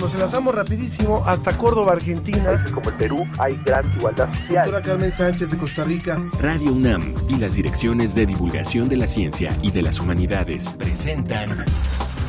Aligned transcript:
Nos 0.00 0.12
enlazamos 0.12 0.54
rapidísimo 0.54 1.22
hasta 1.26 1.56
Córdoba, 1.56 1.92
Argentina. 1.92 2.64
Como 2.72 2.90
el 2.90 2.96
Perú 2.96 3.26
hay 3.38 3.58
gran 3.64 3.90
igualdad 3.96 4.28
social. 4.34 4.70
Doctora 4.70 4.82
Carmen 4.82 5.10
Sánchez 5.12 5.50
de 5.50 5.56
Costa 5.56 5.84
Rica. 5.84 6.18
Radio 6.40 6.72
UNAM 6.72 7.14
y 7.28 7.36
las 7.36 7.54
direcciones 7.54 8.14
de 8.14 8.26
divulgación 8.26 8.88
de 8.88 8.96
la 8.96 9.08
ciencia 9.08 9.56
y 9.62 9.70
de 9.70 9.82
las 9.82 9.98
humanidades 9.98 10.74
presentan 10.78 11.50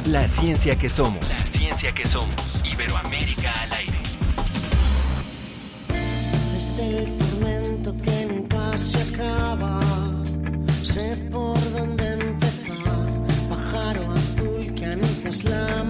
La 0.06 0.28
ciencia 0.28 0.78
que 0.78 0.88
somos. 0.90 1.22
La 1.22 1.46
ciencia 1.46 1.92
que 1.94 2.06
somos. 2.06 2.64
Iberoamérica 2.72 3.52
al 3.64 3.74
aire. 3.74 3.98
Desde 6.54 7.00
el 7.00 7.18
tormento 7.18 7.96
que 7.98 8.26
nunca 8.34 8.78
se 8.78 9.02
acaba, 9.14 9.82
sé 10.84 11.28
por 11.32 11.60
dónde 11.74 12.14
empezar. 12.14 13.08
Pájaro 13.50 14.14
azul 14.14 14.74
que 14.74 14.86
anuncias 14.86 15.44
la 15.44 15.84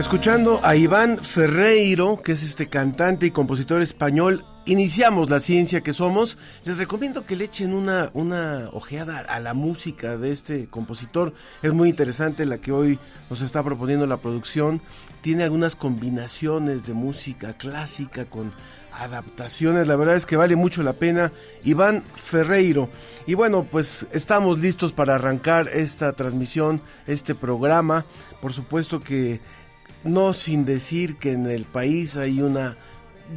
Escuchando 0.00 0.60
a 0.62 0.76
Iván 0.76 1.18
Ferreiro, 1.18 2.22
que 2.22 2.32
es 2.32 2.42
este 2.42 2.70
cantante 2.70 3.26
y 3.26 3.30
compositor 3.30 3.82
español, 3.82 4.46
iniciamos 4.64 5.28
la 5.28 5.40
ciencia 5.40 5.82
que 5.82 5.92
somos. 5.92 6.38
Les 6.64 6.78
recomiendo 6.78 7.26
que 7.26 7.36
le 7.36 7.44
echen 7.44 7.74
una, 7.74 8.10
una 8.14 8.70
ojeada 8.72 9.18
a 9.18 9.38
la 9.40 9.52
música 9.52 10.16
de 10.16 10.32
este 10.32 10.68
compositor. 10.68 11.34
Es 11.62 11.74
muy 11.74 11.90
interesante 11.90 12.46
la 12.46 12.62
que 12.62 12.72
hoy 12.72 12.98
nos 13.28 13.42
está 13.42 13.62
proponiendo 13.62 14.06
la 14.06 14.16
producción. 14.16 14.80
Tiene 15.20 15.42
algunas 15.42 15.76
combinaciones 15.76 16.86
de 16.86 16.94
música 16.94 17.52
clásica 17.58 18.24
con 18.24 18.52
adaptaciones. 18.92 19.86
La 19.86 19.96
verdad 19.96 20.16
es 20.16 20.24
que 20.24 20.36
vale 20.36 20.56
mucho 20.56 20.82
la 20.82 20.94
pena. 20.94 21.30
Iván 21.62 22.04
Ferreiro. 22.16 22.88
Y 23.26 23.34
bueno, 23.34 23.66
pues 23.70 24.06
estamos 24.12 24.60
listos 24.60 24.94
para 24.94 25.16
arrancar 25.16 25.68
esta 25.68 26.14
transmisión, 26.14 26.80
este 27.06 27.34
programa. 27.34 28.06
Por 28.40 28.54
supuesto 28.54 29.00
que 29.00 29.40
no 30.04 30.32
sin 30.32 30.64
decir 30.64 31.16
que 31.16 31.32
en 31.32 31.46
el 31.46 31.64
país 31.64 32.16
hay 32.16 32.40
una 32.40 32.76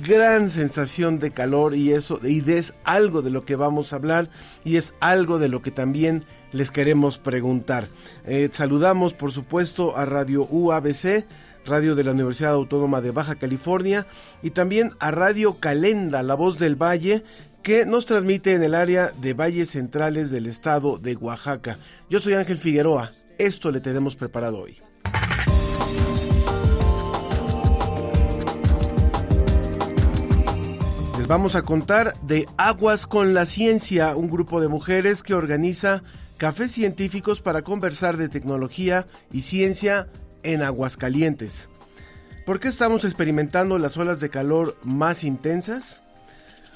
gran 0.01 0.49
sensación 0.49 1.19
de 1.19 1.31
calor 1.31 1.75
y 1.75 1.91
eso 1.91 2.19
y 2.23 2.49
es 2.51 2.73
algo 2.83 3.21
de 3.21 3.29
lo 3.29 3.45
que 3.45 3.55
vamos 3.55 3.93
a 3.93 3.97
hablar 3.97 4.29
y 4.63 4.77
es 4.77 4.93
algo 4.99 5.37
de 5.37 5.49
lo 5.49 5.61
que 5.61 5.71
también 5.71 6.25
les 6.51 6.71
queremos 6.71 7.19
preguntar. 7.19 7.87
Eh, 8.25 8.49
saludamos 8.51 9.13
por 9.13 9.31
supuesto 9.31 9.95
a 9.95 10.05
Radio 10.05 10.47
UABC, 10.49 11.25
Radio 11.65 11.95
de 11.95 12.03
la 12.03 12.11
Universidad 12.11 12.53
Autónoma 12.53 13.01
de 13.01 13.11
Baja 13.11 13.35
California 13.35 14.07
y 14.41 14.51
también 14.51 14.93
a 14.99 15.11
Radio 15.11 15.59
Calenda, 15.59 16.23
La 16.23 16.35
Voz 16.35 16.57
del 16.57 16.75
Valle, 16.75 17.23
que 17.61 17.85
nos 17.85 18.05
transmite 18.05 18.53
en 18.53 18.63
el 18.63 18.75
área 18.75 19.11
de 19.21 19.33
valles 19.33 19.69
centrales 19.69 20.31
del 20.31 20.47
estado 20.47 20.97
de 20.97 21.15
Oaxaca. 21.15 21.77
Yo 22.09 22.19
soy 22.19 22.33
Ángel 22.33 22.57
Figueroa, 22.57 23.11
esto 23.37 23.71
le 23.71 23.79
tenemos 23.79 24.15
preparado 24.15 24.59
hoy. 24.59 24.77
Les 31.23 31.29
vamos 31.29 31.55
a 31.55 31.61
contar 31.61 32.13
de 32.23 32.45
Aguas 32.57 33.07
con 33.07 33.33
la 33.33 33.45
Ciencia, 33.45 34.13
un 34.13 34.29
grupo 34.29 34.59
de 34.59 34.67
mujeres 34.67 35.23
que 35.23 35.33
organiza 35.33 36.03
cafés 36.35 36.73
científicos 36.73 37.39
para 37.39 37.61
conversar 37.61 38.17
de 38.17 38.27
tecnología 38.27 39.07
y 39.31 39.39
ciencia 39.39 40.09
en 40.43 40.61
Aguascalientes. 40.61 41.69
¿Por 42.45 42.59
qué 42.59 42.67
estamos 42.67 43.05
experimentando 43.05 43.79
las 43.79 43.95
olas 43.95 44.19
de 44.19 44.29
calor 44.29 44.77
más 44.83 45.23
intensas? 45.23 46.03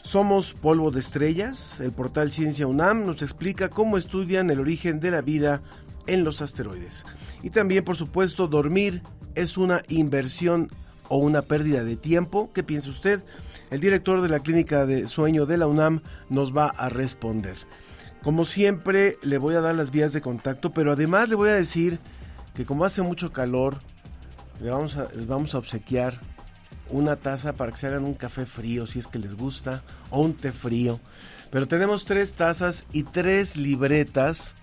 Somos 0.03 0.53
polvo 0.53 0.91
de 0.91 1.01
estrellas. 1.01 1.81
El 1.81 1.91
portal 1.91 2.31
Ciencia 2.31 2.67
UNAM 2.67 3.05
nos 3.05 3.21
explica 3.23 3.67
cómo 3.67 3.97
estudian 3.97 4.49
el 4.49 4.61
origen 4.61 5.01
de 5.01 5.11
la 5.11 5.19
vida 5.19 5.61
en 6.05 6.23
los 6.23 6.41
asteroides. 6.41 7.05
Y 7.43 7.49
también, 7.49 7.83
por 7.83 7.97
supuesto, 7.97 8.47
dormir 8.47 9.01
es 9.35 9.57
una 9.57 9.81
inversión 9.89 10.71
o 11.09 11.17
una 11.17 11.41
pérdida 11.41 11.83
de 11.83 11.97
tiempo. 11.97 12.51
¿Qué 12.53 12.63
piensa 12.63 12.89
usted? 12.89 13.21
El 13.69 13.81
director 13.81 14.21
de 14.21 14.29
la 14.29 14.39
clínica 14.39 14.85
de 14.85 15.07
sueño 15.07 15.45
de 15.45 15.57
la 15.57 15.67
UNAM 15.67 16.01
nos 16.29 16.55
va 16.55 16.67
a 16.67 16.87
responder. 16.87 17.57
Como 18.23 18.45
siempre, 18.45 19.17
le 19.23 19.37
voy 19.37 19.55
a 19.55 19.61
dar 19.61 19.75
las 19.75 19.91
vías 19.91 20.13
de 20.13 20.21
contacto, 20.21 20.71
pero 20.71 20.93
además 20.93 21.27
le 21.27 21.35
voy 21.35 21.49
a 21.49 21.55
decir 21.55 21.99
que 22.55 22.65
como 22.65 22.85
hace 22.85 23.01
mucho 23.01 23.33
calor, 23.33 23.79
le 24.61 24.69
vamos 24.69 24.95
a, 24.95 25.11
les 25.13 25.27
vamos 25.27 25.53
a 25.53 25.57
obsequiar 25.57 26.19
una 26.89 27.17
taza 27.17 27.53
para 27.53 27.71
que 27.71 27.77
se 27.77 27.87
hagan 27.87 28.05
un 28.05 28.13
café 28.13 28.45
frío 28.45 28.87
si 28.87 28.99
es 28.99 29.07
que 29.07 29.19
les 29.19 29.35
gusta, 29.35 29.83
o 30.09 30.21
un 30.21 30.33
té 30.33 30.53
frío. 30.53 30.99
Pero 31.51 31.67
tenemos 31.67 32.05
tres 32.05 32.33
tazas 32.33 32.85
y 32.93 33.03
tres 33.03 33.57
libretas 33.57 34.55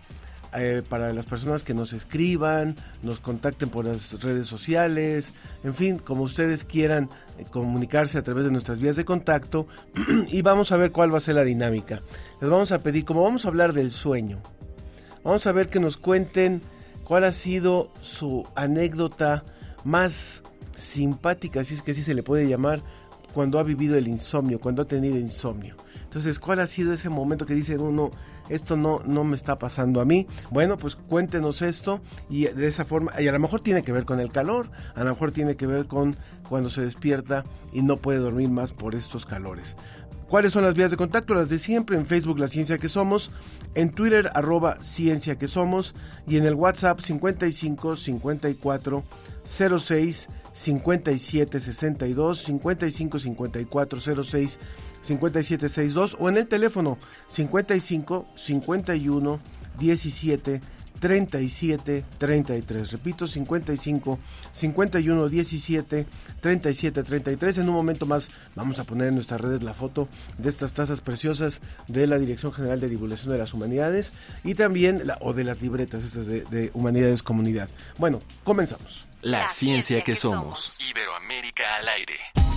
eh, 0.57 0.83
para 0.89 1.13
las 1.13 1.27
personas 1.27 1.65
que 1.65 1.75
nos 1.75 1.93
escriban, 1.93 2.77
nos 3.03 3.21
contacten 3.21 3.69
por 3.69 3.85
las 3.85 4.23
redes 4.23 4.47
sociales, 4.47 5.33
en 5.65 5.75
fin, 5.75 5.99
como 5.99 6.23
ustedes 6.23 6.65
quieran 6.65 7.09
eh, 7.39 7.45
comunicarse 7.51 8.19
a 8.19 8.23
través 8.23 8.45
de 8.45 8.51
nuestras 8.51 8.79
vías 8.79 8.97
de 8.97 9.05
contacto 9.05 9.67
y 10.29 10.43
vamos 10.43 10.73
a 10.73 10.77
ver 10.77 10.93
cuál 10.93 11.13
va 11.13 11.19
a 11.19 11.21
ser 11.21 11.35
la 11.35 11.45
dinámica. 11.45 12.01
Les 12.41 12.49
vamos 12.49 12.73
a 12.73 12.83
pedir, 12.83 13.05
como 13.05 13.23
vamos 13.23 13.45
a 13.45 13.49
hablar 13.49 13.73
del 13.73 13.91
sueño, 13.91 14.41
vamos 15.23 15.47
a 15.47 15.53
ver 15.53 15.69
que 15.69 15.81
nos 15.81 15.97
cuenten 15.97 16.63
cuál 17.05 17.25
ha 17.25 17.33
sido 17.33 17.93
su 18.01 18.47
anécdota 18.55 19.43
más 19.85 20.43
simpática, 20.77 21.65
si 21.65 21.75
es 21.75 21.83
que 21.83 21.93
así 21.93 22.03
se 22.03 22.15
le 22.15 22.23
puede 22.23 22.49
llamar, 22.49 22.81
cuando 23.33 23.59
ha 23.59 23.65
vivido 23.65 23.97
el 23.97 24.09
insomnio, 24.09 24.61
cuando 24.61 24.83
ha 24.83 24.87
tenido 24.87 25.17
insomnio. 25.19 25.75
Entonces, 26.05 26.39
¿cuál 26.39 26.61
ha 26.61 26.67
sido 26.69 26.93
ese 26.93 27.09
momento 27.09 27.45
que 27.45 27.55
dice 27.55 27.77
uno, 27.77 28.13
esto 28.49 28.77
no, 28.77 29.01
no 29.05 29.25
me 29.25 29.37
está 29.37 29.59
pasando 29.59 30.01
a 30.01 30.05
mí? 30.05 30.27
Bueno, 30.51 30.77
pues 30.77 30.97
cuéntenos 30.97 31.63
esto 31.63 32.01
y 32.29 32.45
de 32.45 32.67
esa 32.67 32.85
forma, 32.85 33.13
y 33.21 33.29
a 33.29 33.33
lo 33.33 33.39
mejor 33.39 33.61
tiene 33.61 33.83
que 33.83 33.93
ver 33.93 34.05
con 34.05 34.21
el 34.21 34.31
calor, 34.31 34.71
a 34.95 35.05
lo 35.05 35.11
mejor 35.11 35.33
tiene 35.33 35.57
que 35.57 35.67
ver 35.67 35.87
con 35.87 36.17
cuando 36.49 36.71
se 36.71 36.83
despierta 36.83 37.45
y 37.73 37.83
no 37.83 37.97
puede 37.97 38.19
dormir 38.19 38.51
más 38.51 38.73
por 38.73 38.95
estos 38.95 39.27
calores. 39.27 39.77
¿Cuáles 40.29 40.53
son 40.53 40.65
las 40.65 40.75
vías 40.75 40.91
de 40.91 40.97
contacto? 40.97 41.35
Las 41.35 41.49
de 41.49 41.59
siempre, 41.59 41.97
en 41.97 42.07
Facebook 42.07 42.39
La 42.39 42.49
Ciencia 42.49 42.79
que 42.79 42.89
Somos, 42.89 43.31
en 43.75 43.91
Twitter 43.91 44.31
arroba 44.35 44.77
Ciencia 44.81 45.37
que 45.37 45.49
Somos 45.49 45.95
y 46.27 46.39
en 46.39 46.45
el 46.45 46.55
WhatsApp 46.55 47.01
55 47.01 47.97
54 47.97 49.05
06 49.45 50.29
57 50.53 51.61
62 51.61 52.43
55 52.43 53.19
54 53.19 54.25
06 54.25 54.59
57 55.05 55.69
62 55.69 56.17
o 56.19 56.29
en 56.29 56.39
el 56.39 56.49
teléfono 56.49 56.99
55 57.29 58.27
51 58.35 59.41
17 59.79 60.61
37 61.01 62.05
33. 62.19 62.93
Repito, 62.93 63.29
55 63.29 64.19
51 64.53 65.29
17 65.29 66.07
37 66.41 67.03
33. 67.03 67.59
En 67.59 67.69
un 67.69 67.75
momento 67.75 68.07
más 68.07 68.31
vamos 68.55 68.79
a 68.79 68.85
poner 68.85 69.09
en 69.09 69.17
nuestras 69.17 69.41
redes 69.41 69.63
la 69.63 69.75
foto 69.75 70.09
de 70.39 70.49
estas 70.49 70.73
tazas 70.73 71.03
preciosas 71.03 71.61
de 71.89 72.07
la 72.07 72.19
Dirección 72.19 72.53
General 72.53 72.81
de 72.81 72.89
Divulgación 72.89 73.33
de 73.33 73.39
las 73.39 73.53
Humanidades 73.53 74.15
y 74.45 74.55
también 74.55 75.07
la, 75.07 75.19
o 75.21 75.35
de 75.35 75.45
las 75.45 75.61
libretas 75.61 76.05
estas 76.05 76.27
de, 76.27 76.41
de 76.43 76.71
Humanidades 76.73 77.23
Comunidad. 77.23 77.69
Bueno, 77.99 78.23
comenzamos. 78.43 79.07
La, 79.21 79.49
ciencia, 79.49 80.03
que, 80.03 80.17
somos. 80.17 80.79
Iberoamérica 80.81 81.77
al 81.77 81.89
aire. 81.89 82.54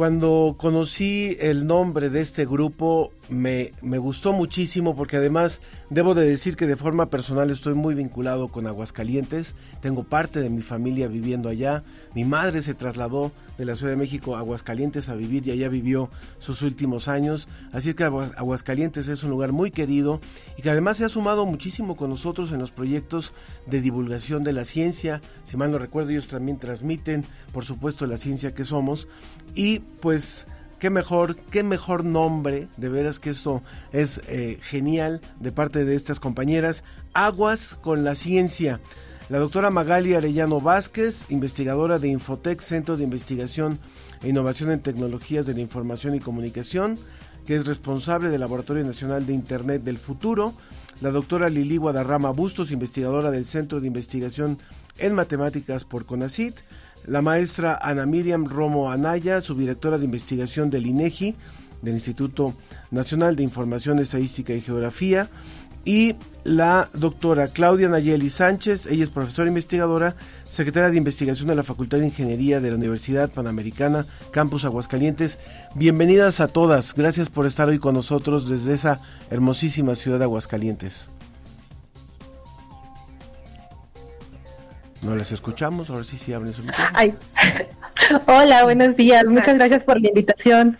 Cuando 0.00 0.54
conocí 0.56 1.36
el 1.40 1.66
nombre 1.66 2.08
de 2.08 2.22
este 2.22 2.46
grupo 2.46 3.12
me, 3.30 3.72
gustó 3.98 4.32
muchísimo 4.32 4.96
porque 4.96 5.16
además 5.16 5.60
debo 5.88 6.14
de 6.14 6.28
decir 6.28 6.56
que 6.56 6.66
de 6.66 6.76
forma 6.76 7.10
personal 7.10 7.50
estoy 7.50 7.74
muy 7.74 7.94
vinculado 7.94 8.48
con 8.48 8.66
Aguascalientes, 8.66 9.54
tengo 9.80 10.04
parte 10.04 10.40
de 10.40 10.50
mi 10.50 10.62
familia 10.62 11.08
viviendo 11.08 11.48
allá, 11.48 11.84
mi 12.14 12.24
madre 12.24 12.60
se 12.62 12.74
trasladó 12.74 13.32
de 13.56 13.64
la 13.64 13.76
Ciudad 13.76 13.92
de 13.92 13.98
México 13.98 14.36
a 14.36 14.40
Aguascalientes 14.40 15.08
a 15.08 15.14
vivir 15.14 15.46
y 15.46 15.52
allá 15.52 15.68
vivió 15.68 16.10
sus 16.38 16.62
últimos 16.62 17.08
años, 17.08 17.48
así 17.72 17.90
es 17.90 17.94
que 17.94 18.04
Aguascalientes 18.04 19.08
es 19.08 19.22
un 19.22 19.30
lugar 19.30 19.52
muy 19.52 19.70
querido 19.70 20.20
y 20.56 20.62
que 20.62 20.70
además 20.70 20.96
se 20.96 21.04
ha 21.04 21.08
sumado 21.08 21.46
muchísimo 21.46 21.96
con 21.96 22.10
nosotros 22.10 22.52
en 22.52 22.58
los 22.58 22.72
proyectos 22.72 23.32
de 23.66 23.80
divulgación 23.80 24.44
de 24.44 24.52
la 24.52 24.64
ciencia, 24.64 25.20
si 25.44 25.56
mal 25.56 25.70
no 25.70 25.78
recuerdo 25.78 26.10
ellos 26.10 26.26
también 26.26 26.58
transmiten 26.58 27.24
por 27.52 27.64
supuesto 27.64 28.06
la 28.06 28.16
ciencia 28.16 28.54
que 28.54 28.64
somos. 28.64 29.08
Y 29.54 29.80
pues 30.00 30.46
qué 30.80 30.90
mejor, 30.90 31.36
qué 31.36 31.62
mejor 31.62 32.04
nombre, 32.04 32.66
de 32.76 32.88
veras 32.88 33.20
que 33.20 33.30
esto 33.30 33.62
es 33.92 34.20
eh, 34.26 34.58
genial 34.62 35.20
de 35.38 35.52
parte 35.52 35.84
de 35.84 35.94
estas 35.94 36.18
compañeras, 36.18 36.82
Aguas 37.12 37.78
con 37.80 38.02
la 38.02 38.14
Ciencia. 38.16 38.80
La 39.28 39.38
doctora 39.38 39.70
Magali 39.70 40.14
Arellano 40.14 40.60
Vázquez, 40.60 41.26
investigadora 41.28 42.00
de 42.00 42.08
Infotec, 42.08 42.60
Centro 42.60 42.96
de 42.96 43.04
Investigación 43.04 43.78
e 44.22 44.30
Innovación 44.30 44.72
en 44.72 44.80
Tecnologías 44.80 45.46
de 45.46 45.54
la 45.54 45.60
Información 45.60 46.16
y 46.16 46.20
Comunicación, 46.20 46.98
que 47.46 47.54
es 47.54 47.66
responsable 47.66 48.30
del 48.30 48.40
Laboratorio 48.40 48.84
Nacional 48.84 49.26
de 49.26 49.34
Internet 49.34 49.84
del 49.84 49.98
Futuro. 49.98 50.54
La 51.00 51.10
doctora 51.10 51.48
Lili 51.48 51.76
Guadarrama 51.76 52.30
Bustos, 52.30 52.70
investigadora 52.70 53.30
del 53.30 53.44
Centro 53.44 53.80
de 53.80 53.86
Investigación 53.86 54.58
en 54.98 55.14
Matemáticas 55.14 55.84
por 55.84 56.06
CONACIT. 56.06 56.56
La 57.06 57.22
maestra 57.22 57.78
Ana 57.80 58.06
Miriam 58.06 58.44
Romo 58.44 58.90
Anaya, 58.90 59.40
subdirectora 59.40 59.98
de 59.98 60.04
investigación 60.04 60.70
del 60.70 60.86
INEGI, 60.86 61.34
del 61.82 61.94
Instituto 61.94 62.54
Nacional 62.90 63.36
de 63.36 63.42
Información 63.42 63.98
Estadística 63.98 64.52
y 64.52 64.60
Geografía 64.60 65.28
y 65.84 66.14
la 66.44 66.88
doctora 66.92 67.48
Claudia 67.48 67.88
Nayeli 67.88 68.30
Sánchez, 68.30 68.86
ella 68.86 69.04
es 69.04 69.10
profesora 69.10 69.48
investigadora, 69.48 70.14
secretaria 70.48 70.90
de 70.90 70.96
investigación 70.96 71.48
de 71.48 71.54
la 71.54 71.64
Facultad 71.64 71.98
de 71.98 72.06
Ingeniería 72.06 72.60
de 72.60 72.70
la 72.70 72.76
Universidad 72.76 73.30
Panamericana, 73.30 74.06
Campus 74.30 74.64
Aguascalientes. 74.64 75.38
Bienvenidas 75.74 76.40
a 76.40 76.48
todas, 76.48 76.94
gracias 76.94 77.30
por 77.30 77.46
estar 77.46 77.68
hoy 77.68 77.78
con 77.78 77.94
nosotros 77.94 78.48
desde 78.48 78.74
esa 78.74 79.00
hermosísima 79.30 79.94
ciudad 79.94 80.18
de 80.18 80.24
Aguascalientes. 80.24 81.08
No 85.02 85.16
las 85.16 85.32
escuchamos, 85.32 85.88
ahora 85.88 86.04
sí 86.04 86.16
sí 86.16 86.32
abren 86.32 86.52
su 86.52 86.62
micrófono. 86.62 86.90
Ay. 86.92 87.14
Hola, 88.26 88.64
buenos 88.64 88.96
días. 88.96 89.24
Muchas 89.26 89.56
gracias 89.56 89.84
por 89.84 90.00
la 90.00 90.08
invitación. 90.08 90.78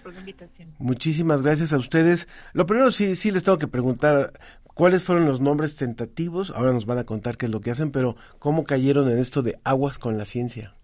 Muchísimas 0.78 1.42
gracias 1.42 1.72
a 1.72 1.78
ustedes. 1.78 2.28
Lo 2.52 2.66
primero 2.66 2.90
sí, 2.90 3.16
sí 3.16 3.30
les 3.30 3.44
tengo 3.44 3.58
que 3.58 3.68
preguntar 3.68 4.32
cuáles 4.74 5.02
fueron 5.02 5.26
los 5.26 5.40
nombres 5.40 5.76
tentativos. 5.76 6.50
Ahora 6.50 6.72
nos 6.72 6.86
van 6.86 6.98
a 6.98 7.04
contar 7.04 7.36
qué 7.36 7.46
es 7.46 7.52
lo 7.52 7.60
que 7.60 7.70
hacen, 7.70 7.92
pero 7.92 8.16
cómo 8.38 8.64
cayeron 8.64 9.10
en 9.10 9.18
esto 9.18 9.42
de 9.42 9.58
aguas 9.64 9.98
con 9.98 10.18
la 10.18 10.24
ciencia. 10.24 10.74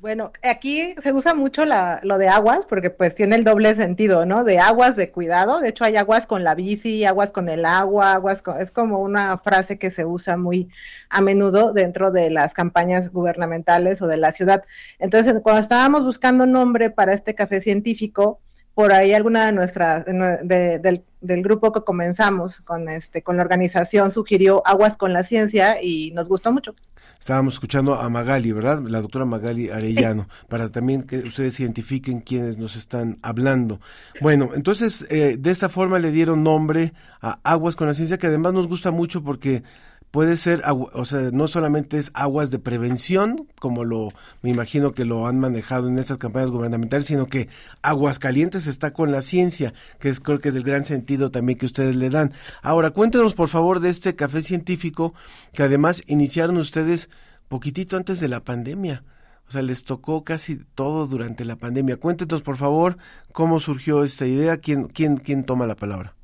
Bueno, 0.00 0.32
aquí 0.44 0.94
se 1.02 1.12
usa 1.12 1.34
mucho 1.34 1.64
la, 1.64 1.98
lo 2.04 2.18
de 2.18 2.28
aguas 2.28 2.60
porque 2.68 2.88
pues 2.88 3.16
tiene 3.16 3.34
el 3.34 3.42
doble 3.42 3.74
sentido, 3.74 4.24
¿no? 4.26 4.44
De 4.44 4.60
aguas 4.60 4.94
de 4.94 5.10
cuidado. 5.10 5.58
De 5.58 5.70
hecho 5.70 5.82
hay 5.82 5.96
aguas 5.96 6.24
con 6.24 6.44
la 6.44 6.54
bici, 6.54 7.04
aguas 7.04 7.30
con 7.30 7.48
el 7.48 7.64
agua, 7.64 8.12
aguas 8.12 8.40
con, 8.40 8.60
es 8.60 8.70
como 8.70 9.00
una 9.00 9.38
frase 9.38 9.76
que 9.76 9.90
se 9.90 10.04
usa 10.04 10.36
muy 10.36 10.68
a 11.10 11.20
menudo 11.20 11.72
dentro 11.72 12.12
de 12.12 12.30
las 12.30 12.54
campañas 12.54 13.10
gubernamentales 13.12 14.00
o 14.00 14.06
de 14.06 14.18
la 14.18 14.30
ciudad. 14.30 14.62
Entonces, 15.00 15.34
cuando 15.42 15.62
estábamos 15.62 16.04
buscando 16.04 16.46
nombre 16.46 16.90
para 16.90 17.12
este 17.12 17.34
café 17.34 17.60
científico, 17.60 18.40
por 18.78 18.92
ahí 18.92 19.12
alguna 19.12 19.46
de 19.46 19.50
nuestras 19.50 20.04
de, 20.04 20.78
del, 20.78 21.02
del, 21.20 21.42
grupo 21.42 21.72
que 21.72 21.80
comenzamos 21.80 22.60
con 22.60 22.88
este 22.88 23.24
con 23.24 23.36
la 23.36 23.42
organización 23.42 24.12
sugirió 24.12 24.64
aguas 24.64 24.96
con 24.96 25.12
la 25.12 25.24
ciencia 25.24 25.82
y 25.82 26.12
nos 26.12 26.28
gustó 26.28 26.52
mucho. 26.52 26.76
Estábamos 27.18 27.54
escuchando 27.54 27.96
a 27.96 28.08
Magali, 28.08 28.52
¿verdad? 28.52 28.80
La 28.86 29.00
doctora 29.00 29.24
Magali 29.24 29.70
Arellano, 29.70 30.28
sí. 30.30 30.46
para 30.48 30.68
también 30.70 31.02
que 31.02 31.18
ustedes 31.18 31.58
identifiquen 31.58 32.20
quiénes 32.20 32.56
nos 32.56 32.76
están 32.76 33.18
hablando. 33.22 33.80
Bueno, 34.20 34.50
entonces 34.54 35.04
eh, 35.10 35.36
de 35.36 35.50
esta 35.50 35.68
forma 35.68 35.98
le 35.98 36.12
dieron 36.12 36.44
nombre 36.44 36.92
a 37.20 37.40
Aguas 37.42 37.74
con 37.74 37.88
la 37.88 37.94
Ciencia, 37.94 38.16
que 38.18 38.28
además 38.28 38.52
nos 38.52 38.68
gusta 38.68 38.92
mucho 38.92 39.24
porque 39.24 39.64
puede 40.10 40.36
ser, 40.36 40.62
o 40.66 41.04
sea, 41.04 41.30
no 41.32 41.48
solamente 41.48 41.98
es 41.98 42.10
aguas 42.14 42.50
de 42.50 42.58
prevención, 42.58 43.46
como 43.60 43.84
lo, 43.84 44.12
me 44.42 44.50
imagino 44.50 44.92
que 44.92 45.04
lo 45.04 45.26
han 45.26 45.38
manejado 45.38 45.88
en 45.88 45.98
estas 45.98 46.18
campañas 46.18 46.50
gubernamentales, 46.50 47.06
sino 47.06 47.26
que 47.26 47.48
aguas 47.82 48.18
calientes 48.18 48.66
está 48.66 48.92
con 48.92 49.12
la 49.12 49.22
ciencia, 49.22 49.74
que 49.98 50.08
es 50.08 50.20
creo 50.20 50.38
que 50.38 50.48
es 50.48 50.54
el 50.54 50.62
gran 50.62 50.84
sentido 50.84 51.30
también 51.30 51.58
que 51.58 51.66
ustedes 51.66 51.96
le 51.96 52.10
dan. 52.10 52.32
Ahora, 52.62 52.90
cuéntenos 52.90 53.34
por 53.34 53.48
favor 53.48 53.80
de 53.80 53.90
este 53.90 54.16
café 54.16 54.42
científico 54.42 55.14
que 55.52 55.62
además 55.62 56.02
iniciaron 56.06 56.56
ustedes 56.56 57.10
poquitito 57.48 57.96
antes 57.96 58.20
de 58.20 58.28
la 58.28 58.40
pandemia. 58.40 59.04
O 59.48 59.50
sea, 59.50 59.62
les 59.62 59.82
tocó 59.82 60.24
casi 60.24 60.58
todo 60.74 61.06
durante 61.06 61.46
la 61.46 61.56
pandemia. 61.56 61.96
Cuéntenos, 61.96 62.42
por 62.42 62.58
favor, 62.58 62.98
cómo 63.32 63.60
surgió 63.60 64.04
esta 64.04 64.26
idea, 64.26 64.58
quién, 64.58 64.88
quién, 64.88 65.16
quién 65.16 65.44
toma 65.44 65.66
la 65.66 65.74
palabra. 65.74 66.14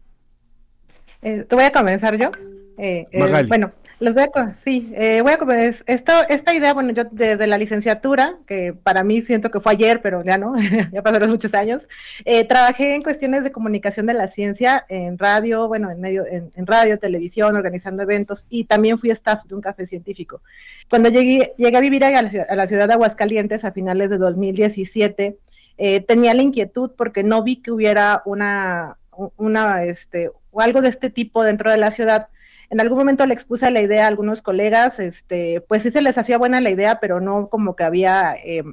Eh, 1.23 1.47
¿Te 1.49 1.55
voy 1.55 1.65
a 1.65 1.73
comenzar 1.73 2.19
yo? 2.19 2.31
Eh, 2.79 3.06
eh, 3.11 3.44
bueno, 3.47 3.73
les 4.00 4.12
voy 4.12 4.25
a, 4.35 4.55
sí, 4.55 4.93
eh, 4.94 5.21
voy 5.23 5.32
a 5.32 5.69
esto, 5.87 6.12
esta 6.29 6.55
idea, 6.55 6.75
bueno, 6.75 6.91
yo 6.93 7.05
desde 7.05 7.47
la 7.47 7.56
licenciatura, 7.56 8.37
que 8.47 8.73
para 8.73 9.05
mí 9.05 9.23
siento 9.23 9.50
que 9.50 9.61
fue 9.61 9.73
ayer, 9.73 10.03
pero 10.03 10.25
ya 10.25 10.37
no, 10.37 10.55
ya 10.93 11.03
pasaron 11.03 11.31
muchos 11.31 11.55
años, 11.55 11.88
eh, 12.25 12.44
trabajé 12.44 12.97
en 12.97 13.03
cuestiones 13.03 13.44
de 13.44 13.53
comunicación 13.53 14.06
de 14.06 14.15
la 14.15 14.29
ciencia 14.29 14.85
en 14.88 15.17
radio, 15.17 15.69
bueno, 15.69 15.91
en 15.91 16.00
medio, 16.00 16.26
en, 16.26 16.53
en, 16.55 16.67
radio, 16.67 16.99
televisión, 16.99 17.55
organizando 17.56 18.03
eventos 18.03 18.44
y 18.50 18.65
también 18.65 18.99
fui 18.99 19.11
staff 19.11 19.44
de 19.44 19.55
un 19.55 19.61
café 19.61 19.87
científico. 19.87 20.43
Cuando 20.91 21.09
llegué, 21.09 21.55
llegué 21.56 21.77
a 21.77 21.81
vivir 21.81 22.05
a 22.05 22.11
la, 22.11 22.31
a 22.49 22.56
la 22.56 22.67
ciudad 22.67 22.88
de 22.88 22.94
Aguascalientes 22.94 23.65
a 23.65 23.73
finales 23.73 24.11
de 24.11 24.19
2017, 24.19 25.38
eh, 25.79 26.00
tenía 26.00 26.35
la 26.35 26.43
inquietud 26.43 26.91
porque 26.97 27.23
no 27.23 27.43
vi 27.43 27.56
que 27.56 27.70
hubiera 27.70 28.23
una, 28.25 28.99
una, 29.37 29.85
este, 29.85 30.31
o 30.50 30.61
algo 30.61 30.81
de 30.81 30.88
este 30.88 31.11
tipo 31.11 31.43
dentro 31.43 31.70
de 31.70 31.77
la 31.79 31.91
ciudad 31.91 32.29
en 32.71 32.81
algún 32.81 32.99
momento 32.99 33.27
le 33.27 33.35
expuse 33.35 33.71
la 33.71 33.81
idea 33.81 34.05
a 34.05 34.09
algunos 34.09 34.43
colegas, 34.43 34.99
este, 34.99 35.61
pues 35.69 35.83
sí 35.83 35.91
se 35.91 36.03
les 36.03 36.19
hacía 36.19 36.39
buena 36.39 36.61
la 36.61 36.71
idea, 36.71 37.01
pero 37.01 37.21
no 37.21 37.49
como 37.49 37.77
que 37.77 37.85
había 37.85 38.35
eh, 38.45 38.65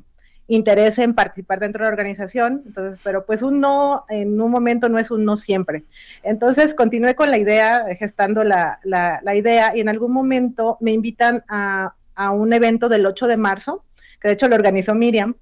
interés 0.48 0.98
en 0.98 1.14
participar 1.14 1.60
dentro 1.60 1.84
de 1.84 1.90
la 1.90 1.94
organización, 1.94 2.64
entonces, 2.66 3.00
pero 3.04 3.26
pues 3.26 3.42
un 3.42 3.60
no 3.60 4.06
en 4.10 4.40
un 4.40 4.52
momento 4.52 4.90
no 4.90 5.00
es 5.00 5.12
un 5.12 5.24
no 5.24 5.38
siempre. 5.38 5.84
Entonces 6.24 6.74
continué 6.74 7.16
con 7.16 7.32
la 7.32 7.38
idea, 7.38 7.86
gestando 7.98 8.44
la, 8.44 8.80
la, 8.84 9.20
la 9.24 9.36
idea, 9.36 9.76
y 9.76 9.80
en 9.82 9.90
algún 9.90 10.12
momento 10.12 10.78
me 10.82 10.92
invitan 10.92 11.44
a, 11.48 11.96
a 12.16 12.32
un 12.32 12.54
evento 12.54 12.90
del 12.90 13.06
8 13.06 13.28
de 13.28 13.38
marzo, 13.38 13.86
que 14.20 14.28
de 14.28 14.34
hecho 14.34 14.48
lo 14.48 14.56
organizó 14.56 14.94
Miriam, 14.94 15.36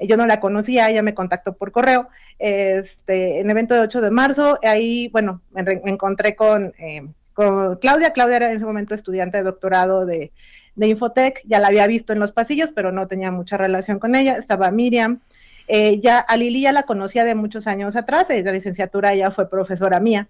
yo 0.00 0.16
no 0.16 0.26
la 0.26 0.40
conocía, 0.40 0.90
ella 0.90 1.02
me 1.02 1.14
contactó 1.14 1.56
por 1.56 1.72
correo, 1.72 2.08
este, 2.38 3.40
en 3.40 3.46
el 3.46 3.50
evento 3.50 3.74
del 3.74 3.84
8 3.84 4.00
de 4.00 4.10
marzo, 4.10 4.58
ahí, 4.62 5.08
bueno, 5.08 5.40
me 5.50 5.80
encontré 5.84 6.36
con, 6.36 6.72
eh, 6.78 7.08
con 7.38 7.76
Claudia. 7.76 8.12
Claudia 8.12 8.36
era 8.38 8.50
en 8.50 8.56
ese 8.56 8.64
momento 8.64 8.96
estudiante 8.96 9.38
de 9.38 9.44
doctorado 9.44 10.04
de, 10.04 10.32
de, 10.74 10.88
Infotec, 10.88 11.40
ya 11.44 11.60
la 11.60 11.68
había 11.68 11.86
visto 11.86 12.12
en 12.12 12.18
los 12.18 12.32
pasillos, 12.32 12.72
pero 12.74 12.90
no 12.90 13.06
tenía 13.06 13.30
mucha 13.30 13.56
relación 13.56 14.00
con 14.00 14.16
ella. 14.16 14.32
Estaba 14.32 14.72
Miriam. 14.72 15.20
Eh, 15.68 16.00
ya 16.00 16.18
a 16.18 16.36
Lili 16.36 16.62
ya 16.62 16.72
la 16.72 16.82
conocía 16.82 17.22
de 17.22 17.36
muchos 17.36 17.68
años 17.68 17.94
atrás, 17.94 18.26
de 18.26 18.42
la 18.42 18.50
licenciatura 18.50 19.12
ella 19.12 19.30
fue 19.30 19.48
profesora 19.48 20.00
mía. 20.00 20.28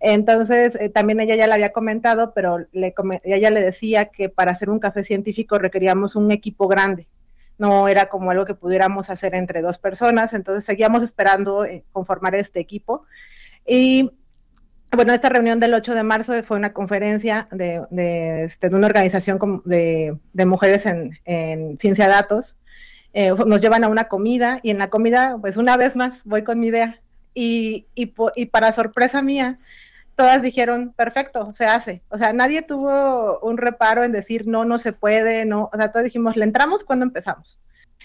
Entonces, 0.00 0.74
eh, 0.74 0.90
también 0.90 1.20
ella 1.20 1.34
ya 1.34 1.46
la 1.46 1.54
había 1.54 1.72
comentado, 1.72 2.34
pero 2.34 2.66
le, 2.72 2.92
ella 3.24 3.48
le 3.48 3.62
decía 3.62 4.04
que 4.06 4.28
para 4.28 4.50
hacer 4.50 4.68
un 4.68 4.80
café 4.80 5.02
científico 5.02 5.58
requeríamos 5.58 6.14
un 6.14 6.30
equipo 6.30 6.68
grande. 6.68 7.06
No 7.56 7.88
era 7.88 8.10
como 8.10 8.30
algo 8.32 8.44
que 8.44 8.54
pudiéramos 8.54 9.08
hacer 9.08 9.34
entre 9.34 9.62
dos 9.62 9.78
personas, 9.78 10.34
entonces 10.34 10.64
seguíamos 10.64 11.02
esperando 11.02 11.64
eh, 11.64 11.84
conformar 11.90 12.34
este 12.34 12.60
equipo. 12.60 13.06
Y 13.66 14.10
bueno, 14.96 15.12
esta 15.12 15.28
reunión 15.28 15.60
del 15.60 15.74
8 15.74 15.94
de 15.94 16.02
marzo 16.02 16.42
fue 16.42 16.56
una 16.56 16.72
conferencia 16.72 17.48
de, 17.52 17.82
de, 17.90 18.44
este, 18.44 18.68
de 18.68 18.74
una 18.74 18.88
organización 18.88 19.62
de, 19.64 20.16
de 20.32 20.46
mujeres 20.46 20.84
en, 20.86 21.18
en, 21.24 21.78
ciencia 21.78 22.06
de 22.06 22.12
datos. 22.12 22.56
Eh, 23.12 23.32
nos 23.46 23.60
llevan 23.60 23.84
a 23.84 23.88
una 23.88 24.08
comida 24.08 24.60
y 24.62 24.70
en 24.70 24.78
la 24.78 24.90
comida, 24.90 25.36
pues 25.40 25.56
una 25.56 25.76
vez 25.76 25.96
más, 25.96 26.22
voy 26.24 26.42
con 26.42 26.58
mi 26.58 26.68
idea. 26.68 27.00
Y, 27.34 27.86
y, 27.94 28.12
y, 28.34 28.46
para 28.46 28.72
sorpresa 28.72 29.22
mía, 29.22 29.60
todas 30.16 30.42
dijeron, 30.42 30.92
perfecto, 30.96 31.52
se 31.54 31.66
hace. 31.66 32.02
O 32.08 32.18
sea, 32.18 32.32
nadie 32.32 32.62
tuvo 32.62 33.38
un 33.40 33.58
reparo 33.58 34.02
en 34.02 34.12
decir, 34.12 34.48
no, 34.48 34.64
no 34.64 34.78
se 34.80 34.92
puede, 34.92 35.46
no. 35.46 35.70
O 35.72 35.76
sea, 35.76 35.92
todos 35.92 36.04
dijimos, 36.04 36.36
le 36.36 36.44
entramos 36.44 36.84
cuando 36.84 37.04
empezamos. 37.04 37.58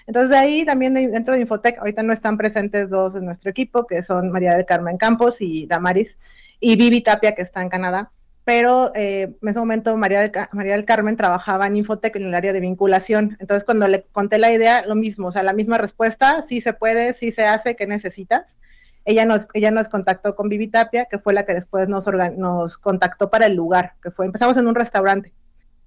Entonces, 0.08 0.30
de 0.30 0.38
ahí 0.38 0.66
también 0.66 0.94
dentro 0.94 1.34
de 1.34 1.42
Infotec, 1.42 1.80
ahorita 1.80 2.04
no 2.04 2.14
están 2.14 2.38
presentes 2.38 2.90
dos 2.90 3.16
en 3.16 3.26
nuestro 3.26 3.50
equipo, 3.50 3.88
que 3.88 4.04
son 4.04 4.30
María 4.30 4.54
del 4.56 4.66
Carmen 4.66 4.98
Campos 4.98 5.42
y 5.42 5.66
Damaris 5.66 6.18
y 6.66 6.76
Vivi 6.78 7.02
Tapia, 7.02 7.36
que 7.36 7.44
está 7.44 7.62
en 7.62 7.70
Canadá. 7.70 8.12
Pero 8.44 8.92
eh, 8.96 9.36
en 9.40 9.50
ese 9.50 9.60
momento 9.60 9.96
María 9.98 10.22
del, 10.22 10.86
Carmen 10.86 11.16
trabajaba 11.16 11.68
en 11.68 11.76
Infotec 11.76 12.16
en 12.16 12.26
el 12.26 12.34
área 12.34 12.54
de 12.54 12.60
vinculación. 12.60 13.38
Entonces, 13.40 13.64
cuando 13.64 13.88
le 13.88 14.04
conté 14.12 14.40
la 14.40 14.52
idea, 14.52 14.84
lo 14.84 14.96
mismo, 14.96 15.28
o 15.28 15.32
sea, 15.32 15.44
la 15.44 15.54
misma 15.54 15.78
respuesta, 15.78 16.42
sí 16.42 16.62
se 16.62 16.74
puede, 16.74 17.14
sí 17.14 17.32
se 17.32 17.46
hace, 17.46 17.76
¿qué 17.76 17.86
necesitas? 17.86 18.58
Ella 19.04 19.26
nos, 19.26 19.48
ella 19.54 19.70
nos 19.70 19.90
contactó 19.90 20.36
con 20.36 20.50
Vivi 20.50 20.68
Tapia, 20.68 21.06
que 21.06 21.20
fue 21.20 21.34
la 21.36 21.46
que 21.46 21.54
después 21.54 21.88
nos, 21.88 22.08
nos 22.36 22.80
contactó 22.80 23.30
para 23.30 23.46
el 23.46 23.54
lugar, 23.54 23.94
que 24.02 24.10
fue, 24.10 24.26
empezamos 24.26 24.58
en 24.58 24.66
un 24.66 24.74
restaurante. 24.74 25.34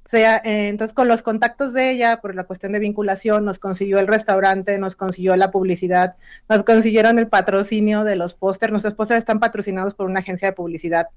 O 0.08 0.10
sea, 0.10 0.38
eh, 0.38 0.68
entonces 0.68 0.94
con 0.94 1.06
los 1.06 1.20
contactos 1.20 1.74
de 1.74 1.90
ella, 1.90 2.22
por 2.22 2.34
la 2.34 2.44
cuestión 2.44 2.72
de 2.72 2.78
vinculación, 2.78 3.44
nos 3.44 3.58
consiguió 3.58 3.98
el 3.98 4.06
restaurante, 4.06 4.78
nos 4.78 4.96
consiguió 4.96 5.36
la 5.36 5.50
publicidad, 5.50 6.16
nos 6.48 6.62
consiguieron 6.62 7.18
el 7.18 7.28
patrocinio 7.28 8.04
de 8.04 8.16
los 8.16 8.32
pósters. 8.32 8.72
Nuestros 8.72 8.94
pósters 8.94 9.18
están 9.18 9.38
patrocinados 9.38 9.92
por 9.92 10.06
una 10.06 10.20
agencia 10.20 10.48
de 10.48 10.54
publicidad. 10.54 11.08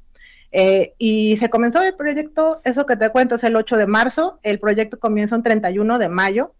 Eh, 0.51 0.93
y 0.97 1.37
se 1.37 1.49
comenzó 1.49 1.81
el 1.81 1.95
proyecto, 1.95 2.59
eso 2.65 2.85
que 2.85 2.97
te 2.97 3.09
cuento 3.11 3.35
es 3.35 3.45
el 3.45 3.55
8 3.55 3.77
de 3.77 3.87
marzo, 3.87 4.41
el 4.43 4.59
proyecto 4.59 4.99
comienza 4.99 5.37
un 5.37 5.43
31 5.43 5.97
de 5.97 6.09
mayo. 6.09 6.53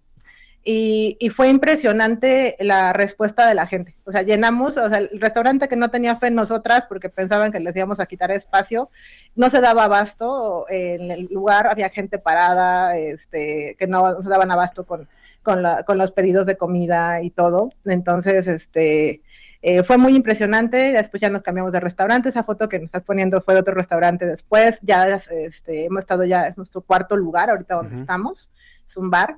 Y, 0.63 1.17
y, 1.19 1.29
fue 1.29 1.49
impresionante 1.49 2.55
la 2.59 2.93
respuesta 2.93 3.47
de 3.47 3.55
la 3.55 3.65
gente. 3.65 3.95
O 4.05 4.11
sea, 4.11 4.21
llenamos, 4.21 4.77
o 4.77 4.89
sea, 4.89 4.99
el 4.99 5.19
restaurante 5.19 5.67
que 5.67 5.75
no 5.75 5.89
tenía 5.89 6.17
fe 6.17 6.27
en 6.27 6.35
nosotras 6.35 6.85
porque 6.87 7.09
pensaban 7.09 7.51
que 7.51 7.59
les 7.59 7.75
íbamos 7.75 7.99
a 7.99 8.05
quitar 8.05 8.29
espacio, 8.29 8.91
no 9.35 9.49
se 9.49 9.59
daba 9.59 9.85
abasto, 9.85 10.65
en 10.69 11.09
el 11.09 11.27
lugar 11.31 11.67
había 11.67 11.89
gente 11.89 12.19
parada, 12.19 12.95
este, 12.97 13.75
que 13.79 13.87
no, 13.87 14.21
se 14.21 14.29
daban 14.29 14.51
abasto 14.51 14.85
con, 14.85 15.07
con, 15.41 15.63
la, 15.63 15.83
con, 15.83 15.97
los 15.97 16.11
pedidos 16.11 16.45
de 16.45 16.57
comida 16.57 17.23
y 17.23 17.31
todo. 17.31 17.69
Entonces, 17.85 18.45
este, 18.45 19.21
eh, 19.63 19.83
fue 19.83 19.97
muy 19.97 20.15
impresionante. 20.15 20.91
Después 20.91 21.21
ya 21.21 21.29
nos 21.29 21.41
cambiamos 21.41 21.73
de 21.73 21.79
restaurante. 21.79 22.29
Esa 22.29 22.43
foto 22.43 22.69
que 22.69 22.77
nos 22.77 22.85
estás 22.85 23.03
poniendo 23.03 23.41
fue 23.41 23.53
de 23.53 23.61
otro 23.61 23.73
restaurante 23.73 24.25
después. 24.25 24.79
Ya 24.81 25.07
este, 25.07 25.85
hemos 25.85 26.01
estado 26.01 26.23
ya, 26.23 26.47
es 26.47 26.57
nuestro 26.57 26.81
cuarto 26.81 27.15
lugar 27.17 27.49
ahorita 27.49 27.75
donde 27.75 27.99
estamos. 27.99 28.51
Es 28.87 28.97
un 28.97 29.09
bar 29.09 29.37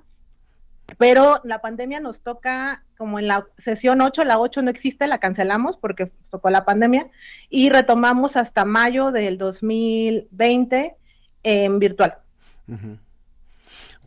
pero 0.98 1.40
la 1.44 1.60
pandemia 1.60 2.00
nos 2.00 2.22
toca 2.22 2.84
como 2.98 3.20
en 3.20 3.28
la 3.28 3.46
sesión 3.58 4.02
8, 4.02 4.24
la 4.24 4.40
8 4.40 4.62
no 4.62 4.70
existe, 4.70 5.08
la 5.08 5.20
cancelamos 5.20 5.78
porque 5.78 6.12
tocó 6.30 6.50
la 6.50 6.66
pandemia 6.66 7.10
y 7.50 7.70
retomamos 7.70 8.38
hasta 8.38 8.66
mayo 8.66 9.12
del 9.12 9.38
2020 9.38 10.96
en 11.44 11.80
virtual. 11.80 12.18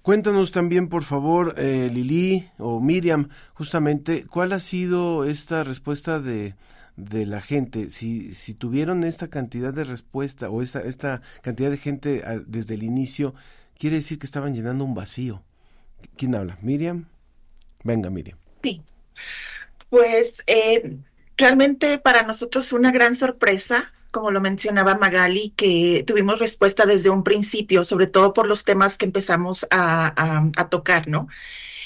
Cuéntanos 0.02 0.52
también, 0.52 0.88
por 0.88 1.02
favor, 1.02 1.55
eh, 1.59 1.90
Lili 1.93 2.49
o 2.59 2.81
Miriam, 2.81 3.28
justamente, 3.55 4.25
¿cuál 4.25 4.52
ha 4.52 4.61
sido 4.61 5.25
esta 5.25 5.64
respuesta 5.64 6.21
de, 6.21 6.55
de 6.97 7.26
la 7.26 7.40
gente? 7.40 7.90
Si, 7.90 8.33
si 8.33 8.55
tuvieron 8.55 9.05
esta 9.05 9.28
cantidad 9.28 9.75
de 9.75 9.85
respuesta 9.85 10.49
o 10.49 10.62
esta, 10.62 10.81
esta 10.81 11.23
cantidad 11.43 11.71
de 11.71 11.76
gente 11.76 12.23
desde 12.47 12.75
el 12.75 12.85
inicio, 12.85 13.35
quiere 13.78 13.97
decir 13.97 14.19
que 14.19 14.26
estaban 14.26 14.55
llenando 14.55 14.85
un 14.85 14.95
vacío. 14.95 15.43
¿Quién 16.17 16.35
habla? 16.35 16.59
¿Miriam? 16.62 17.09
Venga, 17.85 18.11
Miriam. 18.11 18.38
Sí. 18.62 18.83
Pues 19.91 20.43
eh, 20.47 20.99
realmente 21.37 21.99
para 21.99 22.23
nosotros 22.23 22.69
fue 22.69 22.79
una 22.79 22.91
gran 22.91 23.15
sorpresa, 23.15 23.93
como 24.11 24.31
lo 24.31 24.41
mencionaba 24.41 24.97
Magali, 24.97 25.53
que 25.57 26.05
tuvimos 26.07 26.38
respuesta 26.38 26.87
desde 26.87 27.11
un 27.11 27.23
principio, 27.23 27.85
sobre 27.85 28.07
todo 28.07 28.33
por 28.33 28.47
los 28.47 28.65
temas 28.65 28.97
que 28.97 29.05
empezamos 29.05 29.67
a, 29.71 30.50
tocar, 30.71 31.09
¿no? 31.09 31.29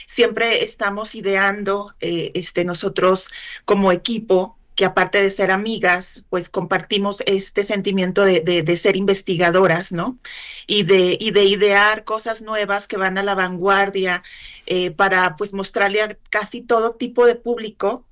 Siempre 0.06 0.64
estamos 0.64 1.14
ideando, 1.14 1.94
eh, 2.00 2.32
este, 2.34 2.64
nosotros 2.64 3.30
como 3.64 3.92
equipo, 3.92 4.58
que 4.74 4.84
aparte 4.84 5.22
de 5.22 5.30
ser 5.30 5.50
amigas, 5.50 6.24
pues 6.30 6.48
compartimos 6.48 7.22
este 7.26 7.64
sentimiento 7.64 8.24
de, 8.24 8.76
ser 8.76 8.96
investigadoras, 8.96 9.92
¿no? 9.92 10.18
Y 10.66 10.84
de, 10.84 11.16
y 11.20 11.32
de 11.32 11.44
idear 11.44 12.04
cosas 12.04 12.42
nuevas 12.42 12.86
que 12.86 12.96
van 12.96 13.18
a 13.18 13.22
la 13.22 13.34
vanguardia 13.34 14.22
eh, 14.66 14.90
para 14.90 15.36
pues 15.36 15.52
mostrarle 15.52 16.02
a 16.02 16.16
casi 16.30 16.62
todo 16.62 16.94
tipo 16.94 17.26
de 17.26 17.36
público 17.36 18.06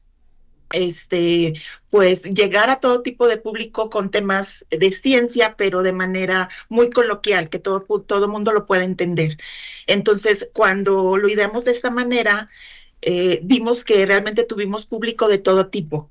este, 0.73 1.55
pues 1.91 2.23
llegar 2.25 2.71
a 2.71 2.81
todo 2.81 3.03
tipo 3.03 3.27
de 3.27 3.38
público 3.38 3.91
con 3.91 4.11
temas 4.11 4.67
de 4.71 4.91
ciencia, 4.91 5.55
pero 5.57 5.83
de 5.83 5.93
manera 5.93 6.49
muy 6.69 6.91
coloquial, 6.91 7.49
que 7.49 7.59
todo, 7.59 7.83
todo 8.03 8.29
mundo 8.29 8.53
lo 8.53 8.67
pueda 8.67 8.85
entender. 8.85 9.38
Entonces, 9.87 10.50
cuando 10.53 11.17
lo 11.17 11.29
ideamos 11.29 11.65
de 11.65 11.71
esta 11.73 11.91
manera, 11.91 12.49
eh, 13.03 13.41
vimos 13.45 13.85
que 13.85 14.05
realmente 14.07 14.45
tuvimos 14.45 14.87
público 14.87 15.29
de 15.29 15.38
todo 15.38 15.69
tipo. 15.69 16.11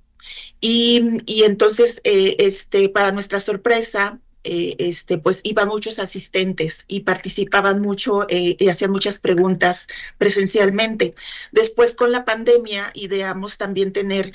Y, 0.59 1.43
entonces, 1.43 2.01
eh, 2.03 2.35
este, 2.39 2.89
para 2.89 3.11
nuestra 3.11 3.39
sorpresa, 3.39 4.19
eh, 4.43 4.75
este, 4.79 5.17
pues 5.17 5.41
iban 5.43 5.67
muchos 5.67 5.99
asistentes 5.99 6.85
y 6.87 7.01
participaban 7.01 7.81
mucho 7.81 8.27
eh, 8.29 8.55
y 8.59 8.69
hacían 8.69 8.91
muchas 8.91 9.19
preguntas 9.19 9.87
presencialmente. 10.17 11.13
Después, 11.51 11.95
con 11.95 12.11
la 12.11 12.25
pandemia, 12.25 12.91
ideamos 12.93 13.57
también 13.57 13.93
tener 13.93 14.33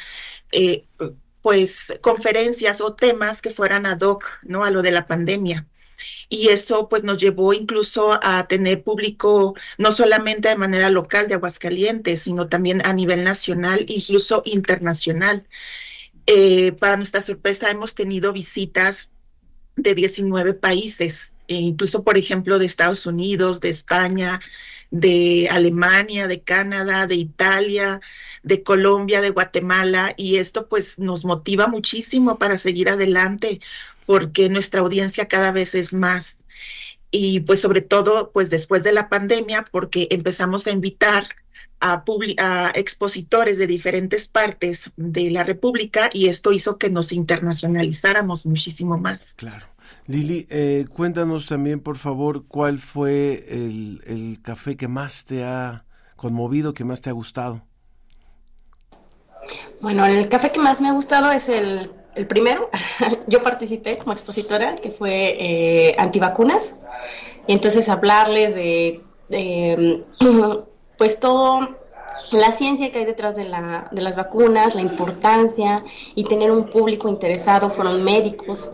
pues 1.40 1.94
conferencias 2.02 2.80
o 2.80 2.94
temas 2.94 3.42
que 3.42 3.50
fueran 3.50 3.87
ad 3.87 4.00
hoc, 4.02 4.25
¿no? 4.42 4.64
A 4.64 4.70
lo 4.70 4.82
de 4.82 4.92
la 4.92 5.06
pandemia 5.06 5.66
y 6.32 6.49
eso 6.49 6.88
pues 6.88 7.04
nos 7.04 7.18
llevó 7.18 7.52
incluso 7.52 8.18
a 8.22 8.49
tener 8.49 8.82
público 8.82 9.54
no 9.76 9.92
solamente 9.92 10.49
de 10.49 10.56
manera 10.56 10.88
local 10.88 11.28
de 11.28 11.34
Aguascalientes, 11.34 12.22
sino 12.22 12.49
también 12.49 12.80
a 12.87 12.94
nivel 12.94 13.22
nacional, 13.22 13.84
incluso 13.87 14.42
internacional. 14.46 15.46
Eh, 16.26 16.73
para 16.73 16.97
nuestra 16.97 17.21
sorpresa 17.21 17.71
hemos 17.71 17.95
tenido 17.95 18.33
visitas 18.33 19.12
de 19.76 19.95
19 19.95 20.55
países, 20.55 21.33
e 21.49 21.57
incluso 21.57 22.05
por 22.05 22.17
ejemplo 22.17 22.59
de 22.59 22.67
Estados 22.67 23.07
Unidos, 23.07 23.61
de 23.61 23.71
España, 23.71 24.41
de 24.91 25.49
Alemania, 25.50 26.29
de 26.29 26.43
Canadá, 26.43 27.07
de 27.07 27.17
Italia, 27.17 28.00
de 28.43 28.62
Colombia, 28.62 29.21
de 29.21 29.31
Guatemala, 29.31 30.14
y 30.17 30.37
esto 30.37 30.69
pues 30.69 30.99
nos 30.99 31.25
motiva 31.25 31.67
muchísimo 31.67 32.38
para 32.38 32.59
seguir 32.59 32.88
adelante 32.88 33.61
porque 34.07 34.49
nuestra 34.49 34.81
audiencia 34.81 35.29
cada 35.29 35.52
vez 35.52 35.75
es 35.75 35.95
más. 35.95 36.45
Y 37.11 37.41
pues 37.41 37.61
sobre 37.61 37.83
todo 37.83 38.33
pues 38.33 38.50
después 38.50 38.83
de 38.83 38.93
la 38.93 39.09
pandemia, 39.09 39.64
porque 39.71 40.09
empezamos 40.11 40.67
a 40.67 40.71
invitar 40.71 41.26
a, 41.82 42.72
expositores 42.74 43.58
de 43.58 43.66
diferentes 43.66 44.28
partes 44.28 44.90
de 44.96 45.30
la 45.30 45.44
República 45.44 46.10
y 46.12 46.28
esto 46.28 46.52
hizo 46.52 46.78
que 46.78 46.90
nos 46.90 47.12
internacionalizáramos 47.12 48.46
muchísimo 48.46 48.98
más. 48.98 49.34
Claro. 49.34 49.66
Lili, 50.06 50.46
eh, 50.50 50.86
cuéntanos 50.94 51.46
también, 51.46 51.80
por 51.80 51.98
favor, 51.98 52.44
cuál 52.46 52.78
fue 52.78 53.46
el, 53.48 54.38
café 54.42 54.76
que 54.76 54.88
más 54.88 55.24
te 55.24 55.44
ha 55.44 55.84
conmovido, 56.16 56.72
que 56.72 56.84
más 56.84 57.00
te 57.00 57.10
ha 57.10 57.12
gustado. 57.12 57.62
Bueno, 59.80 60.06
el 60.06 60.28
café 60.28 60.50
que 60.50 60.60
más 60.60 60.80
me 60.80 60.88
ha 60.88 60.92
gustado 60.92 61.32
es 61.32 61.48
el, 61.48 61.90
primero. 62.28 62.70
Yo 63.26 63.42
participé 63.42 63.98
como 63.98 64.12
expositora, 64.12 64.76
que 64.76 64.90
fue 64.90 65.36
eh, 65.38 65.96
antivacunas. 65.98 66.76
Y 67.48 67.54
entonces 67.54 67.88
hablarles 67.88 68.54
de 68.54 69.02
pues 71.02 71.18
todo 71.18 71.59
la 72.30 72.52
ciencia 72.52 72.92
que 72.92 73.00
hay 73.00 73.04
detrás 73.04 73.35
de, 73.35 73.42
la, 73.42 73.88
de 73.90 74.02
las 74.02 74.14
vacunas, 74.14 74.76
la 74.76 74.82
importancia 74.82 75.82
y 76.14 76.23
tener 76.23 76.52
un 76.52 76.71
público 76.71 77.09
interesado, 77.09 77.71
fueron 77.71 78.04
médicos. 78.04 78.71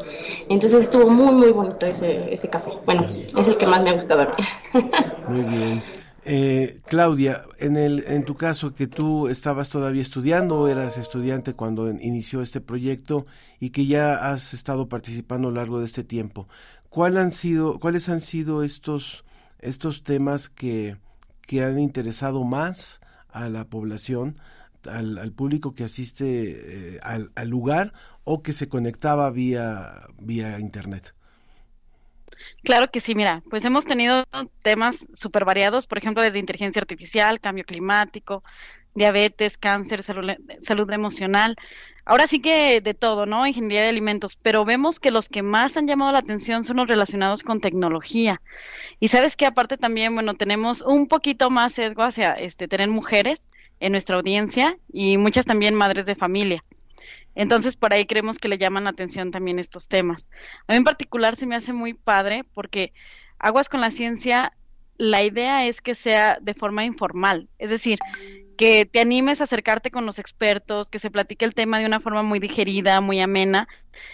Entonces 0.51 0.83
estuvo 0.83 1.09
muy, 1.09 1.33
muy 1.33 1.53
bonito 1.53 1.87
ese, 1.87 2.31
ese 2.31 2.51
café. 2.51 2.73
Bueno, 2.85 3.09
es 3.35 3.49
el 3.49 3.57
que 3.57 3.67
más 3.67 3.83
me 3.83 3.89
ha 3.89 3.93
gustado 3.95 4.21
a 4.21 4.27
mí. 4.27 4.91
Muy 5.29 5.41
bien. 5.41 5.83
Eh, 6.27 6.81
Claudia, 6.85 7.45
en, 7.61 7.79
el, 7.79 8.05
en 8.07 8.27
tu 8.27 8.37
caso 8.37 8.75
que 8.75 8.89
tú 8.89 9.29
estabas 9.29 9.71
todavía 9.71 10.03
estudiando 10.03 10.69
eras 10.69 10.99
estudiante 10.99 11.55
cuando 11.55 11.91
inició 11.91 12.43
este 12.43 12.61
proyecto 12.61 13.25
y 13.59 13.71
que 13.71 13.87
ya 13.87 14.31
has 14.31 14.53
estado 14.53 14.87
participando 14.87 15.49
a 15.49 15.51
lo 15.51 15.57
largo 15.57 15.81
de 15.81 15.87
este 15.87 16.05
tiempo, 16.05 16.47
¿cuál 16.91 17.17
han 17.17 17.33
sido, 17.33 17.81
¿cuáles 17.81 18.11
han 18.11 18.21
sido 18.21 18.63
estos, 18.63 19.25
estos 19.61 20.03
temas 20.03 20.51
que, 20.51 20.99
que 21.49 21.65
han 21.65 21.79
interesado 21.81 22.45
más 22.45 23.01
a 23.31 23.49
la 23.49 23.65
población, 23.65 24.39
al, 24.85 25.33
público 25.33 25.75
que 25.75 25.83
asiste 25.83 26.27
eh, 26.97 27.01
al, 27.03 27.49
lugar 27.49 27.95
o 28.23 28.43
que 28.43 28.53
se 28.53 28.69
conectaba 28.69 29.31
vía, 29.31 30.09
vía 30.21 30.61
internet. 30.61 31.15
Claro 32.63 32.91
que 32.91 33.01
sí, 33.01 33.15
mira, 33.15 33.43
pues 33.49 33.65
hemos 33.65 33.87
tenido 33.87 34.27
temas 34.63 35.09
súper 35.15 35.47
variados, 35.47 35.87
por 35.87 35.97
ejemplo, 35.97 36.23
desde 36.23 36.39
inteligencia 36.39 36.81
artificial, 36.81 37.41
cambio 37.41 37.65
climático, 37.65 38.45
diabetes, 38.99 39.59
cáncer, 39.59 40.03
salud, 40.03 40.91
emocional. 40.93 41.57
Ahora 42.05 42.27
sí 42.27 42.41
que 42.41 42.81
de 42.81 42.95
todo, 42.95 43.27
¿no? 43.27 43.47
Ingeniería 43.47 43.83
de 43.83 43.89
alimentos, 43.89 44.37
pero 44.43 44.65
vemos 44.65 44.99
que 44.99 45.11
los 45.11 45.29
que 45.29 45.43
más 45.43 45.77
han 45.77 45.87
llamado 45.87 46.13
la 46.13 46.21
atención 46.21 46.65
son 46.65 46.79
los 46.79 46.89
relacionados 46.89 47.43
con 47.43 47.61
tecnología. 47.61 48.41
Y 48.99 49.09
sabes 49.09 49.37
que 49.37 49.47
aparte 49.47 49.77
también, 49.77 50.15
bueno, 50.15 50.35
tenemos 50.35 50.81
un 50.81 51.07
poquito 51.07 51.51
más 51.51 51.75
sesgo 51.75 52.03
hacia 52.03 52.33
este 52.33 52.67
tener 52.67 52.89
mujeres 52.89 53.49
en 53.81 53.93
nuestra 53.93 54.17
audiencia 54.17 54.79
y 54.93 55.19
muchas 55.19 55.45
también 55.45 55.75
madres 55.75 56.07
de 56.07 56.15
familia. 56.15 56.65
Entonces, 57.35 57.77
por 57.77 57.93
ahí 57.93 58.05
creemos 58.05 58.39
que 58.39 58.49
le 58.49 58.59
llaman 58.59 58.85
la 58.85 58.91
atención 58.91 59.31
también 59.31 59.59
estos 59.59 59.87
temas. 59.87 60.29
A 60.67 60.73
mí 60.73 60.79
en 60.79 60.85
particular 60.85 61.37
se 61.37 61.47
me 61.47 61.55
hace 61.55 61.73
muy 61.73 61.95
padre 61.95 62.43
porque 62.53 62.93
Aguas 63.39 63.69
con 63.69 63.81
la 63.81 63.93
Ciencia, 63.93 64.53
la 64.97 65.23
idea 65.23 65.65
es 65.67 65.81
que 65.81 65.95
sea 65.95 66.39
de 66.41 66.55
forma 66.55 66.85
informal, 66.85 67.49
es 67.59 67.71
decir, 67.71 68.01
que 68.59 68.87
te 68.87 69.01
animes 69.01 69.41
a 69.41 69.45
acercarte 69.45 69.91
con 69.91 70.05
los 70.05 70.19
expertos, 70.19 70.91
que 70.91 70.99
se 70.99 71.11
platique 71.13 71.45
el 71.45 71.55
tema 71.55 71.79
de 71.79 71.87
una 71.87 72.01
forma 72.01 72.25
muy 72.25 72.41
digerida, 72.41 73.01
muy 73.01 73.21
amena. 73.21 73.69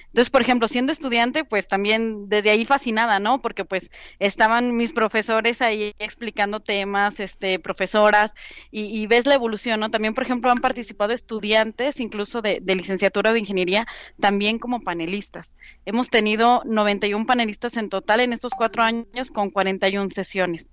Entonces, 0.09 0.31
por 0.31 0.43
ejemplo, 0.43 0.69
siendo 0.69 0.93
estudiante, 0.93 1.45
pues 1.45 1.67
también 1.67 2.29
desde 2.29 2.51
ahí 2.51 2.65
fascinada, 2.67 3.19
¿no? 3.21 3.41
Porque 3.41 3.65
pues 3.65 3.91
estaban 4.19 4.77
mis 4.77 4.93
profesores 4.93 5.63
ahí 5.63 5.95
explicando 5.99 6.61
temas, 6.61 7.21
este, 7.21 7.59
profesoras, 7.59 8.35
y, 8.71 9.07
ves 9.07 9.27
la 9.27 9.35
evolución, 9.35 9.81
¿no? 9.81 9.91
También, 9.91 10.15
por 10.15 10.25
ejemplo, 10.25 10.51
han 10.51 10.59
participado 10.59 11.15
estudiantes, 11.15 11.99
incluso 12.01 12.43
de, 12.43 12.61
de 12.63 12.75
licenciatura 12.75 13.33
de 13.33 13.39
ingeniería, 13.39 13.87
también 14.19 14.59
como 14.59 14.81
panelistas. 14.81 15.57
Hemos 15.87 16.11
tenido 16.11 16.63
91 16.67 17.27
panelistas 17.27 17.77
en 17.79 17.89
total 17.89 18.21
en 18.21 18.35
estos 18.35 18.53
cuatro 18.57 18.83
años 18.83 19.31
con 19.33 19.51
41 19.51 20.11
sesiones. 20.11 20.71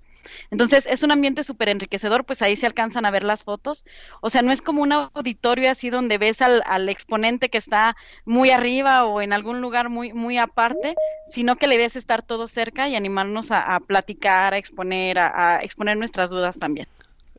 Entonces 0.49 0.87
es 0.89 1.03
un 1.03 1.11
ambiente 1.11 1.43
súper 1.43 1.69
enriquecedor, 1.69 2.25
pues 2.25 2.41
ahí 2.41 2.55
se 2.55 2.65
alcanzan 2.65 3.05
a 3.05 3.11
ver 3.11 3.23
las 3.23 3.43
fotos. 3.43 3.85
O 4.21 4.29
sea, 4.29 4.41
no 4.41 4.51
es 4.51 4.61
como 4.61 4.81
un 4.81 4.91
auditorio 4.91 5.71
así 5.71 5.89
donde 5.89 6.17
ves 6.17 6.41
al, 6.41 6.63
al 6.65 6.89
exponente 6.89 7.49
que 7.49 7.57
está 7.57 7.95
muy 8.25 8.51
arriba 8.51 9.05
o 9.05 9.21
en 9.21 9.33
algún 9.33 9.61
lugar 9.61 9.89
muy, 9.89 10.13
muy 10.13 10.37
aparte, 10.37 10.95
sino 11.31 11.55
que 11.55 11.67
la 11.67 11.75
idea 11.75 11.87
es 11.87 11.95
estar 11.95 12.21
todos 12.21 12.51
cerca 12.51 12.89
y 12.89 12.95
animarnos 12.95 13.51
a, 13.51 13.79
platicar, 13.79 14.53
a 14.53 14.57
exponer, 14.57 15.17
a 15.19 15.59
exponer 15.63 15.97
nuestras 15.97 16.29
dudas 16.29 16.59
también. 16.59 16.87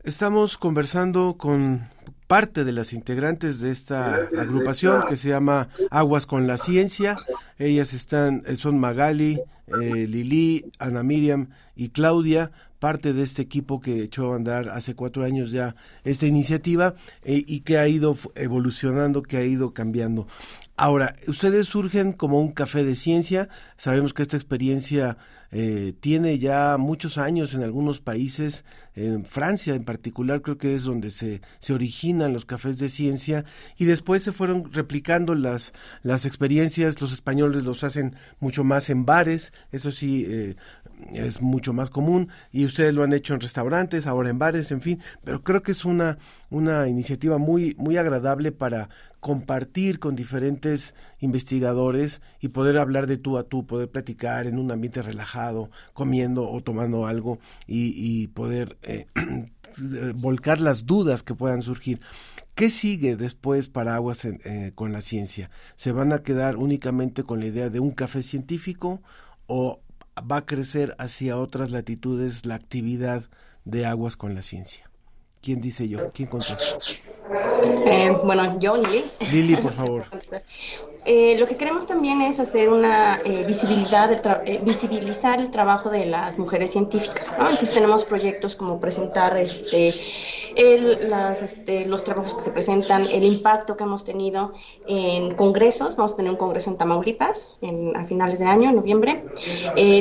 Estamos 0.03 0.57
conversando 0.57 1.35
con 1.37 1.87
parte 2.27 2.63
de 2.63 2.71
las 2.71 2.93
integrantes 2.93 3.59
de 3.59 3.71
esta 3.71 4.15
agrupación 4.37 5.03
que 5.07 5.17
se 5.17 5.29
llama 5.29 5.69
Aguas 5.91 6.25
con 6.25 6.47
la 6.47 6.57
Ciencia. 6.57 7.15
Ellas 7.57 7.93
están, 7.93 8.41
eh, 8.45 8.55
son 8.55 8.79
Magali, 8.79 9.39
eh, 9.67 10.07
Lili, 10.07 10.65
Ana 10.79 11.03
Miriam 11.03 11.49
y 11.75 11.89
Claudia, 11.89 12.51
parte 12.83 13.13
de 13.13 13.23
este 13.23 13.41
equipo 13.41 13.79
que 13.79 14.03
echó 14.03 14.33
a 14.33 14.35
andar 14.35 14.67
hace 14.67 14.93
cuatro 14.93 15.23
años 15.23 15.51
ya 15.51 15.73
esta 16.03 16.25
iniciativa 16.25 16.95
eh, 17.23 17.41
y 17.47 17.61
que 17.61 17.77
ha 17.77 17.87
ido 17.87 18.13
evolucionando, 18.35 19.23
que 19.23 19.37
ha 19.37 19.45
ido 19.45 19.73
cambiando. 19.73 20.27
Ahora, 20.75 21.15
ustedes 21.27 21.69
surgen 21.69 22.11
como 22.11 22.41
un 22.41 22.51
café 22.51 22.83
de 22.83 22.97
ciencia, 22.97 23.47
sabemos 23.77 24.13
que 24.13 24.21
esta 24.21 24.35
experiencia 24.35 25.15
eh, 25.53 25.93
tiene 26.01 26.39
ya 26.39 26.75
muchos 26.77 27.17
años 27.17 27.53
en 27.53 27.63
algunos 27.63 28.01
países, 28.01 28.65
en 28.95 29.25
Francia 29.25 29.75
en 29.75 29.83
particular 29.83 30.41
creo 30.41 30.57
que 30.57 30.75
es 30.75 30.83
donde 30.83 31.11
se, 31.11 31.41
se 31.59 31.73
originan 31.73 32.33
los 32.33 32.45
cafés 32.45 32.77
de 32.77 32.89
ciencia 32.89 33.45
y 33.77 33.85
después 33.85 34.23
se 34.23 34.31
fueron 34.31 34.71
replicando 34.71 35.35
las, 35.35 35.73
las 36.03 36.25
experiencias, 36.25 37.01
los 37.01 37.11
españoles 37.11 37.63
los 37.63 37.83
hacen 37.83 38.15
mucho 38.39 38.63
más 38.63 38.89
en 38.89 39.05
bares, 39.05 39.53
eso 39.71 39.91
sí, 39.91 40.25
eh, 40.27 40.55
es 41.11 41.41
mucho 41.41 41.73
más 41.73 41.89
común 41.89 42.29
y 42.51 42.65
ustedes 42.65 42.93
lo 42.93 43.03
han 43.03 43.13
hecho 43.13 43.33
en 43.33 43.41
restaurantes, 43.41 44.07
ahora 44.07 44.29
en 44.29 44.39
bares, 44.39 44.71
en 44.71 44.81
fin, 44.81 45.01
pero 45.23 45.43
creo 45.43 45.63
que 45.63 45.71
es 45.71 45.85
una, 45.85 46.17
una 46.49 46.87
iniciativa 46.87 47.37
muy, 47.37 47.75
muy 47.77 47.97
agradable 47.97 48.51
para 48.51 48.89
compartir 49.23 49.99
con 49.99 50.17
diferentes 50.17 50.95
investigadores 51.21 52.21
y 52.41 52.49
poder 52.49 52.77
hablar 52.77 53.07
de 53.07 53.17
tú 53.17 53.37
a 53.37 53.43
tú, 53.43 53.65
poder 53.65 53.89
platicar 53.89 54.47
en 54.47 54.59
un 54.59 54.69
ambiente 54.69 55.01
relajado, 55.01 55.71
comiendo 55.93 56.49
o 56.49 56.61
tomando 56.61 57.07
algo 57.07 57.39
y, 57.65 58.27
poder 58.27 58.77
eh, 58.83 59.07
volcar 60.15 60.61
las 60.61 60.85
dudas 60.85 61.23
que 61.23 61.35
puedan 61.35 61.61
surgir. 61.61 61.99
¿Qué 62.55 62.69
sigue 62.69 63.15
después 63.15 63.67
para 63.67 63.95
Aguas 63.95 64.25
eh, 64.25 64.71
con 64.75 64.91
la 64.91 65.01
ciencia? 65.01 65.49
¿Se 65.75 65.91
van 65.91 66.13
a 66.13 66.19
quedar 66.19 66.57
únicamente 66.57 67.23
con 67.23 67.39
la 67.39 67.47
idea 67.47 67.69
de 67.69 67.79
un 67.79 67.91
café 67.91 68.21
científico 68.21 69.01
o 69.47 69.81
va 70.19 70.37
a 70.37 70.45
crecer 70.45 70.95
hacia 70.99 71.37
otras 71.37 71.71
latitudes 71.71 72.45
la 72.45 72.55
actividad 72.55 73.29
de 73.65 73.85
aguas 73.85 74.15
con 74.15 74.35
la 74.35 74.43
ciencia? 74.43 74.92
¿Quién 75.43 75.59
dice 75.59 75.89
yo? 75.89 76.09
¿Quién 76.13 76.29
contesta? 76.29 76.77
Eh, 77.85 78.15
bueno, 78.23 78.57
yo, 78.59 78.77
Lili. 78.77 79.03
Lili, 79.29 79.57
por 79.57 79.73
favor. 79.73 80.05
Eh, 81.05 81.37
lo 81.37 81.47
que 81.47 81.57
queremos 81.57 81.85
también 81.85 82.21
es 82.21 82.39
hacer 82.39 82.69
una 82.69 83.19
eh, 83.25 83.43
visibilidad, 83.45 84.09
eh, 84.45 84.61
visibilizar 84.63 85.41
el 85.41 85.51
trabajo 85.51 85.89
de 85.89 86.05
las 86.05 86.39
mujeres 86.39 86.71
científicas. 86.71 87.35
¿no? 87.37 87.43
Entonces 87.43 87.73
tenemos 87.73 88.05
proyectos 88.05 88.55
como 88.55 88.79
presentar 88.79 89.35
este, 89.35 89.93
las, 91.01 91.41
este, 91.41 91.85
los 91.87 92.05
trabajos 92.05 92.35
que 92.35 92.41
se 92.41 92.51
presentan, 92.51 93.01
el 93.01 93.25
impacto 93.25 93.75
que 93.75 93.83
hemos 93.83 94.05
tenido 94.05 94.53
en 94.87 95.35
congresos. 95.35 95.97
Vamos 95.97 96.13
a 96.13 96.15
tener 96.15 96.31
un 96.31 96.37
congreso 96.37 96.69
en 96.69 96.77
Tamaulipas 96.77 97.49
en, 97.61 97.97
a 97.97 98.05
finales 98.05 98.39
de 98.39 98.45
año, 98.45 98.69
en 98.69 98.75
noviembre. 98.77 99.25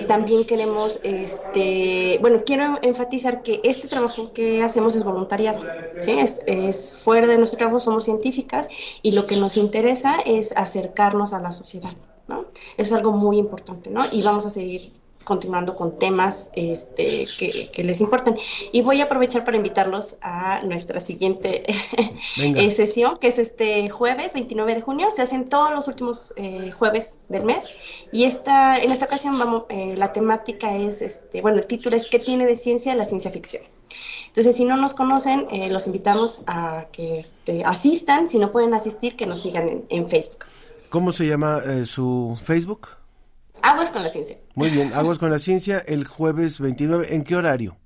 también 0.07 0.45
queremos, 0.45 1.01
este, 1.03 2.19
bueno, 2.21 2.39
quiero 2.47 2.79
enfatizar 2.83 3.43
que 3.43 3.61
este 3.65 3.89
trabajo 3.89 4.33
que 4.33 4.63
hacemos 4.63 4.95
es 4.95 5.03
voluntariado. 5.33 5.61
¿sí? 6.01 6.13
Es, 6.13 6.43
es 6.47 6.97
fuera 7.03 7.27
de 7.27 7.39
nuestro 7.39 7.59
trabajo, 7.59 7.81
somos 7.81 8.05
científicas 8.05 8.69
y 9.03 9.13
lo 9.13 9.27
que 9.27 9.37
nos 9.37 9.57
interesa 9.57 10.21
es 10.25 10.53
hacer 10.57 10.93
a 10.97 11.41
la 11.41 11.53
sociedad, 11.53 11.93
¿no? 12.29 12.47
Eso 12.77 12.77
es 12.77 12.93
algo 12.93 13.13
muy 13.13 13.39
importante, 13.39 13.91
¿no? 13.91 14.05
Y 14.11 14.23
vamos 14.23 14.47
a 14.47 14.51
seguir 14.51 14.93
continuando 15.25 15.77
con 15.77 15.97
temas 15.97 16.51
este, 16.55 17.27
que, 17.39 17.85
les 17.85 18.01
importan. 18.01 18.37
Y 18.73 18.83
voy 18.83 19.01
a 19.01 19.05
aprovechar 19.05 19.45
para 19.45 19.57
invitarlos 19.57 20.17
a 20.21 20.61
nuestra 20.63 21.01
siguiente 21.01 21.63
eh, 22.39 22.71
sesión, 22.71 23.17
que 23.17 23.29
es 23.29 23.39
este 23.39 23.89
jueves 23.89 24.35
29 24.35 24.75
de 24.75 24.81
junio. 24.81 25.09
Se 25.13 25.23
hacen 25.23 25.49
todos 25.49 25.71
los 25.73 25.89
últimos 25.89 26.35
eh, 26.37 26.71
jueves 26.73 27.19
del 27.29 27.45
mes. 27.45 27.73
Y 28.13 28.25
esta, 28.25 28.79
en 28.79 28.91
esta 28.91 29.07
ocasión 29.07 29.39
vamos, 29.39 29.65
eh, 29.69 29.95
la 29.97 30.13
temática 30.13 30.75
es, 30.77 31.03
este, 31.03 31.41
bueno, 31.41 31.59
el 31.59 31.67
título 31.67 31.97
es 31.97 32.07
¿Qué 32.09 32.19
tiene 32.19 32.47
de 32.47 32.57
ciencia 32.57 32.95
la 32.95 33.05
ciencia 33.05 33.31
ficción? 33.31 33.63
Entonces, 34.29 34.57
si 34.57 34.65
no 34.65 34.77
nos 34.77 34.95
conocen, 34.95 35.47
los 35.71 35.87
invitamos 35.87 36.41
a 36.47 36.87
que 36.93 37.19
este, 37.19 37.65
asistan. 37.65 38.29
Si 38.29 38.39
no 38.39 38.53
pueden 38.53 38.73
asistir, 38.75 39.17
que 39.17 39.27
nos 39.27 39.43
sigan 39.43 39.85
en 39.89 40.09
Facebook. 40.09 40.47
¿Cómo 40.89 41.13
se 41.13 41.27
llama 41.27 41.61
eh, 41.65 41.87
su 41.87 42.39
Facebook? 42.43 42.89
Aguas 43.63 43.91
con 43.91 44.03
la 44.03 44.09
Ciencia. 44.09 44.37
Muy 44.55 44.71
bien, 44.71 44.93
Aguas 44.93 45.19
con 45.19 45.31
la 45.31 45.39
Ciencia 45.39 45.79
el 45.87 46.07
jueves 46.07 46.61
29. 46.61 47.15
¿En 47.15 47.25
qué 47.25 47.37
horario? 47.37 47.77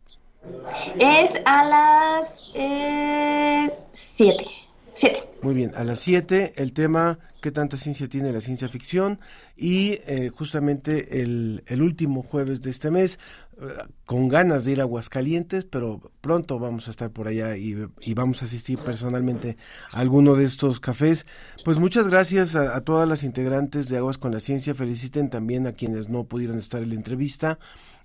Es 0.99 1.41
a 1.45 1.65
las 1.65 2.53
7. 2.53 4.45
Eh, 4.45 4.66
7. 4.97 5.19
Muy 5.43 5.55
bien, 5.55 5.73
a 5.75 5.85
las 5.85 6.01
7 6.01 6.55
el 6.57 6.73
tema 6.73 7.19
¿Qué 7.47 7.53
tanta 7.53 7.77
ciencia 7.77 8.09
tiene 8.09 8.33
la 8.33 8.41
ciencia 8.41 8.69
ficción? 8.69 9.21
Y 9.57 10.01
eh, 10.09 10.31
justamente 10.35 11.21
el, 11.23 11.63
el, 11.67 11.81
último 11.81 12.25
jueves 12.25 12.61
de 12.61 12.71
este 12.71 12.91
mes, 12.91 13.21
eh, 13.61 13.67
con 14.05 14.27
ganas 14.27 14.65
de 14.65 14.73
ir 14.73 14.81
a 14.81 14.83
Aguascalientes, 14.83 15.65
pero 15.65 16.11
pronto 16.21 16.59
vamos 16.59 16.89
a 16.89 16.91
estar 16.91 17.11
por 17.11 17.29
allá 17.29 17.57
y, 17.57 17.87
y, 18.01 18.15
vamos 18.15 18.43
a 18.43 18.47
asistir 18.47 18.81
personalmente 18.81 19.57
a 19.93 20.01
alguno 20.01 20.35
de 20.35 20.45
estos 20.45 20.81
cafés. 20.81 21.25
Pues 21.65 21.79
muchas 21.79 22.09
gracias 22.09 22.57
a, 22.57 22.75
a 22.75 22.81
todas 22.81 23.07
las 23.09 23.23
integrantes 23.23 23.89
de 23.89 23.99
Aguas 23.99 24.19
con 24.19 24.33
la 24.33 24.41
Ciencia. 24.41 24.75
Feliciten 24.75 25.31
también 25.31 25.69
a 25.69 25.73
quienes 25.73 26.09
no 26.09 26.25
pudieron 26.25 26.59
estar 26.59 26.83
en 26.83 26.89
la 26.89 26.97
entrevista 26.97 27.61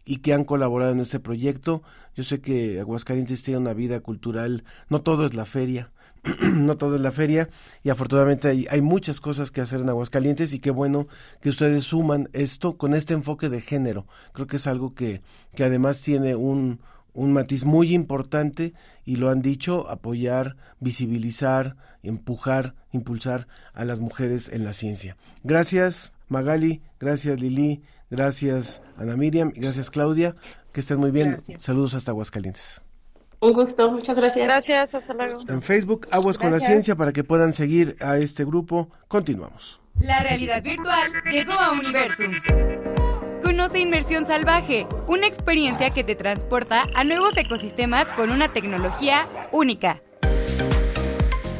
y 0.06 0.18
que 0.18 0.34
han 0.34 0.44
colaborado 0.44 0.92
en 0.92 1.00
este 1.00 1.20
proyecto. 1.20 1.82
Yo 2.16 2.24
sé 2.24 2.42
que 2.42 2.80
Aguascalientes 2.80 3.42
tiene 3.42 3.60
una 3.60 3.74
vida 3.74 4.02
cultural, 4.02 4.66
no 4.90 5.02
todo 5.02 5.26
es 5.26 5.34
la 5.34 5.46
feria, 5.46 5.92
no 6.54 6.78
todo 6.78 6.96
es 6.96 7.02
la 7.02 7.12
feria 7.12 7.50
y 7.84 7.90
afortunadamente 7.90 8.48
hay, 8.48 8.68
hay, 8.70 8.82
muchas 8.82 9.20
cosas 9.20 9.50
que 9.52 9.62
hacer 9.62 9.82
en 9.82 9.90
Aguascalientes 9.90 10.54
y 10.54 10.60
qué 10.60 10.70
bueno 10.70 11.08
que 11.42 11.50
ustedes 11.50 11.84
suman 11.84 12.30
esto 12.34 12.78
con 12.78 12.94
este 12.94 13.14
enfoque 13.14 13.50
de 13.50 13.62
género. 13.62 14.06
Creo 14.34 14.48
que 14.48 14.58
es 14.58 14.68
algo 14.68 14.94
que, 14.94 15.22
que 15.56 15.64
además 15.64 16.02
tiene 16.02 16.36
un, 16.36 16.80
un 17.14 17.34
matiz 17.34 17.64
muy 17.64 17.94
importante 17.94 18.74
y 19.04 19.16
lo 19.16 19.30
han 19.30 19.42
dicho, 19.42 19.90
apoyar, 19.90 20.58
visibilizar, 20.80 21.76
empujar, 22.04 22.76
impulsar 22.92 23.48
a 23.74 23.86
las 23.86 24.00
mujeres 24.00 24.50
en 24.50 24.64
la 24.64 24.74
ciencia. 24.74 25.18
Gracias 25.44 26.14
Magali, 26.28 26.82
gracias 27.00 27.42
Lili, 27.42 27.82
gracias 28.10 28.82
Ana 28.96 29.18
Miriam 29.18 29.52
y 29.56 29.60
gracias 29.60 29.90
Claudia. 29.90 30.36
Que 30.72 30.80
estén 30.80 31.00
muy 31.00 31.12
bien. 31.12 31.38
Saludos 31.60 31.96
hasta 31.96 32.12
Aguascalientes. 32.12 32.82
Un 33.44 33.54
gusto, 33.54 33.92
muchas 33.92 34.18
gracias. 34.18 34.46
Gracias, 34.46 34.94
hasta 34.94 35.14
luego. 35.16 35.42
En 35.48 35.64
Facebook, 35.64 36.08
Aguas 36.12 36.38
con 36.38 36.52
la 36.52 36.60
Ciencia, 36.60 36.96
para 36.96 37.12
que 37.12 37.24
puedan 37.24 37.54
seguir 37.54 37.98
a 38.00 38.18
este 38.18 38.46
grupo. 38.46 38.88
Continuamos. 39.08 39.80
La 40.00 40.22
realidad 40.22 40.62
virtual 40.62 41.12
llegó 41.32 41.54
a 41.54 41.72
Universum. 41.72 42.34
Conoce 43.44 43.80
Inmersión 43.80 44.26
Salvaje, 44.26 44.86
una 45.08 45.26
experiencia 45.26 45.90
que 45.90 46.04
te 46.04 46.14
transporta 46.14 46.86
a 46.94 47.04
nuevos 47.04 47.36
ecosistemas 47.36 48.10
con 48.12 48.30
una 48.30 48.54
tecnología 48.54 49.28
única. 49.52 50.04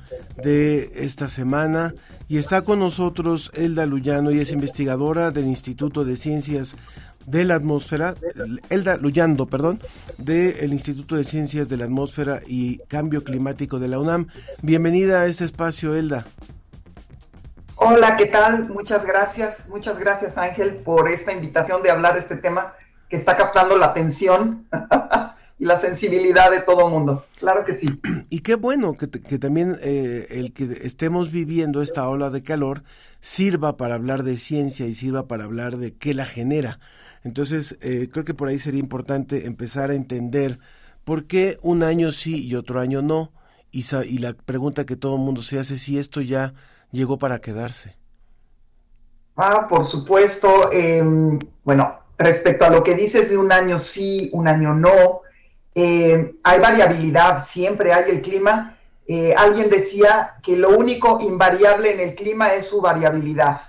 de 0.42 1.04
esta 1.04 1.28
semana. 1.28 1.94
Y 2.30 2.38
está 2.38 2.62
con 2.62 2.80
nosotros 2.80 3.52
Elda 3.56 3.86
Luyano, 3.86 4.32
y 4.32 4.40
es 4.40 4.54
investigadora 4.54 5.32
del 5.32 5.48
Instituto 5.48 6.06
de 6.06 6.16
Ciencias 6.16 6.78
de 7.28 7.44
la 7.44 7.56
Atmósfera, 7.56 8.16
Elda 8.70 8.96
Luyando, 8.96 9.48
perdón, 9.48 9.82
del 10.18 10.72
Instituto 10.72 11.18
de 11.18 11.26
Ciencias 11.26 11.68
de 11.68 11.76
la 11.76 11.84
Atmósfera 11.84 12.40
y 12.48 12.78
Cambio 12.88 13.26
Climático 13.26 13.80
de 13.80 13.90
la 13.90 14.00
UNAM. 14.00 14.28
Bienvenida 14.62 15.24
a 15.24 15.26
este 15.26 15.44
espacio, 15.44 15.94
Elda. 15.94 16.26
Hola, 17.76 18.16
¿qué 18.16 18.28
tal? 18.28 18.70
Muchas 18.70 19.06
gracias, 19.06 19.68
muchas 19.68 20.00
gracias 20.00 20.38
Ángel 20.38 20.76
por 20.76 21.10
esta 21.10 21.34
invitación 21.34 21.82
de 21.82 21.92
hablar 21.92 22.14
de 22.14 22.20
este 22.20 22.36
tema 22.36 22.74
que 23.10 23.16
está 23.16 23.36
captando 23.36 23.78
la 23.78 23.88
atención 23.88 24.68
y 25.60 25.66
la 25.66 25.78
sensibilidad 25.78 26.52
de 26.52 26.62
todo 26.62 26.88
el 26.88 26.94
mundo. 26.94 27.26
Claro 27.40 27.66
que 27.66 27.76
sí. 27.76 27.88
Y 28.30 28.40
qué 28.40 28.56
bueno 28.56 28.96
que, 28.96 29.08
también 29.40 29.78
eh, 29.82 30.28
el 30.30 30.54
que 30.54 30.82
estemos 30.84 31.32
viviendo 31.32 31.82
esta 31.82 32.08
ola 32.08 32.30
de 32.30 32.44
calor 32.44 32.84
sirva 33.20 33.76
para 33.76 33.96
hablar 33.96 34.24
de 34.24 34.38
ciencia 34.38 34.86
y 34.86 34.94
sirva 34.94 35.28
para 35.28 35.44
hablar 35.44 35.78
de 35.78 35.94
qué 35.96 36.14
la 36.14 36.26
genera. 36.26 36.80
Entonces, 37.24 37.78
eh, 37.82 38.10
creo 38.12 38.24
que 38.24 38.34
por 38.34 38.48
ahí 38.48 38.60
sería 38.60 38.80
importante 38.80 39.46
empezar 39.46 39.90
a 39.90 39.96
entender 39.96 40.60
por 41.04 41.26
qué 41.26 41.58
un 41.62 41.84
año 41.84 42.12
sí 42.14 42.46
y 42.48 42.56
otro 42.56 42.80
año 42.80 43.02
no. 43.02 43.34
Y, 43.72 43.86
y 44.06 44.18
la 44.20 44.34
pregunta 44.34 44.86
que 44.86 44.96
todo 44.96 45.16
el 45.16 45.22
mundo 45.22 45.44
se 45.44 45.60
hace 45.60 45.78
si 45.78 46.00
esto 46.00 46.22
ya 46.22 46.54
llegó 46.92 47.18
para 47.18 47.40
quedarse. 47.40 47.98
Ah, 49.36 49.68
por 49.68 49.86
supuesto. 49.86 50.72
Em, 50.72 51.40
bueno, 51.64 52.00
respecto 52.20 52.66
a 52.66 52.70
lo 52.70 52.84
que 52.84 52.94
dices 52.94 53.30
de 53.30 53.38
un 53.38 53.52
año 53.52 53.80
sí, 53.80 54.30
un 54.34 54.48
año 54.48 54.76
no, 54.76 55.22
eh, 55.74 56.36
hay 56.44 56.60
variabilidad, 56.60 57.44
siempre 57.44 57.94
hay 57.94 58.12
el 58.12 58.22
clima. 58.22 58.78
Eh, 59.08 59.34
alguien 59.36 59.70
decía 59.70 60.36
que 60.44 60.56
lo 60.58 60.78
único 60.78 61.20
invariable 61.22 61.94
en 61.94 62.02
el 62.02 62.16
clima 62.16 62.54
es 62.54 62.68
su 62.68 62.82
variabilidad. 62.82 63.62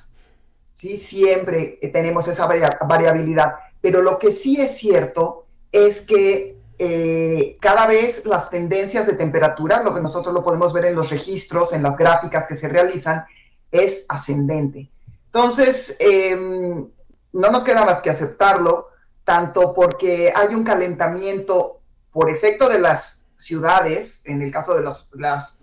Sí, 0.74 0.96
siempre 0.96 1.78
tenemos 1.92 2.26
esa 2.26 2.46
variabilidad. 2.46 3.54
Pero 3.80 4.02
lo 4.02 4.18
que 4.18 4.32
sí 4.32 4.60
es 4.60 4.76
cierto 4.76 5.46
es 5.72 6.00
que 6.00 6.56
eh, 6.78 7.56
cada 7.60 7.86
vez 7.86 8.24
las 8.24 8.50
tendencias 8.50 9.06
de 9.06 9.12
temperatura, 9.12 9.82
lo 9.82 9.94
que 9.94 10.00
nosotros 10.00 10.34
lo 10.34 10.42
podemos 10.42 10.72
ver 10.72 10.86
en 10.86 10.96
los 10.96 11.10
registros, 11.10 11.72
en 11.72 11.82
las 11.82 11.96
gráficas 11.96 12.46
que 12.46 12.56
se 12.56 12.68
realizan, 12.68 13.24
es 13.70 14.04
ascendente. 14.08 14.90
Entonces, 15.26 15.96
em, 16.00 16.88
no 17.32 17.50
nos 17.50 17.64
queda 17.64 17.84
más 17.84 18.00
que 18.00 18.10
aceptarlo, 18.10 18.88
tanto 19.24 19.74
porque 19.74 20.32
hay 20.34 20.54
un 20.54 20.64
calentamiento 20.64 21.80
por 22.10 22.30
efecto 22.30 22.68
de 22.68 22.78
las 22.78 23.24
ciudades, 23.36 24.22
en 24.26 24.42
el 24.42 24.50
caso 24.50 24.74
de, 24.74 24.84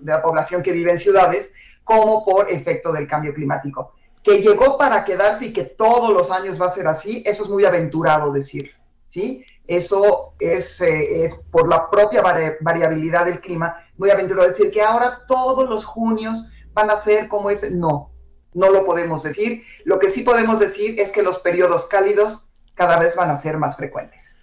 la 0.03 0.21
población 0.21 0.63
que 0.63 0.71
vive 0.71 0.91
en 0.91 0.97
ciudades, 0.97 1.53
como 1.83 2.25
por 2.25 2.51
efecto 2.51 2.91
del 2.91 3.07
cambio 3.07 3.33
climático. 3.33 3.93
Que 4.23 4.41
llegó 4.41 4.77
para 4.77 5.05
quedarse 5.05 5.47
y 5.47 5.53
que 5.53 5.63
todos 5.63 6.11
los 6.11 6.31
años 6.31 6.61
va 6.61 6.67
a 6.67 6.71
ser 6.71 6.87
así, 6.87 7.23
eso 7.25 7.43
es 7.43 7.49
muy 7.49 7.65
aventurado 7.65 8.31
decir, 8.31 8.71
¿sí? 9.07 9.45
Eso 9.67 10.33
es, 10.39 10.81
eh, 10.81 11.25
es 11.25 11.35
por 11.51 11.67
la 11.67 11.89
propia 11.89 12.21
variabilidad 12.21 13.25
del 13.25 13.41
clima, 13.41 13.85
muy 13.97 14.09
aventurado 14.09 14.47
decir 14.47 14.71
que 14.71 14.81
ahora 14.81 15.23
todos 15.27 15.67
los 15.69 15.85
junios 15.85 16.49
van 16.73 16.89
a 16.89 16.95
ser 16.95 17.27
como 17.27 17.49
ese. 17.49 17.71
No, 17.71 18.11
no 18.53 18.69
lo 18.71 18.85
podemos 18.85 19.23
decir. 19.23 19.63
Lo 19.85 19.99
que 19.99 20.09
sí 20.09 20.23
podemos 20.23 20.59
decir 20.59 20.99
es 20.99 21.11
que 21.11 21.21
los 21.21 21.39
periodos 21.39 21.85
cálidos 21.87 22.47
cada 22.75 22.99
vez 22.99 23.15
van 23.15 23.29
a 23.29 23.37
ser 23.37 23.57
más 23.57 23.77
frecuentes. 23.77 24.39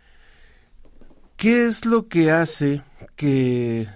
¿Qué 1.37 1.67
es 1.67 1.85
lo 1.85 2.09
que 2.09 2.31
hace 2.31 2.83
que 3.17 3.89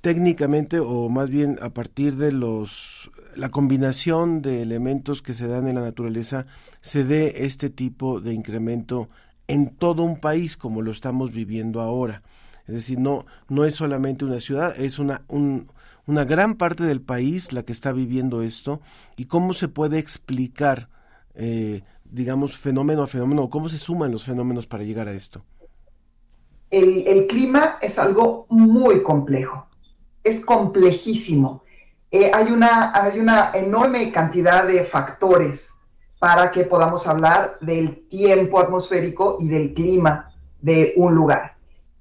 técnicamente 0.00 0.80
o 0.80 1.08
más 1.08 1.30
bien 1.30 1.58
a 1.62 1.70
partir 1.70 2.16
de 2.16 2.30
los 2.30 3.10
la 3.36 3.48
combinación 3.48 4.42
de 4.42 4.62
elementos 4.62 5.22
que 5.22 5.34
se 5.34 5.48
dan 5.48 5.66
en 5.66 5.74
la 5.74 5.80
naturaleza 5.80 6.46
se 6.82 7.04
dé 7.04 7.46
este 7.46 7.68
tipo 7.68 8.20
de 8.20 8.32
incremento 8.32 9.08
en 9.48 9.74
todo 9.74 10.02
un 10.02 10.20
país 10.20 10.56
como 10.56 10.82
lo 10.82 10.92
estamos 10.92 11.32
viviendo 11.32 11.80
ahora? 11.80 12.22
Es 12.66 12.74
decir, 12.74 12.98
no 12.98 13.26
no 13.48 13.64
es 13.64 13.74
solamente 13.74 14.24
una 14.24 14.40
ciudad, 14.40 14.78
es 14.78 14.98
una 14.98 15.22
una 16.06 16.24
gran 16.24 16.54
parte 16.54 16.84
del 16.84 17.00
país 17.00 17.52
la 17.52 17.62
que 17.62 17.72
está 17.72 17.92
viviendo 17.92 18.42
esto 18.42 18.80
y 19.16 19.26
cómo 19.26 19.54
se 19.54 19.68
puede 19.68 19.98
explicar 19.98 20.88
eh, 21.34 21.82
digamos 22.04 22.56
fenómeno 22.56 23.02
a 23.02 23.06
fenómeno 23.06 23.50
cómo 23.50 23.68
se 23.68 23.78
suman 23.78 24.12
los 24.12 24.24
fenómenos 24.24 24.66
para 24.66 24.84
llegar 24.84 25.08
a 25.08 25.12
esto 25.12 25.44
el, 26.74 27.26
clima 27.26 27.78
es 27.80 27.98
algo 27.98 28.46
muy 28.48 29.02
complejo, 29.02 29.66
es 30.22 30.40
complejísimo. 30.40 31.62
Eh, 32.10 32.30
hay, 32.32 32.52
una, 32.52 32.92
hay 32.94 33.18
una 33.18 33.50
enorme 33.54 34.10
cantidad 34.12 34.66
de 34.66 34.84
factores 34.84 35.72
para 36.18 36.50
que 36.50 36.64
podamos 36.64 37.06
hablar 37.06 37.58
del 37.60 38.08
tiempo 38.08 38.60
atmosférico 38.60 39.36
y 39.40 39.48
del 39.48 39.74
clima 39.74 40.32
de 40.60 40.94
un 40.96 41.14
lugar. 41.14 41.53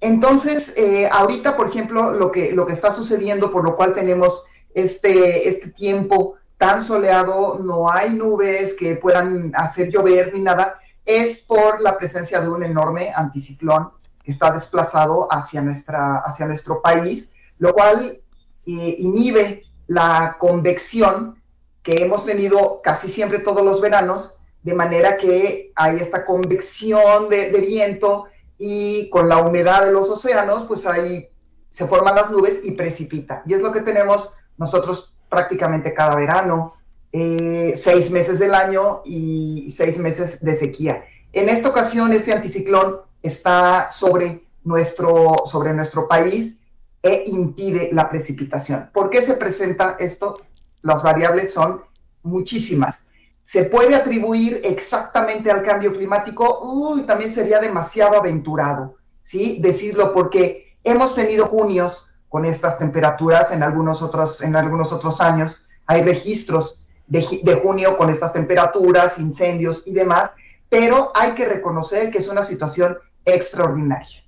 Entonces, 0.04 0.74
eh, 0.76 1.08
ahorita, 1.10 1.56
por 1.56 1.70
ejemplo, 1.70 2.12
lo 2.12 2.30
que, 2.30 2.52
lo 2.52 2.66
que 2.66 2.74
está 2.74 2.92
sucediendo, 2.92 3.54
por 3.54 3.64
lo 3.64 3.78
cual 3.78 3.96
tenemos 3.96 4.44
este, 4.74 5.48
este 5.48 5.70
tiempo 5.70 6.36
tan 6.58 6.82
soleado, 6.82 7.58
no 7.64 7.90
hay 7.90 8.14
nubes 8.14 8.74
que 8.74 8.98
puedan 8.98 9.54
hacer 9.56 9.90
llover 9.90 10.34
ni 10.34 10.42
nada, 10.42 10.78
es 11.06 11.38
por 11.38 11.80
la 11.80 11.98
presencia 11.98 12.42
de 12.42 12.50
un 12.50 12.64
enorme 12.64 13.14
anticiclón 13.16 13.92
que 14.22 14.32
está 14.32 14.52
desplazado 14.52 15.30
hacia, 15.32 15.62
nuestra, 15.62 16.18
hacia 16.18 16.48
nuestro 16.48 16.82
país, 16.82 17.32
lo 17.58 17.74
cual 17.74 18.22
eh, 18.66 18.96
inhibe 19.00 19.64
la 19.88 20.36
convección 20.38 21.42
que 21.82 22.04
hemos 22.04 22.26
tenido 22.26 22.82
casi 22.84 23.08
siempre 23.08 23.40
todos 23.40 23.64
los 23.64 23.80
veranos, 23.80 24.36
de 24.64 24.74
manera 24.74 25.16
que 25.16 25.72
hay 25.76 25.96
esta 25.96 26.26
convección 26.26 27.30
de, 27.30 27.50
viento 27.52 28.26
y 28.58 29.10
con 29.10 29.30
la 29.30 29.38
humedad 29.38 29.86
de 29.86 29.92
los 29.92 30.10
océanos, 30.10 30.64
pues 30.68 30.86
ahí 30.86 31.30
se 31.70 31.88
forman 31.88 32.16
las 32.16 32.32
nubes 32.32 32.62
y 32.64 32.72
precipita. 32.72 33.44
Y 33.46 33.54
es 33.54 33.62
lo 33.62 33.72
que 33.72 33.82
tenemos 33.82 34.32
nosotros 34.58 35.16
prácticamente 35.30 35.94
cada 35.94 36.16
verano, 36.16 36.76
eh, 37.12 37.74
seis 37.76 38.12
meses 38.12 38.40
del 38.40 38.54
año 38.54 39.02
y 39.06 39.72
seis 39.72 39.98
meses 39.98 40.40
de 40.42 40.56
sequía. 40.56 41.06
En 41.32 41.50
esta 41.50 41.70
ocasión, 41.70 42.14
este 42.14 42.34
anticiclón 42.34 43.02
está 43.22 43.90
sobre 43.90 44.44
nuestro, 44.64 45.36
sobre 45.46 45.74
nuestro 45.74 46.08
país 46.08 46.58
e 47.02 47.24
impide 47.28 47.90
la 47.92 48.10
precipitación. 48.10 48.90
¿Por 48.94 49.10
qué 49.10 49.22
se 49.22 49.34
presenta 49.34 49.98
esto? 50.00 50.42
Las 50.82 51.04
variables 51.04 51.54
son 51.54 51.84
muchísimas. 52.22 53.03
¿Se 53.44 53.66
puede 53.66 53.96
atribuir 53.96 54.62
exactamente 54.64 55.52
al 55.52 55.64
cambio 55.64 55.94
climático? 55.94 57.04
También 57.06 57.34
sería 57.34 57.60
demasiado 57.60 58.18
aventurado, 58.18 58.96
¿sí? 59.22 59.60
Decirlo 59.62 60.14
porque 60.14 60.78
hemos 60.84 61.14
tenido 61.14 61.48
junios 61.48 62.14
con 62.30 62.46
estas 62.46 62.80
temperaturas 62.80 63.52
en 63.52 63.62
algunos 63.62 64.02
otros, 64.02 64.42
en 64.42 64.56
algunos 64.56 64.94
otros 64.94 65.20
años. 65.20 65.68
Hay 65.86 66.04
registros 66.04 66.86
de, 67.08 67.42
de 67.44 67.56
junio 67.56 67.98
con 67.98 68.10
estas 68.10 68.32
temperaturas, 68.32 69.20
incendios 69.20 69.84
y 69.86 69.94
demás, 69.94 70.32
pero 70.70 71.12
hay 71.14 71.32
que 71.32 71.46
reconocer 71.46 72.12
que 72.12 72.20
es 72.20 72.30
una 72.30 72.44
situación 72.44 72.98
extraordinaria. 73.26 74.24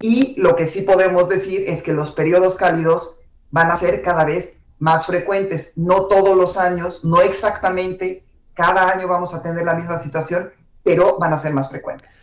Y 0.00 0.38
lo 0.40 0.56
que 0.56 0.66
sí 0.66 0.82
podemos 0.82 1.28
decir 1.28 1.64
es 1.68 1.82
que 1.82 1.92
los 1.92 2.10
periodos 2.12 2.56
cálidos 2.56 3.20
van 3.52 3.70
a 3.70 3.76
ser 3.76 4.02
cada 4.02 4.24
vez 4.24 4.56
más 4.78 5.06
frecuentes, 5.06 5.72
no 5.76 6.06
todos 6.06 6.36
los 6.36 6.56
años, 6.56 7.04
no 7.04 7.20
exactamente, 7.20 8.24
cada 8.54 8.90
año 8.90 9.08
vamos 9.08 9.34
a 9.34 9.42
tener 9.42 9.64
la 9.64 9.74
misma 9.74 9.98
situación, 9.98 10.50
pero 10.82 11.18
van 11.18 11.32
a 11.32 11.38
ser 11.38 11.52
más 11.52 11.68
frecuentes. 11.68 12.22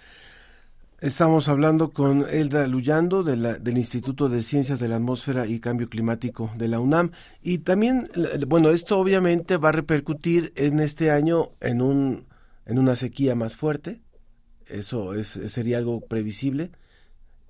Estamos 1.01 1.47
hablando 1.49 1.89
con 1.89 2.27
Elda 2.29 2.67
Luyando 2.67 3.23
del 3.23 3.77
Instituto 3.77 4.29
de 4.29 4.43
Ciencias 4.43 4.79
de 4.79 4.87
la 4.87 4.97
Atmósfera 4.97 5.47
y 5.47 5.59
Cambio 5.59 5.89
Climático 5.89 6.51
de 6.57 6.67
la 6.67 6.79
UNAM. 6.79 7.09
Y 7.41 7.59
también, 7.59 8.07
bueno, 8.47 8.69
esto 8.69 8.99
obviamente 8.99 9.57
va 9.57 9.69
a 9.69 9.71
repercutir 9.71 10.53
en 10.55 10.79
este 10.79 11.09
año 11.09 11.53
en, 11.59 11.81
un, 11.81 12.27
en 12.67 12.77
una 12.77 12.95
sequía 12.95 13.33
más 13.33 13.55
fuerte, 13.55 13.99
eso 14.67 15.15
es, 15.15 15.27
sería 15.27 15.79
algo 15.79 16.01
previsible. 16.01 16.69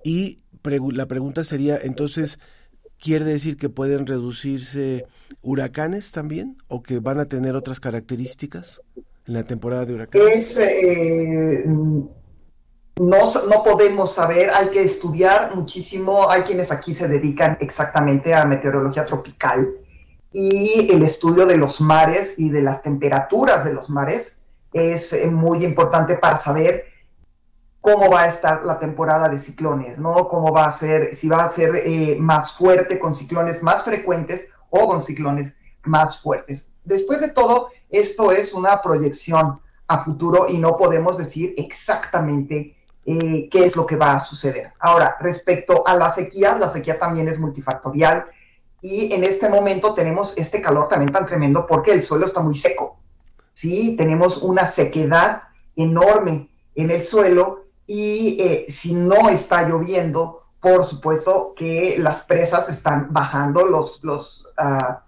Y 0.02 0.40
la 0.64 1.06
pregunta 1.06 1.44
sería, 1.44 1.76
entonces, 1.76 2.38
¿quiere 3.02 3.24
decir 3.24 3.56
que 3.56 3.68
pueden 3.68 4.06
reducirse 4.06 5.06
huracanes 5.42 6.12
también 6.12 6.56
o 6.68 6.82
que 6.82 7.00
van 7.00 7.18
a 7.18 7.24
tener 7.24 7.56
otras 7.56 7.80
características 7.80 8.80
en 9.26 9.34
la 9.34 9.42
temporada 9.42 9.84
de 9.84 9.94
huracanes? 9.94 10.56
Eh, 10.58 11.64
no, 11.66 11.98
no 13.00 13.64
podemos 13.64 14.14
saber, 14.14 14.50
hay 14.50 14.68
que 14.68 14.82
estudiar 14.82 15.54
muchísimo, 15.56 16.30
hay 16.30 16.42
quienes 16.42 16.70
aquí 16.70 16.94
se 16.94 17.08
dedican 17.08 17.58
exactamente 17.60 18.34
a 18.34 18.44
meteorología 18.44 19.04
tropical 19.04 19.68
y 20.32 20.88
el 20.90 21.02
estudio 21.02 21.44
de 21.44 21.56
los 21.56 21.80
mares 21.80 22.34
y 22.38 22.50
de 22.50 22.62
las 22.62 22.82
temperaturas 22.82 23.64
de 23.64 23.74
los 23.74 23.90
mares 23.90 24.38
es 24.72 25.12
eh, 25.12 25.26
muy 25.26 25.64
importante 25.64 26.16
para 26.16 26.38
saber 26.38 26.91
cómo 27.82 28.08
va 28.08 28.22
a 28.22 28.28
estar 28.28 28.64
la 28.64 28.78
temporada 28.78 29.28
de 29.28 29.36
ciclones, 29.36 29.98
¿no? 29.98 30.28
Cómo 30.28 30.52
va 30.52 30.66
a 30.66 30.72
ser, 30.72 31.14
si 31.16 31.28
va 31.28 31.44
a 31.44 31.50
ser 31.50 31.82
eh, 31.84 32.16
más 32.18 32.52
fuerte 32.52 32.98
con 32.98 33.12
ciclones 33.12 33.62
más 33.62 33.82
frecuentes 33.82 34.50
o 34.70 34.86
con 34.86 35.02
ciclones 35.02 35.56
más 35.82 36.20
fuertes. 36.22 36.76
Después 36.84 37.20
de 37.20 37.28
todo, 37.28 37.70
esto 37.90 38.30
es 38.30 38.54
una 38.54 38.80
proyección 38.80 39.60
a 39.88 40.04
futuro 40.04 40.46
y 40.48 40.58
no 40.58 40.76
podemos 40.76 41.18
decir 41.18 41.54
exactamente 41.58 42.76
eh, 43.04 43.48
qué 43.50 43.64
es 43.64 43.74
lo 43.74 43.84
que 43.84 43.96
va 43.96 44.14
a 44.14 44.20
suceder. 44.20 44.72
Ahora, 44.78 45.16
respecto 45.20 45.84
a 45.84 45.96
la 45.96 46.08
sequía, 46.08 46.56
la 46.56 46.70
sequía 46.70 47.00
también 47.00 47.28
es 47.28 47.38
multifactorial. 47.38 48.26
y 48.80 49.12
en 49.12 49.24
este 49.24 49.48
momento 49.48 49.94
tenemos 49.94 50.34
este 50.36 50.60
calor 50.60 50.88
también 50.88 51.12
tan 51.12 51.26
tremendo 51.26 51.66
porque 51.66 51.92
el 51.92 52.04
suelo 52.04 52.26
está 52.26 52.40
muy 52.40 52.56
seco. 52.56 53.00
¿sí? 53.52 53.96
Tenemos 53.96 54.38
una 54.38 54.66
sequedad 54.66 55.42
enorme 55.76 56.48
en 56.74 56.90
el 56.90 57.02
suelo 57.02 57.62
y 57.94 58.40
eh, 58.40 58.64
si 58.70 58.94
no 58.94 59.28
está 59.28 59.68
lloviendo, 59.68 60.44
por 60.62 60.86
supuesto 60.86 61.52
que 61.54 61.96
las 61.98 62.22
presas 62.22 62.70
están 62.70 63.08
bajando, 63.10 63.66
los, 63.66 64.02
los, 64.02 64.48
ah, 64.56 65.02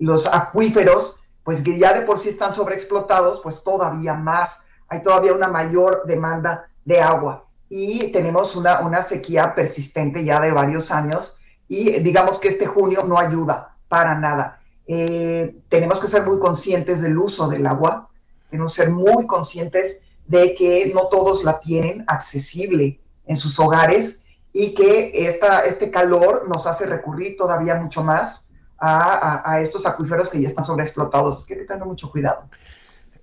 los 0.00 0.26
acuíferos, 0.26 1.20
pues 1.44 1.62
que 1.62 1.78
ya 1.78 1.92
de 1.92 2.00
por 2.00 2.18
sí 2.18 2.30
están 2.30 2.52
sobreexplotados, 2.52 3.40
pues 3.40 3.62
todavía 3.62 4.14
más, 4.14 4.58
hay 4.88 5.00
todavía 5.00 5.32
una 5.32 5.46
mayor 5.46 6.02
demanda 6.06 6.68
de 6.84 7.00
agua 7.00 7.44
y 7.68 8.10
tenemos 8.10 8.56
una, 8.56 8.80
una 8.80 9.04
sequía 9.04 9.54
persistente 9.54 10.24
ya 10.24 10.40
de 10.40 10.50
varios 10.50 10.90
años 10.90 11.38
y 11.68 12.00
digamos 12.00 12.40
que 12.40 12.48
este 12.48 12.66
junio 12.66 13.04
no 13.04 13.16
ayuda 13.16 13.76
para 13.86 14.16
nada. 14.16 14.58
Eh, 14.88 15.56
tenemos 15.68 16.00
que 16.00 16.08
ser 16.08 16.26
muy 16.26 16.40
conscientes 16.40 17.00
del 17.00 17.16
uso 17.16 17.46
del 17.46 17.64
agua, 17.64 18.08
tenemos 18.50 18.74
que 18.74 18.82
ser 18.82 18.90
muy 18.90 19.24
conscientes 19.28 20.00
de 20.26 20.54
que 20.54 20.90
no 20.94 21.08
todos 21.08 21.44
la 21.44 21.60
tienen 21.60 22.04
accesible 22.06 23.00
en 23.26 23.36
sus 23.36 23.58
hogares 23.58 24.22
y 24.52 24.74
que 24.74 25.26
esta, 25.26 25.60
este 25.66 25.90
calor 25.90 26.48
nos 26.48 26.66
hace 26.66 26.86
recurrir 26.86 27.36
todavía 27.36 27.74
mucho 27.74 28.02
más 28.02 28.48
a, 28.78 29.60
estos 29.60 29.86
acuíferos 29.86 30.28
que 30.28 30.40
ya 30.40 30.48
están 30.48 30.64
sobreexplotados. 30.64 31.46
Que 31.46 31.54
hay 31.54 31.60
que 31.60 31.66
tener 31.66 31.84
mucho 31.84 32.10
cuidado. 32.10 32.48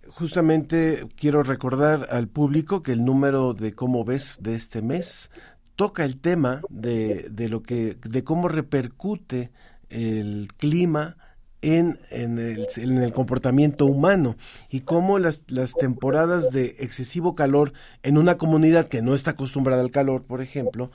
Justamente 0.09 1.07
quiero 1.15 1.43
recordar 1.43 2.07
al 2.09 2.27
público 2.27 2.83
que 2.83 2.91
el 2.91 3.05
número 3.05 3.53
de 3.53 3.73
cómo 3.73 4.03
ves 4.03 4.37
de 4.41 4.55
este 4.55 4.81
mes 4.81 5.31
toca 5.75 6.03
el 6.03 6.19
tema 6.19 6.61
de, 6.69 7.27
de 7.29 7.47
lo 7.47 7.63
que, 7.63 7.97
de 8.01 8.23
cómo 8.23 8.47
repercute 8.47 9.51
el 9.89 10.49
clima 10.57 11.17
en, 11.61 11.99
en, 12.09 12.39
el, 12.39 12.67
en, 12.77 12.97
el, 12.97 13.13
comportamiento 13.13 13.85
humano 13.85 14.35
y 14.69 14.81
cómo 14.81 15.19
las, 15.19 15.43
las 15.47 15.73
temporadas 15.73 16.51
de 16.51 16.75
excesivo 16.79 17.35
calor 17.35 17.73
en 18.03 18.17
una 18.17 18.37
comunidad 18.37 18.87
que 18.87 19.01
no 19.01 19.13
está 19.13 19.31
acostumbrada 19.31 19.81
al 19.81 19.91
calor, 19.91 20.23
por 20.23 20.41
ejemplo, 20.41 20.91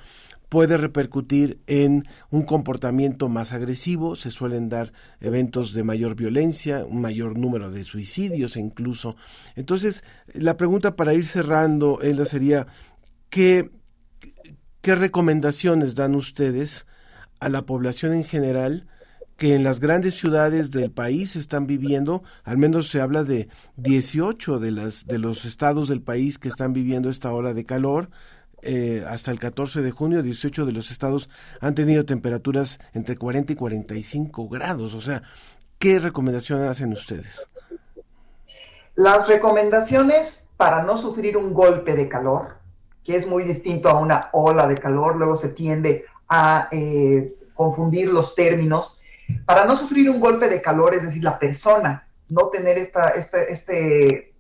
puede 0.49 0.77
repercutir 0.77 1.61
en 1.67 2.07
un 2.31 2.43
comportamiento 2.43 3.29
más 3.29 3.53
agresivo, 3.53 4.17
se 4.17 4.31
suelen 4.31 4.69
dar 4.69 4.93
eventos 5.21 5.73
de 5.73 5.83
mayor 5.83 6.15
violencia, 6.15 6.85
un 6.85 7.01
mayor 7.01 7.39
número 7.39 7.71
de 7.71 7.85
suicidios 7.85 8.57
incluso. 8.57 9.17
Entonces, 9.57 10.05
la 10.33 10.57
pregunta 10.57 10.97
para 10.97 11.15
ir 11.15 11.27
cerrando, 11.27 12.01
Elda, 12.01 12.27
sería, 12.27 12.67
¿qué, 13.29 13.71
¿qué 14.83 14.95
recomendaciones 14.95 15.95
dan 15.95 16.15
ustedes 16.15 16.87
a 17.41 17.49
la 17.49 17.67
población 17.67 18.13
en 18.15 18.25
general 18.25 18.87
que 19.37 19.55
en 19.55 19.65
las 19.65 19.81
grandes 19.81 20.15
ciudades 20.15 20.71
del 20.71 20.91
país 20.91 21.37
están 21.37 21.67
viviendo, 21.67 22.23
al 22.45 22.59
menos 22.59 22.91
se 22.91 23.01
habla 23.01 23.23
de 23.25 23.49
18 23.77 24.59
de, 24.59 24.71
las, 24.71 25.07
de 25.07 25.19
los 25.19 25.45
estados 25.45 25.89
del 25.89 26.03
país 26.03 26.39
que 26.39 26.49
están 26.49 26.73
viviendo 26.73 27.11
esta 27.11 27.33
hora 27.33 27.53
de 27.53 27.65
calor, 27.65 28.09
eh, 28.63 29.05
hasta 29.07 29.31
el 29.31 29.39
14 29.39 29.83
de 29.83 29.91
junio, 29.91 30.23
18 30.23 30.65
de 30.65 30.73
los 30.73 30.91
estados 30.91 31.29
han 31.61 31.75
tenido 31.75 32.05
temperaturas 32.05 32.79
entre 32.95 33.17
40 33.17 33.53
y 33.53 33.57
45 33.57 34.49
grados. 34.49 34.95
O 34.95 35.01
sea, 35.01 35.23
¿qué 35.79 35.99
recomendaciones 35.99 36.69
hacen 36.69 36.93
ustedes? 36.93 37.47
Las 38.95 39.29
recomendaciones 39.29 40.45
para 40.57 40.83
no 40.83 40.97
sufrir 40.97 41.37
un 41.37 41.53
golpe 41.53 41.95
de 41.95 42.09
calor 42.09 42.57
que 43.07 43.15
es 43.15 43.27
muy 43.27 43.45
distinto 43.45 43.89
a 43.89 44.01
una 44.01 44.31
ola 44.33 44.67
de 44.67 44.77
calor, 44.77 45.15
luego 45.17 45.37
se 45.37 45.51
tiende 45.51 46.05
a 46.29 46.69
eh, 46.73 47.37
confundir 47.55 48.09
los 48.09 48.35
términos. 48.35 49.01
Para 49.45 49.65
no 49.65 49.77
sufrir 49.77 50.09
un 50.11 50.21
golpe 50.21 50.49
de 50.49 50.63
calor, 50.63 50.95
es 50.95 51.03
decir, 51.03 51.23
la 51.23 51.39
persona 51.39 52.09
no 52.29 52.49
tener 52.49 52.79
esta, 52.79 53.11
este, 53.11 54.35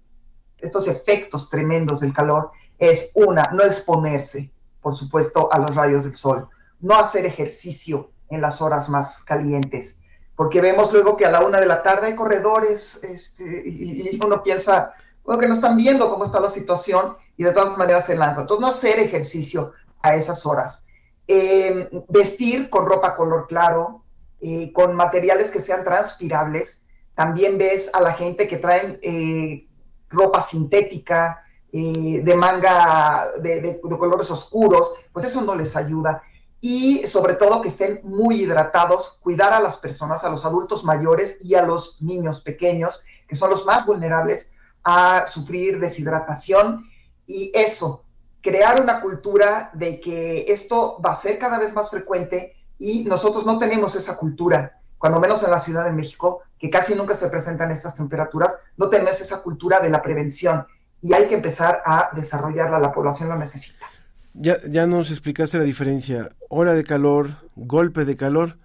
estos 0.58 0.88
efectos 0.88 1.48
tremendos 1.48 2.00
del 2.00 2.12
calor, 2.12 2.50
es 2.78 3.10
una, 3.14 3.50
no 3.52 3.62
exponerse, 3.62 4.50
por 4.80 4.96
supuesto, 4.96 5.52
a 5.52 5.58
los 5.58 5.74
rayos 5.74 6.04
del 6.04 6.14
sol, 6.14 6.48
no 6.80 6.96
hacer 6.96 7.24
ejercicio 7.26 8.10
en 8.28 8.40
las 8.40 8.60
horas 8.60 8.88
más 8.88 9.22
calientes, 9.22 9.98
porque 10.34 10.60
vemos 10.60 10.92
luego 10.92 11.16
que 11.16 11.26
a 11.26 11.30
la 11.30 11.40
una 11.40 11.60
de 11.60 11.66
la 11.66 11.82
tarde 11.82 12.08
hay 12.08 12.14
corredores 12.14 13.02
este, 13.02 13.62
y, 13.64 14.20
uno 14.22 14.42
piensa, 14.42 14.92
bueno, 15.24 15.40
que 15.40 15.48
no 15.48 15.54
están 15.54 15.76
viendo 15.76 16.10
cómo 16.10 16.24
está 16.24 16.40
la 16.40 16.50
situación 16.50 17.16
y 17.36 17.44
de 17.44 17.52
todas 17.52 17.76
maneras 17.78 18.06
se 18.06 18.16
lanza. 18.16 18.42
Entonces, 18.42 18.60
no 18.60 18.68
hacer 18.68 18.98
ejercicio 18.98 19.72
a 20.02 20.14
esas 20.14 20.44
horas. 20.44 20.86
Eh, 21.26 21.88
vestir 22.08 22.68
con 22.68 22.86
ropa 22.86 23.16
color 23.16 23.46
claro, 23.48 24.02
eh, 24.48 24.72
con 24.72 24.94
materiales 24.94 25.50
que 25.50 25.60
sean 25.60 25.82
transpirables. 25.82 26.84
También 27.16 27.58
ves 27.58 27.90
a 27.92 28.00
la 28.00 28.12
gente 28.12 28.46
que 28.46 28.58
traen 28.58 29.00
eh, 29.02 29.66
ropa 30.08 30.40
sintética, 30.40 31.42
de 31.72 32.34
manga 32.34 33.26
de, 33.42 33.80
colores 33.80 34.30
oscuros, 34.30 34.94
pues 35.12 35.26
eso 35.26 35.42
no 35.42 35.56
les 35.56 35.74
ayuda. 35.76 36.22
Y 36.60 37.06
sobre 37.08 37.34
todo 37.34 37.60
que 37.60 37.68
estén 37.68 38.00
muy 38.04 38.42
hidratados, 38.42 39.18
cuidar 39.20 39.52
a 39.52 39.60
las 39.60 39.76
personas, 39.76 40.24
a 40.24 40.30
los 40.30 40.46
adultos 40.46 40.84
mayores 40.84 41.38
y 41.40 41.54
a 41.54 41.62
los 41.62 42.00
niños 42.00 42.40
pequeños, 42.40 43.02
que 43.28 43.34
son 43.34 43.50
los 43.50 43.66
más 43.66 43.84
vulnerables 43.84 44.52
a 44.84 45.26
sufrir 45.26 45.80
deshidratación 45.80 46.88
y 47.26 47.50
eso, 47.52 48.04
crear 48.40 48.80
una 48.80 49.00
cultura 49.00 49.70
de 49.74 50.00
que 50.00 50.46
esto 50.48 50.98
va 51.04 51.12
a 51.12 51.16
ser 51.16 51.38
cada 51.38 51.58
vez 51.58 51.74
más 51.74 51.90
frecuente 51.90 52.55
y 52.78 53.04
nosotros 53.04 53.46
no 53.46 53.58
tenemos 53.58 53.94
esa 53.94 54.16
cultura, 54.16 54.80
cuando 54.98 55.20
menos 55.20 55.42
en 55.42 55.50
la 55.50 55.58
Ciudad 55.58 55.84
de 55.84 55.92
México, 55.92 56.42
que 56.58 56.70
casi 56.70 56.94
nunca 56.94 57.14
se 57.14 57.28
presentan 57.28 57.70
estas 57.70 57.94
temperaturas, 57.94 58.58
no 58.76 58.88
tenemos 58.88 59.20
esa 59.20 59.42
cultura 59.42 59.80
de 59.80 59.90
la 59.90 60.02
prevención 60.02 60.66
y 61.02 61.12
hay 61.12 61.28
que 61.28 61.34
empezar 61.34 61.82
a 61.84 62.10
desarrollarla, 62.14 62.78
la 62.78 62.92
población 62.92 63.28
lo 63.28 63.36
necesita. 63.36 63.86
Ya, 64.34 64.56
ya 64.68 64.86
nos 64.86 65.10
explicaste 65.10 65.58
la 65.58 65.64
diferencia, 65.64 66.30
hora 66.48 66.74
de 66.74 66.84
calor, 66.84 67.30
golpe 67.54 68.04
de 68.04 68.16
calor, 68.16 68.58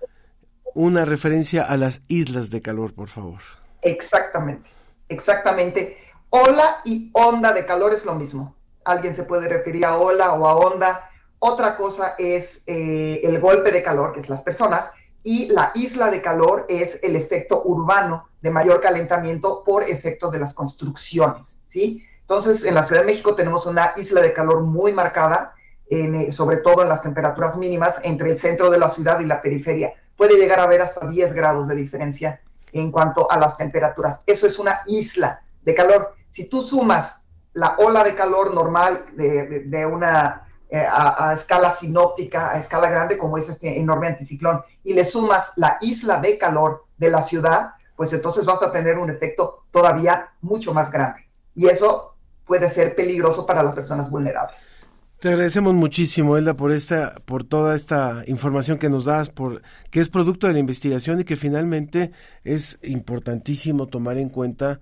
una 0.73 1.05
referencia 1.05 1.63
a 1.63 1.77
las 1.77 2.01
islas 2.07 2.49
de 2.49 2.61
calor, 2.61 2.93
por 2.93 3.07
favor. 3.07 3.41
Exactamente, 3.81 4.69
exactamente. 5.09 5.97
Ola 6.29 6.77
y 6.85 7.09
onda 7.13 7.51
de 7.51 7.65
calor 7.65 7.93
es 7.93 8.05
lo 8.05 8.15
mismo. 8.15 8.55
Alguien 8.85 9.15
se 9.15 9.23
puede 9.23 9.47
referir 9.47 9.85
a 9.85 9.97
ola 9.97 10.33
o 10.33 10.47
a 10.47 10.55
onda. 10.55 11.10
Otra 11.43 11.75
cosa 11.75 12.13
es 12.19 12.61
eh, 12.67 13.19
el 13.23 13.39
golpe 13.39 13.71
de 13.71 13.81
calor, 13.81 14.13
que 14.13 14.19
es 14.19 14.29
las 14.29 14.43
personas, 14.43 14.91
y 15.23 15.47
la 15.47 15.71
isla 15.73 16.11
de 16.11 16.21
calor 16.21 16.67
es 16.69 16.99
el 17.01 17.15
efecto 17.15 17.63
urbano 17.65 18.27
de 18.41 18.51
mayor 18.51 18.79
calentamiento 18.79 19.63
por 19.63 19.81
efecto 19.89 20.29
de 20.29 20.37
las 20.37 20.53
construcciones, 20.53 21.57
¿sí? 21.65 22.05
Entonces, 22.21 22.63
en 22.63 22.75
la 22.75 22.83
Ciudad 22.83 23.01
de 23.01 23.07
México 23.07 23.33
tenemos 23.33 23.65
una 23.65 23.93
isla 23.97 24.21
de 24.21 24.33
calor 24.33 24.61
muy 24.61 24.93
marcada, 24.93 25.55
eh, 25.89 26.31
sobre 26.31 26.57
todo 26.57 26.83
en 26.83 26.89
las 26.89 27.01
temperaturas 27.01 27.57
mínimas, 27.57 27.99
entre 28.03 28.29
el 28.29 28.37
centro 28.37 28.69
de 28.69 28.77
la 28.77 28.89
ciudad 28.89 29.19
y 29.19 29.25
la 29.25 29.41
periferia. 29.41 29.95
Puede 30.15 30.35
llegar 30.35 30.59
a 30.59 30.63
haber 30.63 30.83
hasta 30.83 31.07
10 31.07 31.33
grados 31.33 31.67
de 31.67 31.75
diferencia 31.75 32.39
en 32.71 32.91
cuanto 32.91 33.29
a 33.31 33.37
las 33.37 33.57
temperaturas. 33.57 34.21
Eso 34.27 34.45
es 34.45 34.59
una 34.59 34.81
isla 34.85 35.41
de 35.63 35.73
calor. 35.73 36.13
Si 36.29 36.45
tú 36.45 36.61
sumas 36.61 37.15
la 37.53 37.75
ola 37.79 38.03
de 38.03 38.13
calor 38.13 38.53
normal 38.53 39.07
de, 39.13 39.85
una 39.85 40.47
eh, 40.73 40.87
a, 40.89 41.33
escala 41.33 41.75
sinóptica, 41.75 42.51
a 42.51 42.57
escala 42.57 42.89
grande, 42.89 43.17
como 43.17 43.37
es 43.37 43.49
este 43.49 43.77
enorme 43.77 44.07
anticiclón, 44.07 44.61
y 44.85 44.93
le 44.93 45.03
sumas 45.03 45.51
la 45.57 45.77
isla 45.81 46.21
de 46.21 46.37
calor 46.37 46.85
de 46.97 47.09
la 47.09 47.21
ciudad, 47.21 47.73
pues 47.97 48.13
entonces 48.13 48.45
vas 48.45 48.63
a 48.63 48.71
tener 48.71 48.97
un 48.97 49.09
efecto 49.09 49.65
todavía 49.69 50.29
mucho 50.39 50.73
más 50.73 50.89
grande. 50.89 51.27
Y 51.55 51.67
eso 51.67 52.15
puede 52.45 52.69
ser 52.69 52.95
peligroso 52.95 53.45
para 53.45 53.63
las 53.63 53.75
personas 53.75 54.09
vulnerables. 54.09 54.69
Te 55.19 55.27
agradecemos 55.27 55.73
muchísimo, 55.73 56.37
Elda, 56.37 56.55
por 56.55 56.71
esta, 56.71 57.15
por 57.25 57.43
toda 57.43 57.75
esta 57.75 58.23
información 58.25 58.79
que 58.79 58.89
nos 58.89 59.03
das, 59.03 59.29
por 59.29 59.61
que 59.91 59.99
es 59.99 60.09
producto 60.09 60.47
de 60.47 60.53
la 60.53 60.59
investigación 60.59 61.19
y 61.19 61.25
que 61.25 61.35
finalmente 61.35 62.13
es 62.45 62.79
importantísimo 62.81 63.87
tomar 63.87 64.17
en 64.17 64.29
cuenta 64.29 64.79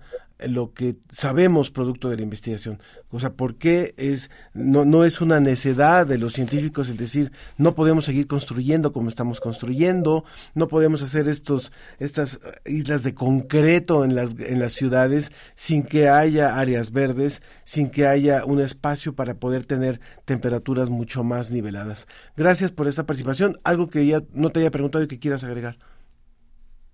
lo 0.48 0.72
que 0.72 0.96
sabemos 1.10 1.70
producto 1.70 2.08
de 2.08 2.16
la 2.16 2.22
investigación. 2.22 2.80
O 3.10 3.20
sea, 3.20 3.34
¿por 3.34 3.56
qué 3.56 3.94
es, 3.96 4.30
no, 4.54 4.84
no 4.84 5.04
es 5.04 5.20
una 5.20 5.40
necedad 5.40 6.06
de 6.06 6.18
los 6.18 6.32
científicos 6.32 6.88
el 6.88 6.96
decir, 6.96 7.32
no 7.56 7.74
podemos 7.74 8.04
seguir 8.04 8.26
construyendo 8.26 8.92
como 8.92 9.08
estamos 9.08 9.40
construyendo, 9.40 10.24
no 10.54 10.68
podemos 10.68 11.02
hacer 11.02 11.28
estos, 11.28 11.72
estas 11.98 12.40
islas 12.64 13.02
de 13.02 13.14
concreto 13.14 14.04
en 14.04 14.14
las, 14.14 14.38
en 14.38 14.60
las 14.60 14.72
ciudades 14.72 15.32
sin 15.54 15.82
que 15.82 16.08
haya 16.08 16.58
áreas 16.58 16.92
verdes, 16.92 17.42
sin 17.64 17.90
que 17.90 18.06
haya 18.06 18.44
un 18.44 18.60
espacio 18.60 19.14
para 19.14 19.34
poder 19.34 19.66
tener 19.66 20.00
temperaturas 20.24 20.88
mucho 20.88 21.24
más 21.24 21.50
niveladas? 21.50 22.06
Gracias 22.36 22.70
por 22.70 22.88
esta 22.88 23.06
participación. 23.06 23.58
Algo 23.64 23.88
que 23.88 24.06
ya 24.06 24.22
no 24.32 24.50
te 24.50 24.60
haya 24.60 24.70
preguntado 24.70 25.04
y 25.04 25.08
que 25.08 25.18
quieras 25.18 25.44
agregar. 25.44 25.78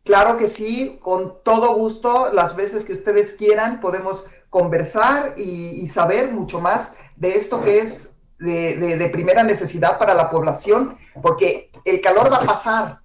Claro 0.07 0.39
que 0.39 0.47
sí, 0.47 1.01
con 1.03 1.43
todo 1.43 1.75
gusto, 1.75 2.33
las 2.33 2.55
veces 2.55 2.85
que 2.85 2.93
ustedes 2.93 3.33
quieran 3.33 3.81
podemos 3.81 4.31
conversar 4.51 5.35
y, 5.37 5.89
saber 5.89 6.31
mucho 6.31 6.61
más 6.61 6.93
de 7.17 7.35
esto 7.35 7.65
que 7.65 7.81
es 7.81 8.13
de, 8.39 9.11
primera 9.13 9.43
necesidad 9.43 9.99
para 9.99 10.15
la 10.15 10.31
población, 10.31 10.97
porque 11.21 11.73
el 11.85 12.01
calor 12.01 12.33
va 12.33 12.37
a 12.37 12.47
pasar, 12.47 13.01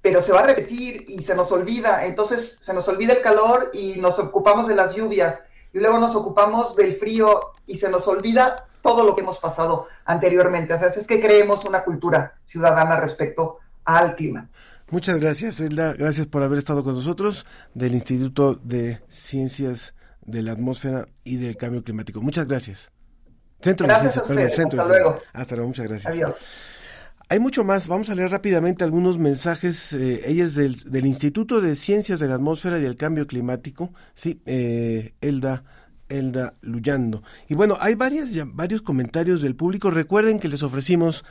pero 0.00 0.22
se 0.22 0.32
va 0.32 0.40
a 0.40 0.46
repetir 0.46 1.04
y 1.06 1.20
se 1.20 1.34
nos 1.34 1.52
olvida, 1.52 2.06
entonces 2.06 2.60
se 2.62 2.72
nos 2.72 2.88
olvida 2.88 3.12
el 3.12 3.20
calor 3.20 3.70
y 3.74 4.00
nos 4.00 4.18
ocupamos 4.18 4.66
de 4.66 4.74
las 4.74 4.94
lluvias 4.94 5.42
y 5.74 5.80
luego 5.80 5.98
nos 5.98 6.16
ocupamos 6.16 6.74
del 6.76 6.94
frío 6.94 7.40
y 7.66 7.76
se 7.76 7.90
nos 7.90 8.08
olvida 8.08 8.56
todo 8.80 9.04
lo 9.04 9.14
que 9.14 9.20
hemos 9.20 9.38
pasado 9.38 9.86
anteriormente. 10.06 10.72
O 10.72 10.78
sea, 10.78 10.88
es 10.88 11.06
que 11.06 11.20
creemos 11.20 11.66
una 11.66 11.84
cultura 11.84 12.38
ciudadana 12.44 12.96
respecto 12.96 13.58
al 13.84 14.16
clima. 14.16 14.48
Muchas 14.92 15.18
gracias, 15.18 15.58
Elda. 15.58 15.94
Gracias 15.94 16.26
por 16.26 16.42
haber 16.42 16.58
estado 16.58 16.84
con 16.84 16.92
nosotros 16.92 17.46
del 17.72 17.94
Instituto 17.94 18.56
de 18.56 19.00
Ciencias 19.08 19.94
de 20.20 20.42
la 20.42 20.52
Atmósfera 20.52 21.06
y 21.24 21.36
del 21.36 21.56
Cambio 21.56 21.82
Climático. 21.82 22.20
Muchas 22.20 22.46
gracias. 22.46 22.92
Centro 23.62 23.86
de 23.86 23.94
Ciencias, 23.94 24.28
perdón, 24.28 24.50
Centro 24.50 24.82
Hasta 24.82 24.92
luego. 24.92 25.18
Hasta 25.32 25.54
luego, 25.56 25.68
muchas 25.68 25.86
gracias. 25.86 26.12
Adiós. 26.12 26.36
Hay 27.30 27.40
mucho 27.40 27.64
más. 27.64 27.88
Vamos 27.88 28.10
a 28.10 28.14
leer 28.14 28.30
rápidamente 28.30 28.84
algunos 28.84 29.16
mensajes. 29.16 29.94
Eh, 29.94 30.24
ella 30.26 30.44
es 30.44 30.54
del, 30.54 30.78
del, 30.82 31.06
Instituto 31.06 31.62
de 31.62 31.74
Ciencias 31.74 32.20
de 32.20 32.28
la 32.28 32.34
Atmósfera 32.34 32.78
y 32.78 32.82
del 32.82 32.96
Cambio 32.96 33.26
Climático. 33.26 33.94
Sí, 34.12 34.42
eh, 34.44 35.14
Elda. 35.22 35.64
Elda 36.10 36.52
Luyando. 36.60 37.22
Y 37.48 37.54
bueno, 37.54 37.78
hay 37.80 37.94
varias, 37.94 38.28
varios 38.44 38.82
comentarios 38.82 39.40
del 39.40 39.56
público. 39.56 39.90
Recuerden 39.90 40.38
que 40.38 40.48
les 40.48 40.62
ofrecimos 40.62 41.24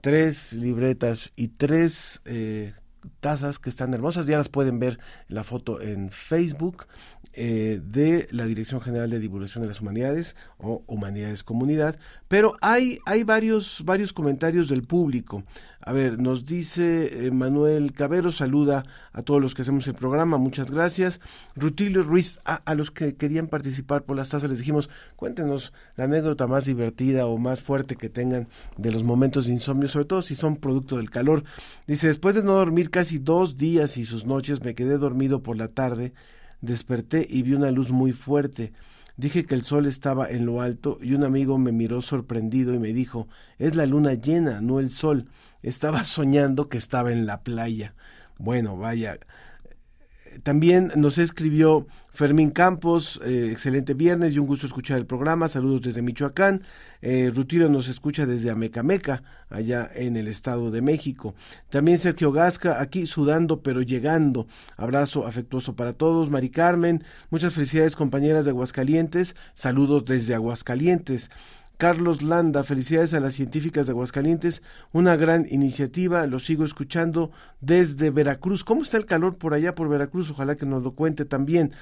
tres 0.00 0.54
libretas 0.54 1.30
y 1.36 1.48
tres 1.48 2.20
eh, 2.24 2.74
tazas 3.20 3.58
que 3.58 3.70
están 3.70 3.92
hermosas. 3.94 4.26
Ya 4.26 4.38
las 4.38 4.48
pueden 4.48 4.78
ver 4.78 4.98
la 5.28 5.44
foto 5.44 5.80
en 5.80 6.10
Facebook 6.10 6.86
eh, 7.32 7.80
de 7.84 8.28
la 8.30 8.46
Dirección 8.46 8.80
General 8.80 9.10
de 9.10 9.18
Divulgación 9.18 9.62
de 9.62 9.68
las 9.68 9.80
Humanidades 9.80 10.36
o 10.58 10.82
Humanidades 10.86 11.42
Comunidad. 11.42 11.98
Pero 12.28 12.56
hay, 12.60 12.98
hay 13.06 13.24
varios, 13.24 13.82
varios 13.84 14.12
comentarios 14.12 14.68
del 14.68 14.82
público. 14.82 15.44
A 15.86 15.92
ver, 15.92 16.18
nos 16.18 16.44
dice 16.44 17.26
eh, 17.26 17.30
Manuel 17.30 17.92
Cabero, 17.92 18.32
saluda 18.32 18.82
a 19.12 19.22
todos 19.22 19.40
los 19.40 19.54
que 19.54 19.62
hacemos 19.62 19.86
el 19.86 19.94
programa, 19.94 20.36
muchas 20.36 20.68
gracias. 20.68 21.20
Rutilio 21.54 22.02
Ruiz, 22.02 22.40
a, 22.44 22.74
los 22.74 22.90
que 22.90 23.14
querían 23.14 23.46
participar 23.46 24.02
por 24.02 24.16
las 24.16 24.30
tazas 24.30 24.50
les 24.50 24.58
dijimos, 24.58 24.90
cuéntenos 25.14 25.72
la 25.94 26.06
anécdota 26.06 26.48
más 26.48 26.64
divertida 26.64 27.26
o 27.26 27.38
más 27.38 27.62
fuerte 27.62 27.94
que 27.94 28.08
tengan 28.08 28.48
de 28.76 28.90
los 28.90 29.04
momentos 29.04 29.46
de 29.46 29.52
insomnio, 29.52 29.86
sobre 29.86 30.06
todo 30.06 30.22
si 30.22 30.34
son 30.34 30.56
producto 30.56 30.96
del 30.96 31.08
calor. 31.08 31.44
Dice, 31.86 32.08
después 32.08 32.34
de 32.34 32.42
no 32.42 32.54
dormir 32.54 32.90
casi 32.90 33.20
dos 33.20 33.56
días 33.56 33.96
y 33.96 34.04
sus 34.04 34.26
noches, 34.26 34.64
me 34.64 34.74
quedé 34.74 34.98
dormido 34.98 35.44
por 35.44 35.56
la 35.56 35.68
tarde, 35.68 36.14
desperté 36.62 37.24
y 37.30 37.44
vi 37.44 37.52
una 37.52 37.70
luz 37.70 37.90
muy 37.90 38.10
fuerte. 38.10 38.72
Dije 39.16 39.46
que 39.46 39.54
el 39.54 39.62
sol 39.62 39.86
estaba 39.86 40.28
en 40.28 40.44
lo 40.44 40.60
alto 40.60 40.98
y 41.00 41.14
un 41.14 41.24
amigo 41.24 41.56
me 41.56 41.72
miró 41.72 42.02
sorprendido 42.02 42.74
y 42.74 42.78
me 42.78 42.92
dijo, 42.92 43.28
es 43.58 43.74
la 43.74 43.86
luna 43.86 44.12
llena, 44.14 44.60
no 44.60 44.78
el 44.78 44.90
sol 44.90 45.28
estaba 45.62 46.04
soñando 46.04 46.68
que 46.68 46.78
estaba 46.78 47.12
en 47.12 47.26
la 47.26 47.42
playa. 47.42 47.94
Bueno, 48.38 48.76
vaya. 48.76 49.18
También 50.42 50.92
nos 50.96 51.18
escribió 51.18 51.86
Fermín 52.12 52.50
Campos, 52.50 53.20
eh, 53.24 53.48
excelente 53.52 53.94
viernes 53.94 54.34
y 54.34 54.38
un 54.38 54.46
gusto 54.46 54.66
escuchar 54.66 54.98
el 54.98 55.06
programa. 55.06 55.48
Saludos 55.48 55.82
desde 55.82 56.02
Michoacán. 56.02 56.62
Eh, 57.02 57.30
Rutiro 57.34 57.68
nos 57.68 57.88
escucha 57.88 58.26
desde 58.26 58.50
Amecameca, 58.50 59.22
allá 59.50 59.90
en 59.94 60.16
el 60.16 60.28
Estado 60.28 60.70
de 60.70 60.82
México. 60.82 61.34
También 61.68 61.98
Sergio 61.98 62.32
Gasca, 62.32 62.80
aquí 62.80 63.06
sudando 63.06 63.62
pero 63.62 63.82
llegando. 63.82 64.46
Abrazo 64.76 65.26
afectuoso 65.26 65.76
para 65.76 65.92
todos. 65.92 66.30
Mari 66.30 66.50
Carmen, 66.50 67.04
muchas 67.30 67.54
felicidades 67.54 67.96
compañeras 67.96 68.44
de 68.44 68.50
Aguascalientes. 68.50 69.36
Saludos 69.54 70.04
desde 70.04 70.34
Aguascalientes. 70.34 71.30
Carlos 71.76 72.22
Landa, 72.22 72.64
felicidades 72.64 73.12
a 73.12 73.20
las 73.20 73.34
científicas 73.34 73.86
de 73.86 73.92
Aguascalientes, 73.92 74.62
una 74.92 75.14
gran 75.16 75.46
iniciativa, 75.50 76.26
lo 76.26 76.40
sigo 76.40 76.64
escuchando 76.64 77.30
desde 77.60 78.10
Veracruz. 78.10 78.64
¿Cómo 78.64 78.82
está 78.82 78.96
el 78.96 79.04
calor 79.04 79.36
por 79.36 79.52
allá 79.52 79.74
por 79.74 79.88
Veracruz? 79.88 80.30
Ojalá 80.30 80.56
que 80.56 80.64
nos 80.64 80.82
lo 80.82 80.92
cuente 80.92 81.26
también. 81.26 81.72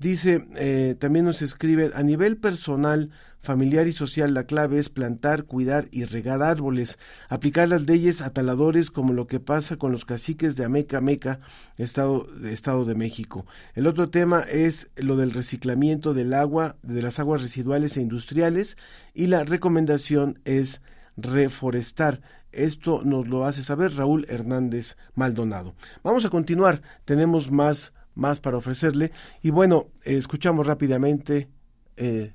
Dice, 0.00 0.46
eh, 0.56 0.96
también 0.98 1.26
nos 1.26 1.42
escribe, 1.42 1.90
a 1.92 2.02
nivel 2.02 2.38
personal, 2.38 3.10
familiar 3.42 3.86
y 3.86 3.92
social, 3.92 4.32
la 4.32 4.44
clave 4.44 4.78
es 4.78 4.88
plantar, 4.88 5.44
cuidar 5.44 5.88
y 5.90 6.06
regar 6.06 6.42
árboles, 6.42 6.98
aplicar 7.28 7.68
las 7.68 7.82
leyes 7.82 8.22
a 8.22 8.30
taladores 8.30 8.90
como 8.90 9.12
lo 9.12 9.26
que 9.26 9.40
pasa 9.40 9.76
con 9.76 9.92
los 9.92 10.06
caciques 10.06 10.56
de 10.56 10.64
Ameca 10.64 11.02
Meca, 11.02 11.40
Estado, 11.76 12.26
Estado 12.44 12.86
de 12.86 12.94
México. 12.94 13.44
El 13.74 13.86
otro 13.86 14.08
tema 14.08 14.40
es 14.40 14.90
lo 14.96 15.18
del 15.18 15.32
reciclamiento 15.32 16.14
del 16.14 16.32
agua, 16.32 16.76
de 16.82 17.02
las 17.02 17.18
aguas 17.18 17.42
residuales 17.42 17.98
e 17.98 18.00
industriales, 18.00 18.78
y 19.12 19.26
la 19.26 19.44
recomendación 19.44 20.40
es 20.46 20.80
reforestar. 21.18 22.22
Esto 22.52 23.02
nos 23.04 23.28
lo 23.28 23.44
hace 23.44 23.62
saber 23.62 23.96
Raúl 23.96 24.24
Hernández 24.30 24.96
Maldonado. 25.14 25.74
Vamos 26.02 26.24
a 26.24 26.30
continuar, 26.30 26.80
tenemos 27.04 27.50
más 27.50 27.92
más 28.14 28.40
para 28.40 28.56
ofrecerle. 28.56 29.12
Y 29.42 29.50
bueno, 29.50 29.88
escuchamos 30.04 30.66
rápidamente 30.66 31.48
eh, 31.96 32.32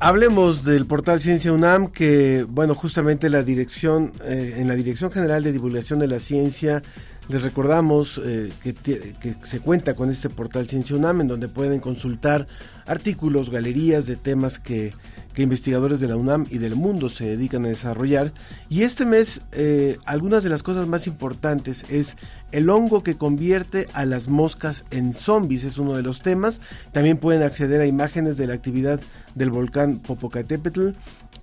Hablemos 0.05 0.65
del 0.65 0.85
portal 0.87 1.21
Ciencia 1.21 1.53
UNAM, 1.53 1.87
que, 1.87 2.45
bueno, 2.49 2.75
justamente 2.75 3.31
la 3.31 3.45
dirección, 3.45 4.13
eh, 4.25 4.57
en 4.57 4.67
la 4.67 4.75
Dirección 4.75 5.13
General 5.13 5.45
de 5.45 5.53
Divulgación 5.53 6.01
de 6.01 6.09
la 6.09 6.19
Ciencia, 6.19 6.83
les 7.29 7.43
recordamos 7.43 8.21
eh, 8.25 8.53
que, 8.63 9.37
se 9.43 9.61
cuenta 9.61 9.95
con 9.95 10.11
este 10.11 10.29
portal 10.29 10.69
Ciencia 10.69 10.97
UNAM, 10.97 11.23
en 11.23 11.29
donde 11.29 11.49
pueden 11.49 11.81
consultar 11.81 12.47
artículos, 12.87 13.51
galerías 13.51 14.07
de 14.07 14.17
temas 14.17 14.59
que 14.59 14.93
que 15.33 15.43
investigadores 15.43 16.01
de 16.01 16.09
la 16.09 16.17
UNAM 16.17 16.47
y 16.51 16.59
del 16.59 16.77
mundo 16.77 17.09
se 17.09 17.25
dedican 17.25 17.65
a 17.65 17.69
desarrollar. 17.69 18.33
Y 18.69 18.83
este 18.83 19.05
mes, 19.05 19.43
eh, 19.53 19.99
algunas 20.05 20.43
de 20.43 20.51
las 20.51 20.63
cosas 20.63 20.87
más 20.87 21.07
importantes 21.07 21.85
es 21.91 22.17
el 22.53 22.69
hongo 22.69 23.03
que 23.03 23.17
convierte 23.17 23.89
a 23.95 24.05
las 24.05 24.29
moscas 24.29 24.85
en 24.91 25.15
zombies, 25.15 25.65
es 25.65 25.79
uno 25.79 25.95
de 25.95 26.03
los 26.03 26.21
temas. 26.21 26.61
También 26.93 27.17
pueden 27.17 27.43
acceder 27.43 27.81
a 27.81 27.87
imágenes 27.87 28.37
de 28.37 28.47
la 28.47 28.55
actividad 28.55 29.01
del 29.35 29.51
volcán 29.51 29.99
Popocatépetl 29.99 30.91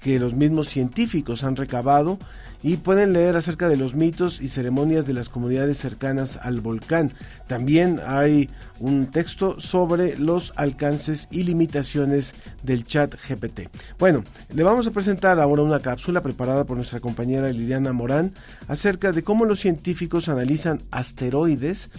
que 0.01 0.19
los 0.19 0.33
mismos 0.33 0.69
científicos 0.69 1.43
han 1.43 1.55
recabado 1.55 2.17
y 2.61 2.77
pueden 2.77 3.13
leer 3.13 3.35
acerca 3.35 3.69
de 3.69 3.77
los 3.77 3.95
mitos 3.95 4.41
y 4.41 4.49
ceremonias 4.49 5.05
de 5.05 5.13
las 5.13 5.29
comunidades 5.29 5.77
cercanas 5.77 6.37
al 6.41 6.59
volcán. 6.61 7.13
También 7.47 7.99
hay 8.05 8.49
un 8.79 9.07
texto 9.07 9.61
sobre 9.61 10.17
los 10.17 10.53
alcances 10.57 11.27
y 11.31 11.43
limitaciones 11.43 12.33
del 12.63 12.85
chat 12.85 13.15
GPT. 13.15 13.69
Bueno, 13.97 14.23
le 14.53 14.63
vamos 14.63 14.87
a 14.87 14.91
presentar 14.91 15.39
ahora 15.39 15.63
una 15.63 15.79
cápsula 15.79 16.21
preparada 16.21 16.65
por 16.65 16.75
nuestra 16.75 16.99
compañera 16.99 17.49
Liliana 17.51 17.93
Morán 17.93 18.33
acerca 18.67 19.11
de 19.11 19.23
cómo 19.23 19.45
los 19.45 19.59
científicos 19.61 20.27
analizan 20.27 20.81
asteroides 20.91 21.89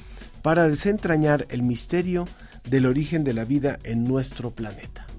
para 0.43 0.69
desentrañar 0.69 1.47
el 1.51 1.63
misterio 1.63 2.27
del 2.69 2.87
origen 2.87 3.25
de 3.25 3.35
la 3.35 3.45
vida 3.45 3.79
en 3.85 4.05
nuestro 4.05 4.51
planeta. 4.51 5.10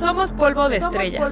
Somos 0.00 0.32
polvo 0.32 0.70
de 0.70 0.78
estrellas. 0.78 1.30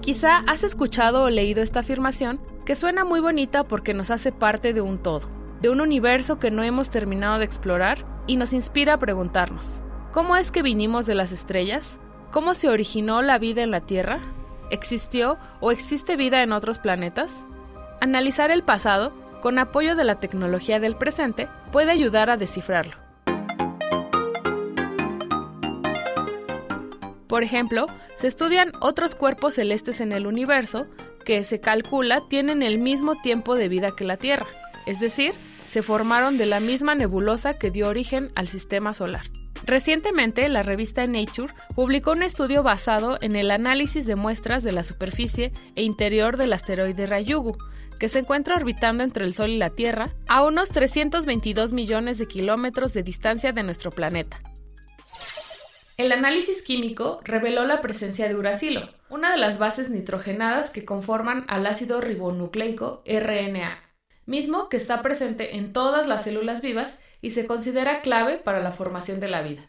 Quizá 0.00 0.38
has 0.48 0.64
escuchado 0.64 1.22
o 1.22 1.30
leído 1.30 1.62
esta 1.62 1.80
afirmación 1.80 2.40
que 2.64 2.74
suena 2.74 3.04
muy 3.04 3.20
bonita 3.20 3.62
porque 3.62 3.94
nos 3.94 4.10
hace 4.10 4.32
parte 4.32 4.72
de 4.72 4.80
un 4.80 4.98
todo, 4.98 5.28
de 5.60 5.68
un 5.68 5.80
universo 5.80 6.40
que 6.40 6.50
no 6.50 6.64
hemos 6.64 6.90
terminado 6.90 7.38
de 7.38 7.44
explorar 7.44 8.04
y 8.26 8.36
nos 8.36 8.52
inspira 8.52 8.94
a 8.94 8.98
preguntarnos, 8.98 9.80
¿cómo 10.12 10.34
es 10.34 10.50
que 10.50 10.62
vinimos 10.62 11.06
de 11.06 11.14
las 11.14 11.30
estrellas? 11.30 11.98
¿Cómo 12.32 12.54
se 12.54 12.68
originó 12.68 13.22
la 13.22 13.38
vida 13.38 13.62
en 13.62 13.70
la 13.70 13.82
Tierra? 13.82 14.18
¿Existió 14.70 15.38
o 15.60 15.70
existe 15.70 16.16
vida 16.16 16.42
en 16.42 16.52
otros 16.52 16.78
planetas? 16.80 17.44
Analizar 18.00 18.50
el 18.50 18.64
pasado 18.64 19.12
con 19.40 19.60
apoyo 19.60 19.94
de 19.94 20.04
la 20.04 20.16
tecnología 20.16 20.80
del 20.80 20.96
presente, 20.96 21.48
puede 21.70 21.92
ayudar 21.92 22.30
a 22.30 22.36
descifrarlo. 22.36 23.07
Por 27.28 27.42
ejemplo, 27.42 27.86
se 28.14 28.26
estudian 28.26 28.72
otros 28.80 29.14
cuerpos 29.14 29.54
celestes 29.54 30.00
en 30.00 30.12
el 30.12 30.26
universo 30.26 30.86
que 31.24 31.44
se 31.44 31.60
calcula 31.60 32.22
tienen 32.28 32.62
el 32.62 32.78
mismo 32.78 33.20
tiempo 33.20 33.54
de 33.54 33.68
vida 33.68 33.94
que 33.94 34.04
la 34.04 34.16
Tierra, 34.16 34.46
es 34.86 34.98
decir, 34.98 35.34
se 35.66 35.82
formaron 35.82 36.38
de 36.38 36.46
la 36.46 36.60
misma 36.60 36.94
nebulosa 36.94 37.58
que 37.58 37.70
dio 37.70 37.88
origen 37.88 38.28
al 38.34 38.48
sistema 38.48 38.94
solar. 38.94 39.26
Recientemente, 39.66 40.48
la 40.48 40.62
revista 40.62 41.04
Nature 41.04 41.52
publicó 41.74 42.12
un 42.12 42.22
estudio 42.22 42.62
basado 42.62 43.18
en 43.20 43.36
el 43.36 43.50
análisis 43.50 44.06
de 44.06 44.16
muestras 44.16 44.62
de 44.62 44.72
la 44.72 44.82
superficie 44.82 45.52
e 45.76 45.82
interior 45.82 46.38
del 46.38 46.54
asteroide 46.54 47.04
Ryugu, 47.04 47.58
que 48.00 48.08
se 48.08 48.20
encuentra 48.20 48.56
orbitando 48.56 49.02
entre 49.02 49.26
el 49.26 49.34
Sol 49.34 49.50
y 49.50 49.58
la 49.58 49.70
Tierra 49.70 50.14
a 50.28 50.44
unos 50.44 50.70
322 50.70 51.74
millones 51.74 52.16
de 52.16 52.26
kilómetros 52.26 52.94
de 52.94 53.02
distancia 53.02 53.52
de 53.52 53.64
nuestro 53.64 53.90
planeta. 53.90 54.40
El 55.98 56.12
análisis 56.12 56.62
químico 56.62 57.20
reveló 57.24 57.64
la 57.64 57.80
presencia 57.80 58.28
de 58.28 58.36
uracilo, 58.36 58.88
una 59.10 59.32
de 59.32 59.36
las 59.36 59.58
bases 59.58 59.90
nitrogenadas 59.90 60.70
que 60.70 60.84
conforman 60.84 61.44
al 61.48 61.66
ácido 61.66 62.00
ribonucleico 62.00 63.02
RNA, 63.04 63.82
mismo 64.24 64.68
que 64.68 64.76
está 64.76 65.02
presente 65.02 65.56
en 65.56 65.72
todas 65.72 66.06
las 66.06 66.22
células 66.22 66.62
vivas 66.62 67.00
y 67.20 67.30
se 67.30 67.48
considera 67.48 68.00
clave 68.00 68.38
para 68.38 68.60
la 68.60 68.70
formación 68.70 69.18
de 69.18 69.28
la 69.28 69.42
vida. 69.42 69.68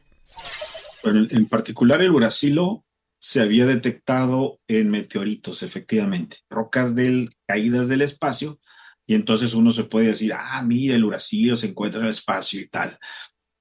en 1.03 1.47
particular 1.47 1.99
el 2.03 2.11
uracilo 2.11 2.86
se 3.19 3.41
había 3.41 3.65
detectado 3.65 4.59
en 4.67 4.91
meteoritos, 4.91 5.63
efectivamente, 5.63 6.38
rocas 6.47 6.93
del, 6.93 7.30
caídas 7.47 7.88
del 7.88 8.03
espacio, 8.03 8.59
y 9.07 9.15
entonces 9.15 9.55
uno 9.55 9.73
se 9.73 9.86
puede 9.86 10.09
decir, 10.09 10.34
ah, 10.36 10.61
mira, 10.61 10.95
el 10.95 11.05
uracilo 11.05 11.55
se 11.55 11.69
encuentra 11.69 12.01
en 12.01 12.05
el 12.05 12.11
espacio 12.11 12.61
y 12.61 12.67
tal. 12.67 12.99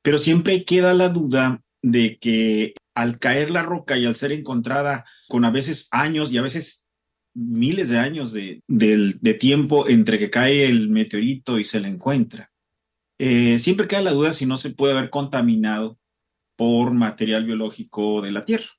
Pero 0.02 0.18
siempre 0.18 0.66
queda 0.66 0.92
la 0.92 1.08
duda 1.08 1.62
de 1.82 2.18
que 2.18 2.74
al 2.94 3.18
caer 3.18 3.50
la 3.50 3.62
roca 3.62 3.96
y 3.96 4.06
al 4.06 4.16
ser 4.16 4.32
encontrada 4.32 5.04
con 5.28 5.44
a 5.44 5.50
veces 5.50 5.88
años 5.90 6.32
y 6.32 6.38
a 6.38 6.42
veces 6.42 6.86
miles 7.34 7.88
de 7.88 7.98
años 7.98 8.32
de, 8.32 8.62
tiempo 9.38 9.88
entre 9.88 10.18
que 10.18 10.30
cae 10.30 10.66
el 10.66 10.88
meteorito 10.88 11.58
y 11.58 11.64
se 11.64 11.80
le 11.80 11.88
encuentra, 11.88 12.50
eh, 13.18 13.58
siempre 13.58 13.86
queda 13.86 14.02
la 14.02 14.12
duda 14.12 14.32
si 14.32 14.46
no 14.46 14.56
se 14.56 14.70
puede 14.70 14.96
haber 14.96 15.10
contaminado 15.10 15.98
por 16.56 16.92
material 16.92 17.44
biológico 17.44 18.20
de 18.20 18.32
la 18.32 18.44
Tierra. 18.44 18.70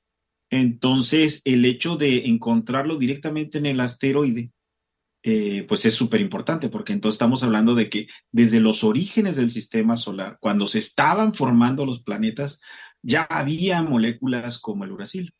Entonces, 0.50 1.40
el 1.44 1.64
hecho 1.64 1.96
de 1.96 2.26
encontrarlo 2.26 2.96
directamente 2.96 3.58
en 3.58 3.66
el 3.66 3.80
asteroide 3.80 4.50
eh, 5.22 5.66
pues 5.68 5.84
es 5.84 5.94
súper 5.94 6.22
importante 6.22 6.70
porque 6.70 6.94
entonces 6.94 7.16
estamos 7.16 7.42
hablando 7.42 7.74
de 7.74 7.90
que 7.90 8.06
desde 8.32 8.58
los 8.58 8.84
orígenes 8.84 9.36
del 9.36 9.50
sistema 9.50 9.98
solar, 9.98 10.38
cuando 10.40 10.66
se 10.66 10.78
estaban 10.78 11.34
formando 11.34 11.84
los 11.84 12.02
planetas, 12.02 12.62
ya 13.02 13.22
había 13.22 13.82
moléculas 13.82 14.58
como 14.58 14.84
el 14.84 14.92
uracil. 14.92 15.34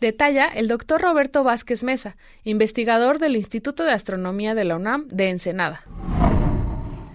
Detalla 0.00 0.48
el 0.48 0.66
doctor 0.66 1.00
Roberto 1.00 1.44
Vázquez 1.44 1.84
Mesa, 1.84 2.16
investigador 2.42 3.18
del 3.18 3.36
Instituto 3.36 3.84
de 3.84 3.92
Astronomía 3.92 4.54
de 4.54 4.64
la 4.64 4.76
UNAM 4.76 5.06
de 5.08 5.28
Ensenada. 5.28 5.84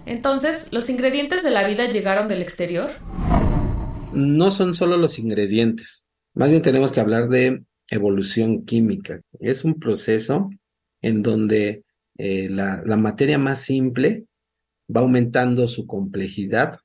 Entonces, 0.05 0.71
¿los 0.71 0.89
ingredientes 0.89 1.43
de 1.43 1.51
la 1.51 1.67
vida 1.67 1.85
llegaron 1.85 2.29
del 2.29 2.41
exterior? 2.41 2.89
No 4.13 4.51
son 4.51 4.73
solo 4.73 4.95
los 4.95 5.19
ingredientes, 5.19 6.05
más 6.33 6.49
bien 6.49 6.61
tenemos 6.61 6.91
que 6.91 6.99
hablar 6.99 7.29
de 7.29 7.63
evolución 7.89 8.63
química. 8.63 9.21
Es 9.39 9.63
un 9.63 9.79
proceso 9.79 10.49
en 11.01 11.23
donde 11.23 11.83
eh, 12.17 12.47
la, 12.49 12.83
la 12.85 12.95
materia 12.95 13.37
más 13.37 13.61
simple 13.61 14.25
va 14.95 15.01
aumentando 15.01 15.67
su 15.67 15.85
complejidad 15.87 16.79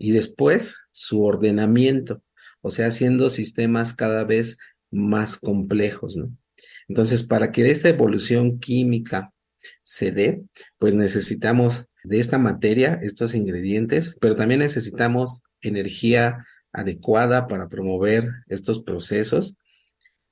y 0.00 0.12
después 0.12 0.76
su 0.90 1.22
ordenamiento, 1.22 2.22
o 2.62 2.70
sea, 2.70 2.86
haciendo 2.86 3.28
sistemas 3.28 3.92
cada 3.92 4.24
vez 4.24 4.56
más 4.90 5.36
complejos, 5.36 6.16
¿no? 6.16 6.34
Entonces, 6.88 7.22
para 7.22 7.52
que 7.52 7.70
esta 7.70 7.90
evolución 7.90 8.58
química 8.58 9.32
se 9.82 10.10
dé, 10.10 10.42
pues 10.78 10.94
necesitamos 10.94 11.86
de 12.02 12.18
esta 12.18 12.38
materia, 12.38 12.98
estos 13.02 13.34
ingredientes, 13.34 14.16
pero 14.20 14.36
también 14.36 14.60
necesitamos 14.60 15.42
energía 15.60 16.46
adecuada 16.72 17.46
para 17.46 17.68
promover 17.68 18.30
estos 18.48 18.82
procesos. 18.82 19.58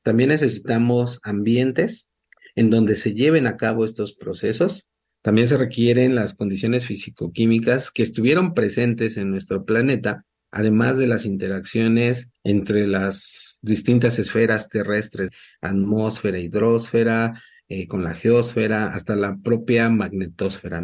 También 0.03 0.31
necesitamos 0.31 1.21
ambientes 1.23 2.09
en 2.57 2.71
donde 2.71 2.97
se 2.97 3.13
lleven 3.13 3.47
a 3.47 3.59
cabo 3.59 3.85
estos 3.85 4.15
procesos. 4.15 4.88
También 5.23 5.49
se 5.49 5.57
requieren 5.57 6.15
las 6.15 6.35
condiciones 6.35 6.87
físico-químicas 6.87 7.91
que 7.91 8.03
estuvieron 8.03 8.55
presentes 8.55 9.17
en 9.17 9.31
nuestro 9.31 9.65
planeta, 9.65 10.25
además 10.51 10.97
de 10.97 11.07
las 11.07 11.25
interacciones 11.25 12.31
entre 12.45 12.87
las 12.87 13.59
distintas 13.63 14.19
esferas 14.19 14.69
terrestres, 14.69 15.31
atmósfera, 15.61 16.39
hidrosfera, 16.39 17.43
eh, 17.71 17.87
con 17.87 18.03
la 18.03 18.15
geósfera, 18.15 18.87
hasta 18.87 19.15
la 19.15 19.37
propia 19.37 19.91
magnetosfera. 19.91 20.83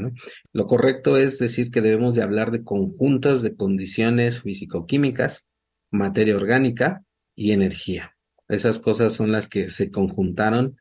Lo 0.52 0.66
correcto 0.66 1.16
es 1.16 1.38
decir 1.38 1.70
que 1.70 1.80
debemos 1.80 2.14
de 2.14 2.22
hablar 2.22 2.50
de 2.50 2.62
conjuntos 2.62 3.42
de 3.42 3.56
condiciones 3.56 4.42
físico-químicas, 4.42 5.46
materia 5.90 6.36
orgánica 6.36 7.02
y 7.34 7.52
energía. 7.52 8.14
Esas 8.48 8.80
cosas 8.80 9.14
son 9.14 9.32
las 9.32 9.48
que 9.48 9.70
se 9.70 9.90
conjuntaron 9.90 10.76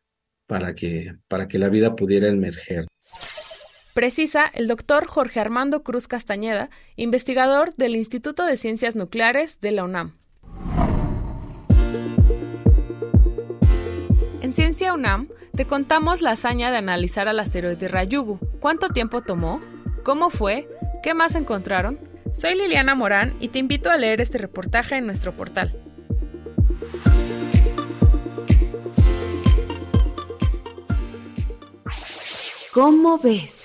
para 0.45 0.75
que, 0.75 1.15
para 1.29 1.47
que 1.47 1.57
la 1.57 1.69
vida 1.69 1.95
pudiera 1.95 2.27
emerger. 2.27 2.87
Precisa 3.93 4.45
el 4.55 4.67
doctor 4.67 5.05
Jorge 5.05 5.39
Armando 5.39 5.83
Cruz 5.83 6.07
Castañeda, 6.07 6.71
investigador 6.95 7.75
del 7.75 7.95
Instituto 7.95 8.43
de 8.43 8.57
Ciencias 8.57 8.95
Nucleares 8.95 9.61
de 9.61 9.69
la 9.69 9.83
UNAM. 9.83 10.15
En 14.41 14.55
Ciencia 14.55 14.95
UNAM 14.95 15.29
te 15.55 15.67
contamos 15.67 16.23
la 16.23 16.31
hazaña 16.31 16.71
de 16.71 16.77
analizar 16.77 17.27
al 17.27 17.39
asteroide 17.39 17.87
Ryugu. 17.87 18.39
¿Cuánto 18.59 18.89
tiempo 18.89 19.21
tomó? 19.21 19.61
¿Cómo 20.03 20.31
fue? 20.31 20.67
¿Qué 21.03 21.13
más 21.13 21.35
encontraron? 21.35 21.99
Soy 22.35 22.55
Liliana 22.55 22.95
Morán 22.95 23.35
y 23.39 23.49
te 23.49 23.59
invito 23.59 23.91
a 23.91 23.97
leer 23.97 24.21
este 24.21 24.39
reportaje 24.39 24.95
en 24.95 25.05
nuestro 25.05 25.33
portal. 25.33 25.79
¿Cómo 32.73 33.19
ves? 33.19 33.62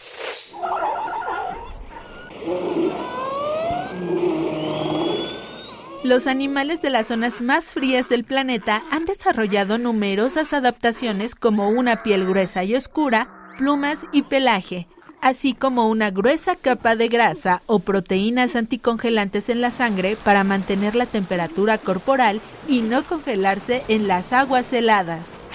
Los 6.08 6.26
animales 6.26 6.80
de 6.80 6.88
las 6.88 7.08
zonas 7.08 7.40
más 7.42 7.74
frías 7.74 8.08
del 8.08 8.24
planeta 8.24 8.82
han 8.90 9.04
desarrollado 9.04 9.76
numerosas 9.76 10.54
adaptaciones 10.54 11.34
como 11.34 11.68
una 11.68 12.02
piel 12.02 12.24
gruesa 12.24 12.64
y 12.64 12.74
oscura, 12.74 13.52
plumas 13.58 14.06
y 14.10 14.22
pelaje, 14.22 14.88
así 15.20 15.52
como 15.52 15.88
una 15.90 16.10
gruesa 16.10 16.56
capa 16.56 16.96
de 16.96 17.08
grasa 17.08 17.62
o 17.66 17.80
proteínas 17.80 18.56
anticongelantes 18.56 19.50
en 19.50 19.60
la 19.60 19.70
sangre 19.70 20.16
para 20.16 20.44
mantener 20.44 20.94
la 20.94 21.04
temperatura 21.04 21.76
corporal 21.76 22.40
y 22.68 22.80
no 22.80 23.04
congelarse 23.04 23.82
en 23.88 24.08
las 24.08 24.32
aguas 24.32 24.72
heladas. 24.72 25.48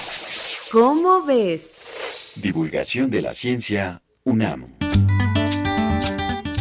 ¿Cómo 0.71 1.23
ves? 1.23 2.33
Divulgación 2.43 3.09
de 3.09 3.21
la 3.23 3.33
ciencia 3.33 4.01
UNAM. 4.23 4.82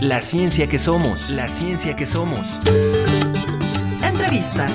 La 0.02 0.20
ciencia 0.20 0.68
que 0.68 0.80
somos, 0.80 1.30
la 1.30 1.48
ciencia 1.48 1.94
que 1.94 2.06
somos. 2.06 2.60
Entrevista. 4.04 4.66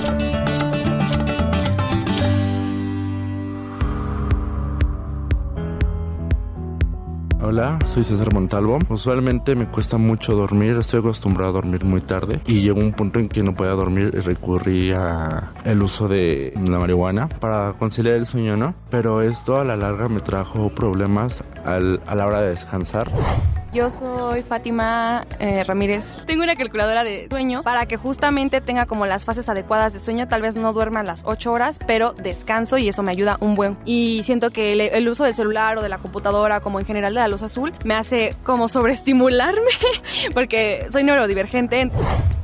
Hola, 7.41 7.77
soy 7.85 8.05
César 8.05 8.33
Montalvo. 8.33 8.79
Usualmente 8.87 9.57
me 9.57 9.65
cuesta 9.65 9.97
mucho 9.97 10.33
dormir, 10.33 10.77
estoy 10.77 11.01
acostumbrado 11.01 11.49
a 11.49 11.53
dormir 11.55 11.83
muy 11.83 11.99
tarde 11.99 12.39
y 12.47 12.61
llegó 12.61 12.79
un 12.79 12.93
punto 12.93 13.19
en 13.19 13.27
que 13.27 13.43
no 13.43 13.53
podía 13.53 13.73
dormir 13.73 14.13
y 14.13 14.21
recurrí 14.21 14.93
a 14.93 15.51
el 15.65 15.83
uso 15.83 16.07
de 16.07 16.53
la 16.69 16.79
marihuana 16.79 17.27
para 17.27 17.73
conciliar 17.73 18.15
el 18.15 18.25
sueño, 18.25 18.55
¿no? 18.55 18.75
Pero 18.89 19.21
esto 19.21 19.59
a 19.59 19.65
la 19.65 19.75
larga 19.75 20.07
me 20.07 20.21
trajo 20.21 20.69
problemas 20.69 21.43
a 21.65 21.79
la 21.79 22.25
hora 22.25 22.39
de 22.39 22.51
descansar. 22.51 23.11
Yo 23.73 23.89
soy 23.89 24.43
Fátima 24.43 25.25
eh, 25.39 25.63
Ramírez. 25.63 26.21
Tengo 26.25 26.43
una 26.43 26.55
calculadora 26.55 27.03
de 27.03 27.27
sueño 27.29 27.63
para 27.63 27.85
que 27.85 27.97
justamente 27.97 28.61
tenga 28.61 28.85
como 28.85 29.05
las 29.05 29.25
fases 29.25 29.49
adecuadas 29.49 29.93
de 29.93 29.99
sueño. 29.99 30.27
Tal 30.27 30.41
vez 30.41 30.55
no 30.55 30.71
duerma 30.71 31.03
las 31.03 31.23
8 31.25 31.51
horas, 31.51 31.79
pero 31.85 32.13
descanso 32.13 32.77
y 32.77 32.87
eso 32.87 33.03
me 33.03 33.11
ayuda 33.11 33.37
un 33.41 33.55
buen. 33.55 33.77
Y 33.85 34.23
siento 34.23 34.51
que 34.51 34.73
el, 34.73 35.09
uso 35.09 35.25
del 35.25 35.33
celular 35.33 35.77
o 35.77 35.81
de 35.81 35.89
la 35.89 35.97
computadora, 35.97 36.61
como 36.61 36.79
en 36.79 36.85
general 36.85 37.13
de 37.13 37.19
la 37.19 37.27
luz 37.27 37.43
azul, 37.43 37.73
me 37.83 37.93
hace 37.93 38.35
como 38.43 38.69
sobreestimularme 38.69 39.61
porque 40.33 40.87
soy 40.89 41.03
neurodivergente. 41.03 41.91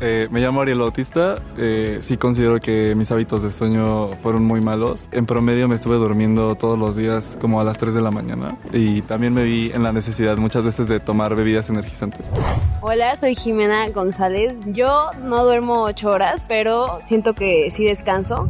Eh, 0.01 0.27
me 0.29 0.41
llamo 0.41 0.61
Ariel 0.61 0.79
Bautista. 0.79 1.37
Eh, 1.57 1.99
sí 2.01 2.17
considero 2.17 2.59
que 2.59 2.93
mis 2.95 3.09
hábitos 3.11 3.41
de 3.41 3.49
sueño 3.49 4.09
fueron 4.21 4.43
muy 4.43 4.59
malos. 4.59 5.07
En 5.11 5.25
promedio 5.25 5.69
me 5.69 5.75
estuve 5.75 5.95
durmiendo 5.95 6.55
todos 6.55 6.77
los 6.77 6.97
días 6.97 7.37
como 7.39 7.61
a 7.61 7.63
las 7.63 7.77
3 7.77 7.93
de 7.93 8.01
la 8.01 8.11
mañana 8.11 8.57
y 8.73 9.01
también 9.03 9.33
me 9.33 9.43
vi 9.43 9.71
en 9.73 9.83
la 9.83 9.93
necesidad 9.93 10.35
muchas 10.35 10.65
veces 10.65 10.89
de 10.89 10.99
tomar 10.99 11.12
bebidas 11.13 11.69
energizantes. 11.69 12.29
Hola, 12.81 13.15
soy 13.15 13.35
Jimena 13.35 13.87
González. 13.89 14.57
Yo 14.65 15.11
no 15.23 15.43
duermo 15.43 15.83
8 15.83 16.09
horas, 16.09 16.45
pero 16.47 16.99
siento 17.05 17.33
que 17.33 17.69
sí 17.71 17.85
descanso. 17.85 18.47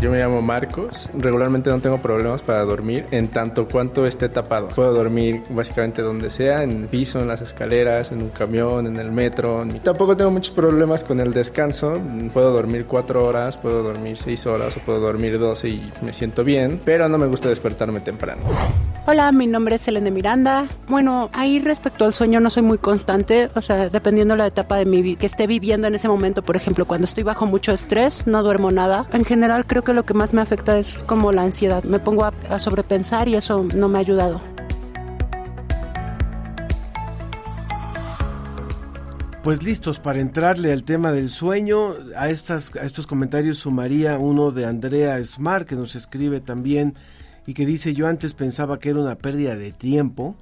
Yo 0.00 0.10
me 0.10 0.18
llamo 0.18 0.42
Marcos. 0.42 1.08
Regularmente 1.14 1.70
no 1.70 1.80
tengo 1.80 2.00
problemas 2.00 2.42
para 2.42 2.62
dormir 2.64 3.06
en 3.10 3.28
tanto 3.28 3.66
cuanto 3.66 4.06
esté 4.06 4.28
tapado. 4.28 4.68
Puedo 4.68 4.92
dormir 4.92 5.42
básicamente 5.48 6.02
donde 6.02 6.30
sea, 6.30 6.62
en 6.62 6.82
el 6.82 6.86
piso, 6.86 7.20
en 7.20 7.28
las 7.28 7.40
escaleras, 7.40 8.12
en 8.12 8.22
un 8.22 8.28
camión, 8.28 8.86
en 8.86 8.96
el 8.96 9.10
metro. 9.10 9.64
Tampoco 9.82 10.16
tengo 10.16 10.30
muchos 10.30 10.54
problemas 10.54 11.02
con 11.02 11.18
el 11.18 11.32
descanso. 11.32 11.98
Puedo 12.32 12.52
dormir 12.52 12.84
cuatro 12.86 13.26
horas, 13.26 13.56
puedo 13.56 13.82
dormir 13.82 14.18
seis 14.18 14.46
horas 14.46 14.76
o 14.76 14.80
puedo 14.80 15.00
dormir 15.00 15.38
12 15.38 15.68
y 15.68 15.92
me 16.02 16.12
siento 16.12 16.44
bien, 16.44 16.80
pero 16.84 17.08
no 17.08 17.16
me 17.16 17.26
gusta 17.26 17.48
despertarme 17.48 18.00
temprano. 18.00 18.42
Hola, 19.06 19.30
mi 19.32 19.46
nombre 19.46 19.76
es 19.76 19.88
Elena 19.88 20.10
Miranda. 20.10 20.66
Bueno, 20.88 21.30
ahí 21.32 21.58
respecto 21.86 22.04
al 22.04 22.14
sueño 22.14 22.40
no 22.40 22.50
soy 22.50 22.64
muy 22.64 22.78
constante, 22.78 23.48
o 23.54 23.60
sea, 23.60 23.88
dependiendo 23.88 24.34
la 24.34 24.48
etapa 24.48 24.76
de 24.76 24.84
mi 24.84 25.14
que 25.14 25.24
esté 25.24 25.46
viviendo 25.46 25.86
en 25.86 25.94
ese 25.94 26.08
momento, 26.08 26.42
por 26.42 26.56
ejemplo, 26.56 26.84
cuando 26.84 27.04
estoy 27.04 27.22
bajo 27.22 27.46
mucho 27.46 27.70
estrés, 27.70 28.26
no 28.26 28.42
duermo 28.42 28.72
nada. 28.72 29.06
En 29.12 29.24
general 29.24 29.66
creo 29.66 29.84
que 29.84 29.92
lo 29.92 30.04
que 30.04 30.12
más 30.12 30.34
me 30.34 30.40
afecta 30.40 30.76
es 30.80 31.04
como 31.04 31.30
la 31.30 31.42
ansiedad. 31.42 31.84
Me 31.84 32.00
pongo 32.00 32.24
a, 32.24 32.32
a 32.50 32.58
sobrepensar 32.58 33.28
y 33.28 33.36
eso 33.36 33.64
no 33.72 33.86
me 33.88 33.98
ha 33.98 34.00
ayudado. 34.00 34.40
Pues 39.44 39.62
listos 39.62 40.00
para 40.00 40.18
entrarle 40.18 40.72
al 40.72 40.82
tema 40.82 41.12
del 41.12 41.30
sueño. 41.30 41.94
A, 42.16 42.30
estas, 42.30 42.74
a 42.74 42.82
estos 42.82 43.06
comentarios 43.06 43.58
sumaría 43.58 44.18
uno 44.18 44.50
de 44.50 44.66
Andrea 44.66 45.22
Smart, 45.22 45.68
que 45.68 45.76
nos 45.76 45.94
escribe 45.94 46.40
también 46.40 46.96
y 47.46 47.54
que 47.54 47.64
dice, 47.64 47.94
yo 47.94 48.08
antes 48.08 48.34
pensaba 48.34 48.80
que 48.80 48.88
era 48.88 48.98
una 48.98 49.14
pérdida 49.14 49.54
de 49.54 49.70
tiempo, 49.70 50.36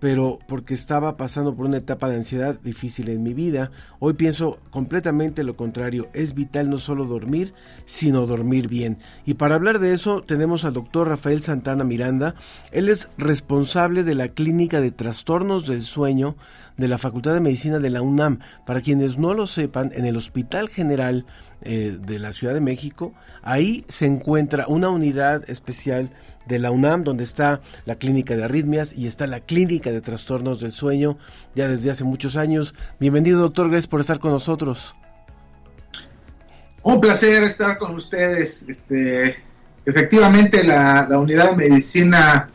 pero 0.00 0.38
porque 0.46 0.74
estaba 0.74 1.16
pasando 1.16 1.54
por 1.54 1.66
una 1.66 1.78
etapa 1.78 2.08
de 2.08 2.16
ansiedad 2.16 2.58
difícil 2.62 3.08
en 3.08 3.22
mi 3.22 3.32
vida. 3.32 3.70
Hoy 4.00 4.14
pienso 4.14 4.58
completamente 4.70 5.44
lo 5.44 5.56
contrario. 5.56 6.08
Es 6.12 6.34
vital 6.34 6.68
no 6.68 6.78
solo 6.78 7.06
dormir, 7.06 7.54
sino 7.84 8.26
dormir 8.26 8.68
bien. 8.68 8.98
Y 9.24 9.34
para 9.34 9.54
hablar 9.54 9.78
de 9.78 9.94
eso 9.94 10.22
tenemos 10.22 10.64
al 10.64 10.74
doctor 10.74 11.08
Rafael 11.08 11.42
Santana 11.42 11.84
Miranda. 11.84 12.34
Él 12.70 12.88
es 12.88 13.08
responsable 13.16 14.02
de 14.02 14.14
la 14.14 14.28
Clínica 14.28 14.80
de 14.80 14.90
Trastornos 14.90 15.66
del 15.66 15.82
Sueño 15.82 16.36
de 16.76 16.88
la 16.88 16.98
Facultad 16.98 17.34
de 17.34 17.40
Medicina 17.40 17.78
de 17.78 17.90
la 17.90 18.02
UNAM. 18.02 18.40
Para 18.66 18.80
quienes 18.80 19.18
no 19.18 19.34
lo 19.34 19.46
sepan, 19.46 19.90
en 19.94 20.04
el 20.04 20.16
Hospital 20.16 20.68
General 20.68 21.24
eh, 21.62 21.98
de 22.00 22.18
la 22.18 22.32
Ciudad 22.32 22.52
de 22.52 22.60
México, 22.60 23.14
ahí 23.42 23.84
se 23.88 24.06
encuentra 24.06 24.66
una 24.68 24.90
unidad 24.90 25.48
especial 25.48 26.10
de 26.46 26.58
la 26.58 26.70
UNAM, 26.70 27.04
donde 27.04 27.24
está 27.24 27.60
la 27.86 27.96
clínica 27.96 28.36
de 28.36 28.44
arritmias 28.44 28.92
y 28.96 29.06
está 29.06 29.26
la 29.26 29.40
clínica 29.40 29.90
de 29.90 30.00
trastornos 30.00 30.60
del 30.60 30.72
sueño 30.72 31.18
ya 31.54 31.68
desde 31.68 31.90
hace 31.90 32.04
muchos 32.04 32.36
años. 32.36 32.74
Bienvenido, 33.00 33.40
doctor, 33.40 33.68
gracias 33.68 33.86
por 33.86 34.00
estar 34.00 34.18
con 34.18 34.32
nosotros. 34.32 34.94
Un 36.82 37.00
placer 37.00 37.42
estar 37.44 37.78
con 37.78 37.94
ustedes. 37.94 38.64
Este, 38.68 39.36
efectivamente, 39.86 40.62
la, 40.62 41.06
la 41.08 41.18
unidad 41.18 41.50
de 41.50 41.68
medicina 41.68 42.50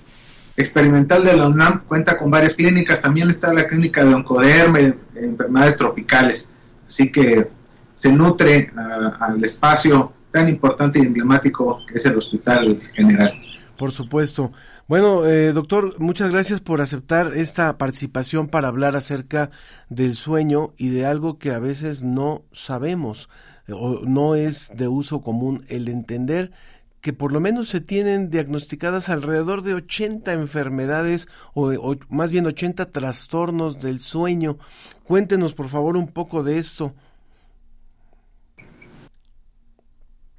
experimental 0.55 1.23
de 1.23 1.35
la 1.35 1.47
UNAM 1.47 1.85
cuenta 1.87 2.17
con 2.17 2.29
varias 2.29 2.53
clínicas. 2.55 3.01
También 3.01 3.29
está 3.29 3.51
la 3.53 3.65
clínica 3.65 4.03
de 4.03 4.13
oncoderme, 4.13 4.93
enfermedades 5.15 5.77
tropicales. 5.77 6.55
Así 6.87 7.11
que 7.11 7.47
se 7.95 8.11
nutre 8.11 8.71
al 9.19 9.43
espacio 9.43 10.13
tan 10.31 10.47
importante 10.47 10.99
y 10.99 11.03
emblemático 11.03 11.79
que 11.87 11.97
es 11.97 12.05
el 12.05 12.17
Hospital 12.17 12.79
General. 12.93 13.33
Por 13.79 13.93
supuesto. 13.93 14.51
Bueno, 14.89 15.25
eh, 15.25 15.53
doctor, 15.53 15.97
muchas 16.01 16.29
gracias 16.29 16.59
por 16.59 16.81
aceptar 16.81 17.31
esta 17.37 17.77
participación 17.77 18.49
para 18.49 18.67
hablar 18.67 18.97
acerca 18.97 19.51
del 19.87 20.17
sueño 20.17 20.73
y 20.75 20.89
de 20.89 21.05
algo 21.05 21.37
que 21.37 21.53
a 21.53 21.59
veces 21.59 22.03
no 22.03 22.43
sabemos 22.51 23.29
eh, 23.67 23.71
o 23.73 24.01
no 24.01 24.35
es 24.35 24.69
de 24.75 24.89
uso 24.89 25.21
común 25.21 25.63
el 25.69 25.87
entender 25.87 26.51
que 26.99 27.13
por 27.13 27.31
lo 27.31 27.39
menos 27.39 27.69
se 27.69 27.79
tienen 27.79 28.29
diagnosticadas 28.29 29.07
alrededor 29.07 29.61
de 29.61 29.75
80 29.75 30.33
enfermedades 30.33 31.29
o, 31.53 31.69
o, 31.69 31.95
más 32.09 32.33
bien 32.33 32.47
80 32.47 32.91
trastornos 32.91 33.81
del 33.81 34.01
sueño. 34.01 34.57
Cuéntenos 35.05 35.53
por 35.53 35.69
favor 35.69 35.95
un 35.95 36.09
poco 36.09 36.43
de 36.43 36.57
esto. 36.57 36.93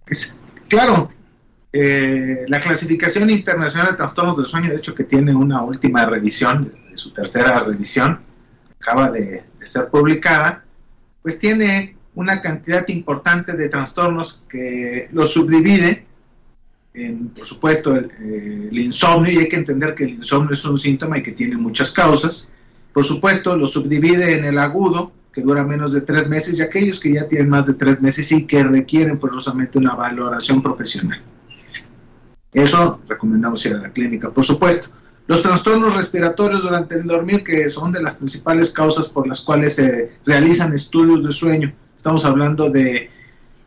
Es, 0.09 0.43
claro, 0.69 1.11
eh, 1.73 2.45
la 2.49 2.61
clasificación 2.61 3.31
internacional 3.31 3.93
de 3.93 3.97
trastornos 3.97 4.37
del 4.37 4.47
sueño, 4.47 4.71
de 4.71 4.77
hecho 4.77 4.95
que 4.95 5.05
tiene 5.05 5.35
una 5.35 5.63
última 5.63 6.05
revisión, 6.07 6.73
su 6.95 7.13
tercera 7.13 7.61
revisión, 7.65 8.21
acaba 8.81 9.11
de, 9.11 9.45
de 9.59 9.67
ser 9.67 9.89
publicada, 9.89 10.65
pues 11.23 11.39
tiene 11.39 11.97
una 12.15 12.41
cantidad 12.41 12.87
importante 12.89 13.53
de 13.57 13.69
trastornos 13.69 14.45
que 14.49 15.09
los 15.13 15.33
subdivide 15.33 16.07
en, 16.95 17.29
por 17.29 17.47
supuesto, 17.47 17.95
el, 17.95 18.07
eh, 18.21 18.69
el, 18.71 18.79
insomnio, 18.79 19.33
y 19.33 19.39
hay 19.39 19.49
que 19.49 19.57
entender 19.57 19.95
que 19.95 20.05
el 20.05 20.11
insomnio 20.11 20.55
es 20.55 20.65
un 20.65 20.79
síntoma 20.79 21.19
y 21.19 21.23
que 21.23 21.33
tiene 21.33 21.57
muchas 21.57 21.93
causas. 21.93 22.51
Por 22.93 23.05
supuesto, 23.05 23.57
lo 23.57 23.67
subdivide 23.67 24.37
en 24.37 24.45
el 24.45 24.59
agudo, 24.59 25.13
que 25.33 25.43
dura 25.43 25.65
menos 25.65 25.93
de 25.93 26.01
tres 26.01 26.29
meses, 26.29 26.59
y 26.59 26.63
aquellos 26.63 26.99
que 26.99 27.13
ya 27.13 27.29
tienen 27.29 27.49
más 27.49 27.67
de 27.67 27.75
tres 27.75 28.01
meses 28.01 28.31
y 28.33 28.47
que 28.47 28.63
requieren 28.65 29.21
forzosamente 29.21 29.79
una 29.79 29.95
valoración 29.95 30.63
profesional. 30.63 31.23
Eso 32.53 33.01
recomendamos 33.09 33.65
ir 33.67 33.75
a 33.75 33.79
la 33.79 33.91
clínica, 33.91 34.31
por 34.31 34.45
supuesto. 34.45 34.95
Los 35.27 35.43
trastornos 35.43 35.95
respiratorios 35.95 36.63
durante 36.63 36.97
el 36.97 37.07
dormir, 37.07 37.45
que 37.45 37.69
son 37.69 37.93
de 37.93 38.03
las 38.03 38.17
principales 38.17 38.71
causas 38.71 39.09
por 39.09 39.29
las 39.29 39.41
cuales 39.41 39.77
se 39.77 40.13
realizan 40.27 40.73
estudios 40.73 41.25
de 41.25 41.31
sueño. 41.31 41.73
Estamos 41.97 42.25
hablando 42.25 42.69
de, 42.69 43.11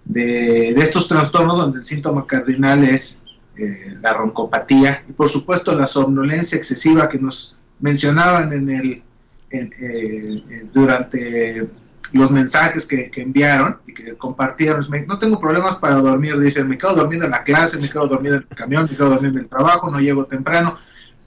de, 0.03 0.69
estos 0.71 1.07
trastornos 1.07 1.57
donde 1.57 1.79
el 1.79 1.85
síntoma 1.85 2.27
cardinal 2.27 2.83
es 2.83 3.23
eh, 3.57 3.95
la 4.01 4.13
roncopatía 4.13 5.03
y 5.07 5.13
por 5.13 5.29
supuesto 5.29 5.73
la 5.75 5.87
somnolencia 5.87 6.57
excesiva 6.57 7.07
que 7.07 7.19
nos 7.19 7.55
mencionaban 7.79 8.51
en 8.51 8.69
el, 8.69 9.03
eh, 9.51 10.67
durante 10.73 11.67
los 12.13 12.31
mensajes 12.31 12.85
que, 12.85 13.09
que, 13.09 13.21
enviaron 13.21 13.77
y 13.87 13.93
que 13.93 14.15
compartieron. 14.15 14.85
No 15.07 15.19
tengo 15.19 15.39
problemas 15.39 15.75
para 15.77 15.97
dormir, 15.97 16.39
dicen, 16.39 16.67
me 16.67 16.77
quedo 16.77 16.95
dormido 16.95 17.25
en 17.25 17.31
la 17.31 17.43
clase, 17.43 17.79
me 17.79 17.89
quedo 17.89 18.07
dormido 18.07 18.35
en 18.35 18.45
el 18.49 18.55
camión, 18.55 18.87
me 18.89 18.95
quedo 18.95 19.09
dormido 19.09 19.33
en 19.33 19.39
el 19.39 19.49
trabajo, 19.49 19.89
no 19.89 19.99
llego 19.99 20.25
temprano. 20.25 20.77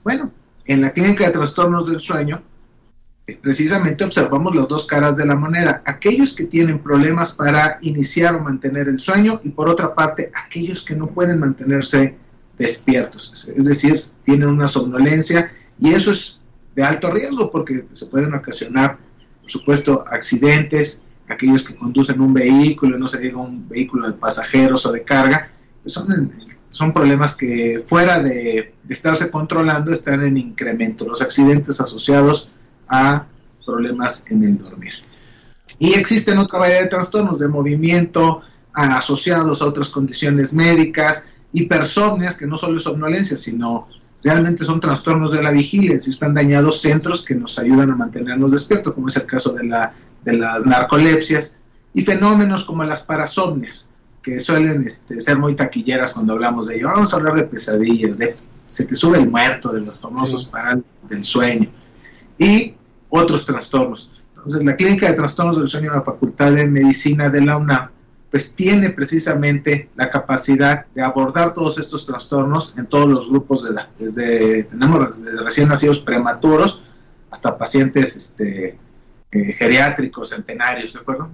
Bueno, 0.03 0.31
en 0.65 0.81
la 0.81 0.91
clínica 0.91 1.25
de 1.25 1.31
trastornos 1.31 1.89
del 1.89 1.99
sueño, 1.99 2.41
precisamente 3.41 4.05
observamos 4.05 4.55
las 4.55 4.67
dos 4.67 4.85
caras 4.85 5.17
de 5.17 5.25
la 5.25 5.35
moneda. 5.35 5.81
Aquellos 5.85 6.33
que 6.33 6.45
tienen 6.45 6.79
problemas 6.79 7.33
para 7.33 7.77
iniciar 7.81 8.35
o 8.35 8.39
mantener 8.39 8.87
el 8.87 8.99
sueño 8.99 9.41
y 9.43 9.49
por 9.49 9.69
otra 9.69 9.93
parte, 9.93 10.31
aquellos 10.33 10.83
que 10.83 10.95
no 10.95 11.07
pueden 11.07 11.39
mantenerse 11.39 12.17
despiertos. 12.57 13.49
Es 13.49 13.65
decir, 13.65 13.99
tienen 14.23 14.47
una 14.47 14.67
somnolencia 14.67 15.51
y 15.79 15.93
eso 15.93 16.11
es 16.11 16.41
de 16.75 16.83
alto 16.83 17.11
riesgo 17.11 17.51
porque 17.51 17.85
se 17.93 18.05
pueden 18.05 18.33
ocasionar 18.33 18.97
por 19.47 19.51
supuesto, 19.53 20.03
accidentes, 20.05 21.05
aquellos 21.29 21.63
que 21.63 21.73
conducen 21.73 22.19
un 22.19 22.33
vehículo, 22.33 22.99
no 22.99 23.07
se 23.07 23.17
diga 23.17 23.37
un 23.37 23.65
vehículo 23.69 24.05
de 24.05 24.17
pasajeros 24.17 24.85
o 24.85 24.91
de 24.91 25.05
carga, 25.05 25.49
pues 25.81 25.93
son, 25.93 26.29
son 26.69 26.91
problemas 26.91 27.37
que 27.37 27.81
fuera 27.87 28.21
de, 28.21 28.75
estarse 28.89 29.31
controlando 29.31 29.93
están 29.93 30.21
en 30.21 30.35
incremento, 30.37 31.07
los 31.07 31.21
accidentes 31.21 31.79
asociados 31.79 32.51
a 32.89 33.25
problemas 33.65 34.29
en 34.29 34.43
el 34.43 34.57
dormir. 34.57 34.95
Y 35.79 35.93
existen 35.93 36.39
otra 36.39 36.59
variedad 36.59 36.81
de 36.81 36.89
trastornos 36.89 37.39
de 37.39 37.47
movimiento 37.47 38.41
asociados 38.73 39.61
a 39.61 39.65
otras 39.65 39.89
condiciones 39.89 40.51
médicas, 40.51 41.25
hipersomnias, 41.53 42.37
que 42.37 42.47
no 42.47 42.57
solo 42.57 42.75
es 42.75 42.83
somnolencia, 42.83 43.37
sino 43.37 43.87
realmente 44.23 44.65
son 44.65 44.79
trastornos 44.79 45.31
de 45.31 45.41
la 45.41 45.51
vigilia, 45.51 45.99
si 45.99 46.11
están 46.11 46.33
dañados 46.33 46.81
centros 46.81 47.23
que 47.25 47.35
nos 47.35 47.57
ayudan 47.59 47.91
a 47.91 47.95
mantenernos 47.95 48.51
despiertos, 48.51 48.93
como 48.93 49.07
es 49.07 49.15
el 49.15 49.25
caso 49.25 49.53
de, 49.53 49.65
la, 49.65 49.93
de 50.23 50.33
las 50.33 50.65
narcolepsias, 50.65 51.59
y 51.93 52.01
fenómenos 52.01 52.65
como 52.65 52.83
las 52.83 53.03
parasomnias, 53.03 53.89
que 54.21 54.39
suelen 54.39 54.85
este, 54.85 55.21
ser 55.21 55.37
muy 55.37 55.55
taquilleras 55.55 56.11
cuando 56.11 56.33
hablamos 56.33 56.67
de 56.67 56.75
ello. 56.75 56.89
Vamos 56.89 57.13
a 57.13 57.17
hablar 57.17 57.35
de 57.35 57.43
pesadillas, 57.43 58.17
de 58.17 58.35
se 58.67 58.85
te 58.85 58.95
sube 58.95 59.17
el 59.17 59.29
muerto, 59.29 59.71
de 59.71 59.79
los 59.79 60.01
famosos 60.01 60.43
sí. 60.43 60.49
parálisis 60.51 61.09
del 61.09 61.23
sueño, 61.23 61.69
y 62.37 62.73
otros 63.09 63.45
trastornos. 63.45 64.11
Entonces, 64.35 64.63
la 64.63 64.75
Clínica 64.75 65.09
de 65.09 65.13
Trastornos 65.13 65.57
del 65.57 65.67
Sueño 65.67 65.91
de 65.91 65.97
la 65.97 66.03
Facultad 66.03 66.51
de 66.51 66.67
Medicina 66.67 67.29
de 67.29 67.41
la 67.41 67.57
UNAM 67.57 67.89
pues 68.31 68.55
tiene 68.55 68.89
precisamente 68.89 69.89
la 69.95 70.09
capacidad 70.09 70.85
de 70.93 71.01
abordar 71.01 71.53
todos 71.53 71.77
estos 71.79 72.05
trastornos 72.05 72.77
en 72.77 72.85
todos 72.87 73.07
los 73.07 73.29
grupos 73.29 73.63
de 73.63 73.73
la, 73.73 73.89
desde 73.97 74.63
tenemos 74.63 75.23
desde 75.23 75.41
recién 75.41 75.69
nacidos 75.69 75.99
prematuros 75.99 76.83
hasta 77.31 77.57
pacientes 77.57 78.15
este, 78.15 78.77
eh, 79.31 79.53
geriátricos, 79.53 80.29
centenarios, 80.29 80.93
¿de 80.93 80.99
acuerdo? 80.99 81.29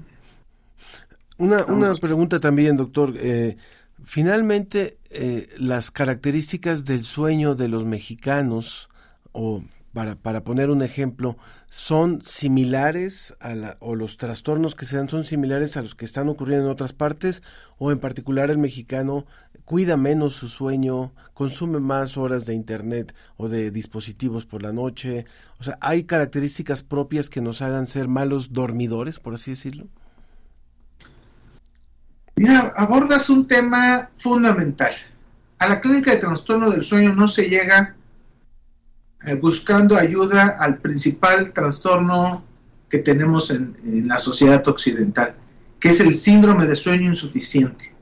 Una, 1.38 1.66
una 1.66 1.96
pregunta 1.96 2.40
también, 2.40 2.78
doctor. 2.78 3.14
Eh, 3.18 3.58
finalmente, 4.04 4.98
eh, 5.10 5.50
las 5.58 5.92
características 5.92 6.86
del 6.86 7.04
sueño 7.04 7.56
de 7.56 7.68
los 7.68 7.86
mexicanos, 7.86 8.90
o 9.32 9.64
para, 9.94 10.16
para 10.16 10.44
poner 10.44 10.70
un 10.70 10.82
ejemplo, 10.82 11.38
son 11.70 12.22
similares 12.26 13.36
a 13.40 13.54
la, 13.54 13.78
o 13.80 13.96
los 13.96 14.18
trastornos 14.18 14.76
que 14.76 14.86
se 14.86 14.98
dan 14.98 15.08
son 15.08 15.24
similares 15.24 15.78
a 15.78 15.84
los 15.84 15.96
que 15.96 16.06
están 16.06 16.30
ocurriendo 16.30 16.66
en 16.66 16.72
otras 16.72 16.94
partes, 16.94 17.44
o 17.78 17.92
en 17.92 18.00
particular 18.00 18.50
el 18.50 18.58
mexicano 18.58 19.26
cuida 19.66 19.96
menos 19.96 20.36
su 20.36 20.50
sueño, 20.50 21.14
consume 21.34 21.80
más 21.80 22.18
horas 22.18 22.46
de 22.46 22.56
internet 22.56 23.16
o 23.38 23.50
de 23.50 23.72
dispositivos 23.72 24.46
por 24.46 24.64
la 24.64 24.74
noche. 24.74 25.26
O 25.60 25.64
sea, 25.64 25.78
¿hay 25.80 26.04
características 26.04 26.84
propias 26.84 27.30
que 27.30 27.42
nos 27.42 27.62
hagan 27.62 27.88
ser 27.88 28.08
malos 28.08 28.52
dormidores, 28.52 29.20
por 29.20 29.36
así 29.36 29.52
decirlo? 29.52 29.88
Mira, 32.36 32.74
abordas 32.76 33.30
un 33.30 33.48
tema 33.48 34.10
fundamental. 34.18 34.94
A 35.60 35.68
la 35.68 35.80
clínica 35.80 36.12
de 36.12 36.18
trastorno 36.18 36.72
del 36.72 36.82
sueño 36.82 37.14
no 37.14 37.28
se 37.28 37.48
llega 37.48 37.96
buscando 39.42 39.98
ayuda 39.98 40.58
al 40.60 40.78
principal 40.78 41.54
trastorno 41.54 42.44
que 42.90 43.00
tenemos 43.00 43.50
en, 43.50 43.76
en 43.84 44.08
la 44.08 44.18
sociedad 44.18 44.68
occidental, 44.68 45.36
que 45.80 45.90
es 45.90 46.00
el 46.02 46.14
síndrome 46.14 46.66
de 46.66 46.76
sueño 46.76 47.10
insuficiente. 47.10 47.94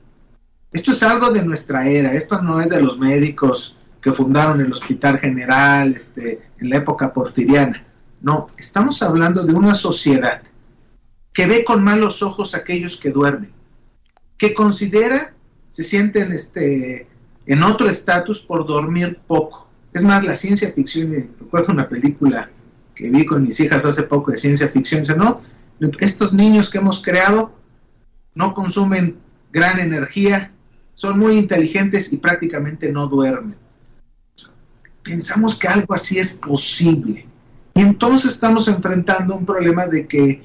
Esto 0.71 0.91
es 0.91 1.03
algo 1.03 1.31
de 1.31 1.43
nuestra 1.43 1.87
era, 1.87 2.13
esto 2.13 2.41
no 2.41 2.61
es 2.61 2.69
de 2.69 2.81
los 2.81 2.97
médicos 2.97 3.75
que 4.01 4.11
fundaron 4.11 4.59
el 4.61 4.71
Hospital 4.71 5.19
General 5.19 5.95
este, 5.95 6.41
en 6.59 6.69
la 6.69 6.77
época 6.77 7.13
porfiriana. 7.13 7.85
No, 8.21 8.47
estamos 8.57 9.01
hablando 9.03 9.43
de 9.43 9.53
una 9.53 9.75
sociedad 9.75 10.41
que 11.33 11.45
ve 11.45 11.63
con 11.63 11.83
malos 11.83 12.21
ojos 12.23 12.53
a 12.53 12.59
aquellos 12.59 12.97
que 12.97 13.09
duermen, 13.09 13.51
que 14.37 14.53
considera, 14.53 15.33
se 15.69 15.83
sienten 15.83 16.31
este, 16.31 17.07
en 17.45 17.63
otro 17.63 17.89
estatus 17.89 18.41
por 18.41 18.65
dormir 18.65 19.19
poco. 19.27 19.67
Es 19.93 20.03
más, 20.03 20.23
la 20.23 20.35
ciencia 20.35 20.71
ficción, 20.71 21.11
recuerdo 21.39 21.73
una 21.73 21.89
película 21.89 22.49
que 22.95 23.09
vi 23.09 23.25
con 23.25 23.43
mis 23.43 23.59
hijas 23.59 23.85
hace 23.85 24.03
poco 24.03 24.31
de 24.31 24.37
ciencia 24.37 24.67
ficción, 24.69 25.01
dice, 25.01 25.15
no, 25.15 25.41
estos 25.99 26.33
niños 26.33 26.69
que 26.69 26.77
hemos 26.77 27.01
creado 27.01 27.51
no 28.35 28.53
consumen 28.53 29.17
gran 29.51 29.79
energía, 29.79 30.51
son 30.93 31.19
muy 31.19 31.37
inteligentes 31.37 32.13
y 32.13 32.17
prácticamente 32.17 32.91
no 32.91 33.07
duermen. 33.07 33.55
Pensamos 35.03 35.57
que 35.57 35.67
algo 35.67 35.93
así 35.93 36.19
es 36.19 36.33
posible. 36.33 37.25
Y 37.73 37.81
entonces 37.81 38.33
estamos 38.33 38.67
enfrentando 38.67 39.35
un 39.35 39.45
problema 39.45 39.87
de 39.87 40.07
que 40.07 40.43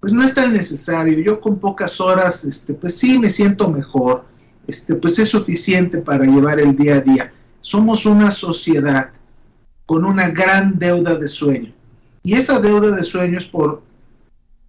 pues 0.00 0.12
no 0.12 0.22
es 0.22 0.34
tan 0.34 0.52
necesario. 0.52 1.18
Yo 1.20 1.40
con 1.40 1.58
pocas 1.58 2.00
horas, 2.00 2.44
este, 2.44 2.74
pues 2.74 2.96
sí 2.96 3.18
me 3.18 3.30
siento 3.30 3.70
mejor. 3.70 4.26
Este, 4.66 4.96
pues 4.96 5.18
es 5.18 5.30
suficiente 5.30 5.98
para 5.98 6.24
llevar 6.24 6.60
el 6.60 6.76
día 6.76 6.96
a 6.96 7.00
día. 7.00 7.32
Somos 7.66 8.06
una 8.06 8.30
sociedad 8.30 9.10
con 9.86 10.04
una 10.04 10.28
gran 10.28 10.78
deuda 10.78 11.16
de 11.16 11.26
sueño. 11.26 11.72
Y 12.22 12.34
esa 12.34 12.60
deuda 12.60 12.94
de 12.94 13.02
sueño 13.02 13.38
es 13.38 13.46
por 13.46 13.82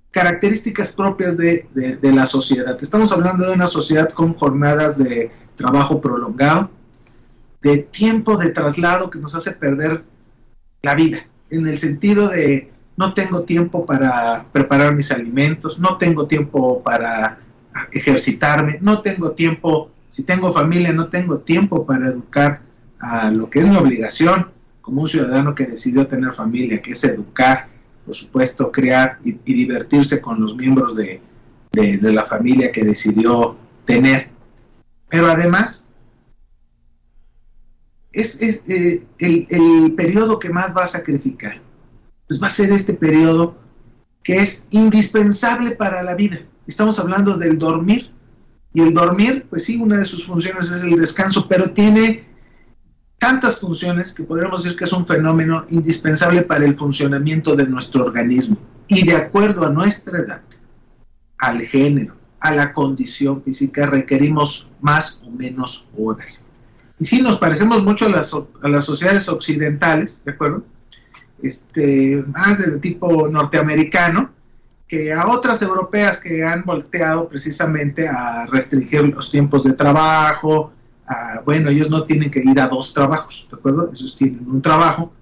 características 0.09 0.93
propias 0.93 1.37
de, 1.37 1.67
la 2.01 2.25
sociedad. 2.25 2.75
Estamos 2.81 3.11
hablando 3.11 3.45
de 3.45 3.53
una 3.53 3.67
sociedad 3.67 4.09
con 4.13 4.33
jornadas 4.33 4.97
de 4.97 5.29
trabajo 5.55 6.01
prolongado, 6.01 6.71
de 7.61 7.83
tiempo 7.83 8.35
de 8.35 8.49
traslado 8.49 9.11
que 9.11 9.19
nos 9.19 9.35
hace 9.35 9.51
perder 9.51 10.03
la 10.81 10.95
vida, 10.95 11.19
en 11.51 11.67
el 11.67 11.77
sentido 11.77 12.29
de 12.29 12.73
no 12.95 13.13
tengo 13.13 13.43
tiempo 13.43 13.85
para 13.85 14.47
preparar 14.51 14.95
mis 14.95 15.11
alimentos, 15.11 15.79
no 15.79 15.99
tengo 15.99 16.25
tiempo 16.25 16.81
para 16.81 17.37
ejercitarme, 17.91 18.79
no 18.81 19.01
tengo 19.01 19.33
tiempo, 19.33 19.91
si 20.09 20.23
tengo 20.23 20.51
familia, 20.51 20.91
no 20.93 21.09
tengo 21.09 21.37
tiempo 21.37 21.85
para 21.85 22.07
educar 22.07 22.65
a 22.99 23.29
lo 23.29 23.49
que 23.49 23.59
es 23.59 23.67
mi 23.67 23.75
obligación 23.75 24.51
como 24.81 25.01
un 25.01 25.07
ciudadano 25.07 25.53
que 25.53 25.65
decidió 25.65 26.07
tener 26.07 26.33
familia, 26.33 26.81
que 26.81 26.91
es 26.91 27.03
educar, 27.03 27.67
por 28.05 28.15
supuesto, 28.15 28.71
crear 28.71 29.19
y, 29.23 29.33
divertirse 29.33 30.21
con 30.21 30.39
los 30.39 30.55
miembros 30.55 30.95
de, 30.95 31.21
la 31.73 32.23
familia 32.23 32.71
que 32.71 32.85
decidió 32.85 33.57
tener. 33.85 34.29
Pero 35.09 35.27
además, 35.27 35.89
es, 38.13 38.41
eh, 38.41 39.05
el, 39.19 39.93
periodo 39.95 40.39
que 40.39 40.49
más 40.49 40.75
va 40.75 40.85
a 40.85 40.87
sacrificar. 40.87 41.61
Pues 42.27 42.41
va 42.41 42.47
a 42.47 42.51
ser 42.51 42.71
este 42.71 42.93
periodo 42.93 43.57
que 44.23 44.37
es 44.37 44.67
indispensable 44.71 45.71
para 45.71 46.01
la 46.01 46.15
vida. 46.15 46.39
Estamos 46.65 46.97
hablando 46.97 47.37
del 47.37 47.59
dormir. 47.59 48.11
Y 48.73 48.81
el 48.81 48.93
dormir, 48.93 49.47
pues 49.49 49.65
sí, 49.65 49.77
una 49.81 49.97
de 49.97 50.05
sus 50.05 50.25
funciones 50.25 50.71
es 50.71 50.83
el 50.83 50.97
descanso, 50.97 51.47
pero 51.47 51.71
tiene 51.71 52.25
tantas 53.17 53.59
funciones 53.59 54.13
que 54.13 54.23
podríamos 54.23 54.63
decir 54.63 54.77
que 54.77 54.85
es 54.85 54.93
un 54.93 55.07
fenómeno 55.07 55.65
indispensable 55.69 56.43
para 56.43 56.65
el 56.65 56.75
funcionamiento 56.75 57.55
de 57.55 57.67
nuestro 57.67 58.05
organismo. 58.05 58.57
Y 58.87 59.05
de 59.05 59.15
acuerdo 59.15 59.65
a 59.65 59.69
nuestra 59.69 60.19
edad, 60.19 60.41
al 61.37 61.61
género, 61.61 62.15
a 62.39 62.53
la 62.53 62.71
condición 62.71 63.43
física, 63.43 63.85
requerimos 63.87 64.69
más 64.81 65.21
o 65.25 65.31
menos 65.31 65.87
horas. 65.97 66.45
Y 66.99 67.05
sí, 67.05 67.21
nos 67.21 67.37
parecemos 67.37 67.83
mucho 67.83 68.05
a 68.05 68.09
las, 68.09 68.33
a 68.33 68.67
las 68.67 68.85
sociedades 68.85 69.27
occidentales, 69.29 70.23
¿de 70.23 70.31
acuerdo? 70.31 70.63
Este, 71.41 72.23
más 72.27 72.59
del 72.59 72.79
tipo 72.79 73.27
norteamericano, 73.27 74.31
que 74.87 75.11
a 75.11 75.27
otras 75.27 75.61
europeas 75.61 76.17
que 76.17 76.43
han 76.43 76.63
volteado 76.63 77.27
precisamente 77.27 78.07
a 78.07 78.45
restringir 78.45 79.03
los 79.03 79.29
tiempos 79.29 79.63
de 79.63 79.73
trabajo, 79.73 80.71
bueno, 81.45 81.69
ellos 81.69 81.89
no 81.89 82.03
tienen 82.03 82.29
que 82.29 82.41
ir 82.43 82.59
a 82.59 82.67
dos 82.67 82.93
trabajos, 82.93 83.47
¿de 83.49 83.57
acuerdo? 83.57 83.89
Ellos 83.93 84.15
tienen 84.15 84.49
un 84.49 84.61
trabajo 84.61 85.13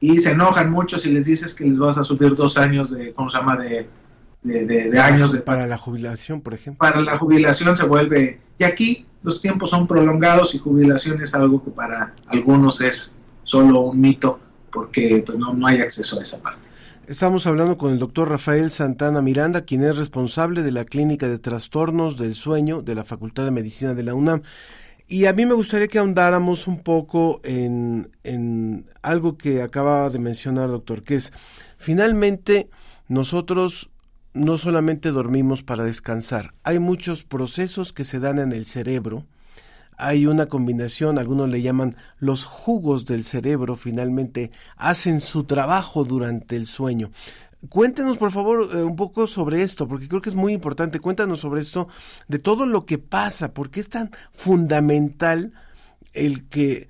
y 0.00 0.18
se 0.18 0.32
enojan 0.32 0.70
mucho 0.70 0.98
si 0.98 1.10
les 1.10 1.26
dices 1.26 1.54
que 1.54 1.64
les 1.64 1.78
vas 1.78 1.98
a 1.98 2.04
subir 2.04 2.36
dos 2.36 2.58
años 2.58 2.90
de, 2.90 3.12
¿cómo 3.12 3.28
se 3.28 3.38
llama?, 3.38 3.56
de, 3.56 3.88
de, 4.42 5.00
años. 5.00 5.32
De, 5.32 5.40
para 5.40 5.66
la 5.66 5.78
jubilación, 5.78 6.40
por 6.40 6.54
ejemplo. 6.54 6.78
Para 6.78 7.00
la 7.00 7.18
jubilación 7.18 7.76
se 7.76 7.86
vuelve, 7.86 8.40
y 8.58 8.64
aquí 8.64 9.06
los 9.22 9.40
tiempos 9.40 9.70
son 9.70 9.86
prolongados 9.86 10.54
y 10.54 10.58
jubilación 10.58 11.20
es 11.22 11.34
algo 11.34 11.64
que 11.64 11.70
para 11.70 12.14
algunos 12.26 12.80
es 12.80 13.18
solo 13.42 13.80
un 13.80 14.00
mito 14.00 14.38
porque 14.70 15.22
pues, 15.24 15.38
no, 15.38 15.54
no 15.54 15.66
hay 15.66 15.80
acceso 15.80 16.18
a 16.18 16.22
esa 16.22 16.42
parte. 16.42 16.60
Estamos 17.06 17.46
hablando 17.46 17.76
con 17.76 17.92
el 17.92 17.98
doctor 17.98 18.30
Rafael 18.30 18.70
Santana 18.70 19.20
Miranda, 19.20 19.62
quien 19.62 19.84
es 19.84 19.96
responsable 19.96 20.62
de 20.62 20.72
la 20.72 20.84
Clínica 20.84 21.28
de 21.28 21.38
Trastornos 21.38 22.16
del 22.16 22.34
Sueño 22.34 22.80
de 22.82 22.94
la 22.94 23.04
Facultad 23.04 23.44
de 23.44 23.50
Medicina 23.50 23.94
de 23.94 24.02
la 24.02 24.14
UNAM. 24.14 24.42
Y 25.06 25.26
a 25.26 25.32
mí 25.32 25.44
me 25.44 25.54
gustaría 25.54 25.88
que 25.88 25.98
ahondáramos 25.98 26.66
un 26.66 26.82
poco 26.82 27.40
en, 27.44 28.10
en 28.24 28.86
algo 29.02 29.36
que 29.36 29.62
acaba 29.62 30.08
de 30.08 30.18
mencionar, 30.18 30.68
doctor, 30.68 31.02
que 31.02 31.16
es, 31.16 31.32
finalmente, 31.76 32.70
nosotros 33.08 33.90
no 34.32 34.58
solamente 34.58 35.10
dormimos 35.10 35.62
para 35.62 35.84
descansar, 35.84 36.54
hay 36.64 36.80
muchos 36.80 37.22
procesos 37.22 37.92
que 37.92 38.04
se 38.04 38.18
dan 38.18 38.40
en 38.40 38.52
el 38.52 38.66
cerebro, 38.66 39.26
hay 39.96 40.26
una 40.26 40.46
combinación, 40.46 41.18
algunos 41.18 41.48
le 41.48 41.62
llaman 41.62 41.96
los 42.18 42.44
jugos 42.44 43.04
del 43.04 43.24
cerebro, 43.24 43.76
finalmente 43.76 44.50
hacen 44.76 45.20
su 45.20 45.44
trabajo 45.44 46.04
durante 46.04 46.56
el 46.56 46.66
sueño. 46.66 47.12
Cuéntenos, 47.68 48.16
por 48.16 48.30
favor, 48.30 48.68
eh, 48.72 48.82
un 48.82 48.96
poco 48.96 49.26
sobre 49.26 49.62
esto, 49.62 49.88
porque 49.88 50.08
creo 50.08 50.20
que 50.20 50.28
es 50.28 50.34
muy 50.34 50.52
importante. 50.52 51.00
Cuéntanos 51.00 51.40
sobre 51.40 51.62
esto, 51.62 51.88
de 52.28 52.38
todo 52.38 52.66
lo 52.66 52.84
que 52.84 52.98
pasa, 52.98 53.54
porque 53.54 53.80
es 53.80 53.88
tan 53.88 54.10
fundamental 54.32 55.52
el 56.12 56.48
que 56.48 56.88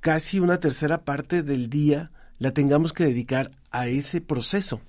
casi 0.00 0.40
una 0.40 0.58
tercera 0.58 1.04
parte 1.04 1.42
del 1.42 1.68
día 1.68 2.10
la 2.38 2.52
tengamos 2.52 2.92
que 2.92 3.04
dedicar 3.04 3.50
a 3.70 3.88
ese 3.88 4.20
proceso. 4.20 4.80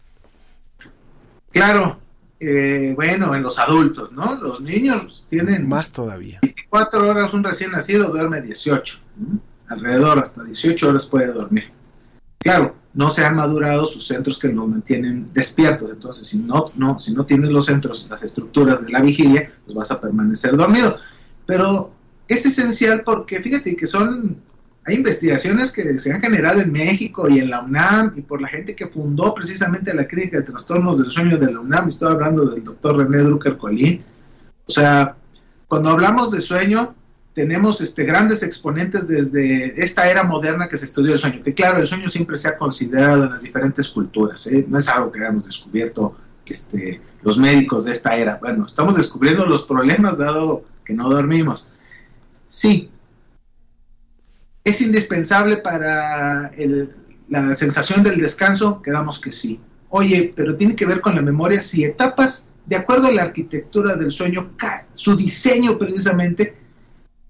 Claro, 1.52 2.00
eh, 2.40 2.94
bueno, 2.96 3.34
en 3.34 3.42
los 3.42 3.58
adultos, 3.58 4.12
¿no? 4.12 4.36
Los 4.36 4.62
niños 4.62 5.26
tienen... 5.30 5.68
Más 5.68 5.92
todavía. 5.92 6.40
24 6.42 7.10
horas, 7.10 7.34
un 7.34 7.44
recién 7.44 7.72
nacido 7.72 8.10
duerme 8.10 8.42
18, 8.42 9.00
alrededor, 9.70 10.20
hasta 10.20 10.44
18 10.44 10.90
horas 10.90 11.06
puede 11.06 11.28
dormir. 11.28 11.72
Claro, 12.38 12.76
no 12.98 13.12
se 13.12 13.24
han 13.24 13.36
madurado 13.36 13.86
sus 13.86 14.08
centros 14.08 14.40
que 14.40 14.48
lo 14.48 14.66
mantienen 14.66 15.30
despiertos. 15.32 15.92
Entonces, 15.92 16.28
si 16.28 16.40
no, 16.40 16.66
no, 16.76 16.98
si 16.98 17.14
no 17.14 17.28
tienes 17.28 17.52
los 17.52 17.68
centros, 17.68 18.08
las 18.10 18.24
estructuras 18.24 18.84
de 18.84 18.92
la 18.92 19.02
vigilia, 19.02 19.52
pues 19.66 19.78
vas 19.78 19.92
a 19.92 20.02
permanecer 20.02 20.58
dormido. 20.58 20.98
Pero 21.46 21.92
es 22.28 22.44
esencial 22.48 23.04
porque 23.06 23.40
fíjate 23.40 23.76
que 23.76 23.86
son, 23.86 24.38
hay 24.84 24.96
investigaciones 24.96 25.72
que 25.72 26.00
se 26.00 26.12
han 26.12 26.22
generado 26.22 26.60
en 26.60 26.72
México 26.72 27.30
y 27.30 27.38
en 27.38 27.52
la 27.52 27.62
UNAM 27.62 28.14
y 28.18 28.22
por 28.22 28.42
la 28.42 28.48
gente 28.48 28.76
que 28.76 28.88
fundó 28.88 29.36
precisamente 29.36 29.94
la 29.94 30.08
clínica 30.08 30.38
de 30.38 30.44
trastornos 30.44 30.98
del 30.98 31.12
sueño 31.12 31.38
de 31.38 31.52
la 31.52 31.60
UNAM. 31.60 31.90
Estoy 31.90 32.12
hablando 32.12 32.48
del 32.48 32.64
doctor 32.64 32.98
René 32.98 33.20
Drucker 33.20 33.58
Colín. 33.58 34.04
O 34.66 34.72
sea, 34.72 35.16
cuando 35.68 35.92
hablamos 35.92 36.32
de 36.32 36.42
sueño, 36.42 36.96
tenemos 37.38 37.82
este, 37.82 38.04
grandes 38.04 38.42
exponentes 38.42 39.08
desde 39.08 39.80
esta 39.80 40.10
era 40.10 40.24
moderna 40.24 40.68
que 40.68 40.76
se 40.76 40.86
estudió 40.86 41.14
el 41.14 41.20
sueño, 41.20 41.44
que 41.44 41.54
claro, 41.54 41.80
el 41.80 41.86
sueño 41.86 42.10
siempre 42.10 42.36
se 42.36 42.48
ha 42.48 42.58
considerado 42.58 43.26
en 43.26 43.30
las 43.30 43.42
diferentes 43.42 43.90
culturas, 43.90 44.48
¿eh? 44.48 44.66
no 44.68 44.80
es 44.80 44.90
algo 44.90 45.12
que 45.12 45.20
hayamos 45.20 45.46
descubierto 45.46 46.18
este, 46.48 47.00
los 47.22 47.38
médicos 47.38 47.86
de 47.86 47.92
esta 47.92 48.16
era. 48.16 48.40
Bueno, 48.42 48.66
estamos 48.66 48.96
descubriendo 48.96 49.46
los 49.46 49.68
problemas 49.68 50.18
dado 50.18 50.64
que 50.84 50.96
no 50.96 51.12
dormimos. 51.12 51.72
Sí, 52.48 52.90
es 54.64 54.82
indispensable 54.82 55.58
para 55.58 56.50
la 57.30 57.54
sensación 57.54 58.02
del 58.02 58.18
descanso, 58.20 58.82
quedamos 58.82 59.20
que 59.20 59.32
sí. 59.32 59.62
Oye, 59.90 60.34
pero 60.36 60.56
tiene 60.56 60.76
que 60.76 60.88
ver 60.88 61.02
con 61.02 61.14
la 61.14 61.22
memoria, 61.22 61.62
si 61.62 61.84
etapas, 61.84 62.52
de 62.66 62.78
acuerdo 62.78 63.10
a 63.10 63.12
la 63.12 63.22
arquitectura 63.22 63.96
del 63.96 64.10
sueño, 64.10 64.54
su 64.96 65.16
diseño 65.16 65.78
precisamente 65.78 66.66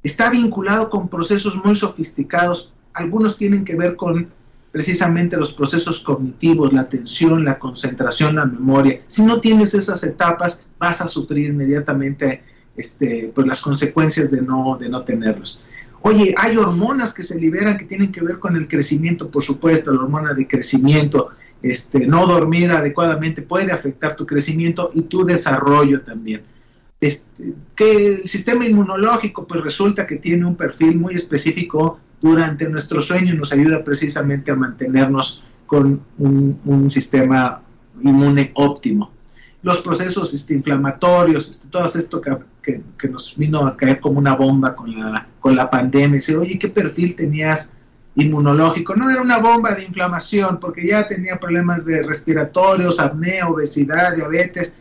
está 0.08 0.30
vinculado 0.30 0.89
con 0.89 1.08
procesos 1.08 1.55
muy 1.64 1.76
sofisticados. 1.76 2.74
Algunos 2.93 3.38
tienen 3.38 3.64
que 3.64 3.76
ver 3.76 3.95
con 3.95 4.28
precisamente 4.72 5.38
los 5.38 5.53
procesos 5.53 5.99
cognitivos, 5.99 6.74
la 6.74 6.82
atención, 6.82 7.45
la 7.45 7.58
concentración, 7.60 8.36
la 8.36 8.45
memoria. 8.45 9.01
Si 9.08 9.24
no 9.24 9.39
tienes 9.39 9.74
esas 9.74 10.03
etapas, 10.03 10.66
vas 10.80 11.01
a 11.01 11.08
sufrir 11.08 11.49
inmediatamente 11.49 12.43
este, 12.76 13.32
pues 13.34 13.47
las 13.47 13.62
consecuencias 13.62 14.32
de 14.32 14.41
no, 14.41 14.78
de 14.80 14.89
no 14.89 15.03
tenerlos. 15.03 15.62
Oye, 16.01 16.34
hay 16.38 16.58
hormonas 16.58 17.14
que 17.14 17.24
se 17.24 17.39
liberan 17.39 17.78
que 17.78 17.86
tienen 17.86 18.12
que 18.12 18.22
ver 18.22 18.39
con 18.39 18.55
el 18.55 18.68
crecimiento, 18.68 19.30
por 19.30 19.43
supuesto, 19.43 19.91
la 19.91 20.01
hormona 20.01 20.34
de 20.34 20.47
crecimiento, 20.47 21.30
este, 21.62 22.05
no 22.05 22.28
dormir 22.28 22.72
adecuadamente 22.72 23.41
puede 23.41 23.72
afectar 23.72 24.16
tu 24.16 24.26
crecimiento 24.26 24.89
y 24.93 25.01
tu 25.03 25.26
desarrollo 25.26 26.01
también. 26.01 26.43
Este, 27.00 27.54
que 27.76 28.08
el 28.08 28.28
sistema 28.28 28.66
inmunológico 28.66 29.45
pues 29.45 29.62
resulta 29.62 30.08
que 30.08 30.16
tiene 30.16 30.45
un 30.45 30.56
perfil 30.56 30.98
muy 30.98 31.14
específico 31.14 32.00
durante 32.22 32.68
nuestro 32.68 33.02
sueño 33.02 33.36
y 33.36 33.38
nos 33.38 33.54
ayuda 33.54 33.84
precisamente 33.84 34.52
a 34.52 34.56
mantenernos 34.56 35.43
con 35.68 36.02
un, 36.18 36.89
sistema 36.89 37.62
inmune 38.02 38.52
óptimo. 38.56 39.12
Los 39.62 39.82
procesos 39.82 40.34
este, 40.34 40.56
inflamatorios, 40.56 41.50
este, 41.50 41.68
todo 41.68 41.86
esto 41.86 42.22
que, 42.22 42.82
que, 42.98 43.08
nos 43.08 43.36
vino 43.38 43.68
a 43.68 43.76
caer 43.76 44.00
como 44.00 44.18
una 44.18 44.36
bomba 44.36 44.76
con 44.76 44.98
la, 44.98 45.28
con 45.39 45.56
la 45.56 45.70
pandemia, 45.70 46.16
dice, 46.16 46.38
oye, 46.38 46.58
¿qué 46.58 46.70
perfil 46.70 47.16
tenías 47.16 47.74
inmunológico? 48.16 48.95
No 48.95 49.10
era 49.10 49.22
una 49.22 49.39
bomba 49.39 49.76
de 49.76 49.84
inflamación, 49.84 50.60
porque 50.60 50.88
ya 50.88 51.08
tenía 51.08 51.39
problemas 51.39 51.86
de 51.86 52.02
respiratorios, 52.02 53.00
apnea, 53.00 53.50
obesidad, 53.50 54.16
diabetes, 54.16 54.80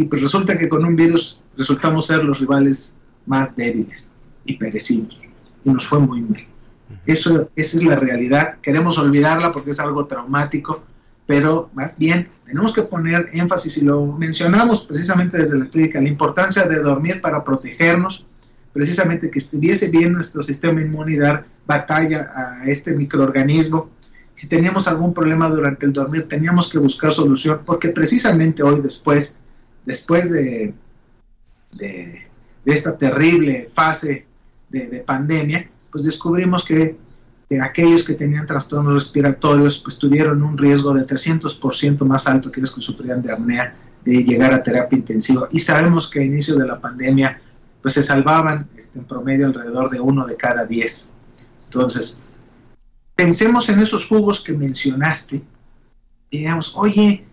y 0.00 0.04
pues 0.04 0.22
resulta 0.22 0.56
que 0.56 0.66
con 0.66 0.82
un 0.82 0.96
virus 0.96 1.42
resultamos 1.58 2.06
ser 2.06 2.24
los 2.24 2.40
rivales 2.40 2.96
más 3.26 3.54
débiles 3.54 4.14
y 4.46 4.56
perecimos, 4.56 5.22
y 5.62 5.70
nos 5.70 5.86
fue 5.86 6.00
muy 6.00 6.22
mal. 6.22 6.46
Eso, 7.04 7.50
esa 7.54 7.76
es 7.76 7.84
la 7.84 7.96
realidad. 7.96 8.56
Queremos 8.62 8.96
olvidarla 8.98 9.52
porque 9.52 9.72
es 9.72 9.78
algo 9.78 10.06
traumático, 10.06 10.82
pero 11.26 11.68
más 11.74 11.98
bien 11.98 12.30
tenemos 12.46 12.72
que 12.72 12.82
poner 12.82 13.26
énfasis, 13.34 13.76
y 13.76 13.84
lo 13.84 14.06
mencionamos 14.06 14.86
precisamente 14.86 15.36
desde 15.36 15.58
la 15.58 15.68
clínica, 15.68 16.00
la 16.00 16.08
importancia 16.08 16.66
de 16.66 16.80
dormir 16.80 17.20
para 17.20 17.44
protegernos, 17.44 18.24
precisamente 18.72 19.30
que 19.30 19.38
estuviese 19.38 19.90
bien 19.90 20.14
nuestro 20.14 20.42
sistema 20.42 20.80
inmune 20.80 21.12
y 21.12 21.18
dar 21.18 21.44
batalla 21.66 22.26
a 22.34 22.64
este 22.64 22.94
microorganismo. 22.94 23.90
Si 24.34 24.48
teníamos 24.48 24.88
algún 24.88 25.12
problema 25.12 25.50
durante 25.50 25.84
el 25.84 25.92
dormir, 25.92 26.26
teníamos 26.26 26.70
que 26.70 26.78
buscar 26.78 27.12
solución, 27.12 27.60
porque 27.66 27.90
precisamente 27.90 28.62
hoy, 28.62 28.80
después, 28.80 29.36
después 29.84 30.30
de, 30.30 30.74
de, 31.72 32.26
esta 32.64 32.96
terrible 32.96 33.70
fase 33.74 34.26
de, 34.68 34.88
de 34.88 35.00
pandemia, 35.00 35.68
pues 35.90 36.04
descubrimos 36.04 36.64
que, 36.64 36.96
aquellos 37.60 38.04
que 38.04 38.14
tenían 38.14 38.46
trastornos 38.46 38.94
respiratorios 38.94 39.80
pues 39.80 39.98
tuvieron 39.98 40.42
un 40.42 40.56
riesgo 40.56 40.94
de 40.94 41.04
300% 41.04 42.04
más 42.04 42.28
alto 42.28 42.52
que 42.52 42.60
los 42.60 42.72
que 42.72 42.80
sufrían 42.80 43.22
de 43.22 43.32
apnea 43.32 43.74
de 44.04 44.22
llegar 44.22 44.54
a 44.54 44.62
terapia 44.62 44.98
intensiva. 44.98 45.48
Y 45.50 45.58
sabemos 45.58 46.08
que 46.08 46.20
a 46.20 46.24
inicio 46.24 46.56
de 46.56 46.66
la 46.66 46.80
pandemia 46.80 47.40
pues 47.82 47.94
se 47.94 48.02
salvaban 48.02 48.68
este, 48.76 49.00
en 49.00 49.04
promedio 49.04 49.46
alrededor 49.46 49.90
de 49.90 50.00
uno 50.00 50.26
de 50.26 50.36
cada 50.36 50.64
diez. 50.64 51.10
Entonces, 51.64 52.22
pensemos 53.16 53.68
en 53.68 53.80
esos 53.80 54.06
jugos 54.06 54.42
que 54.42 54.52
mencionaste 54.52 55.42
y 56.30 56.38
digamos, 56.38 56.76
oye, 56.76 57.26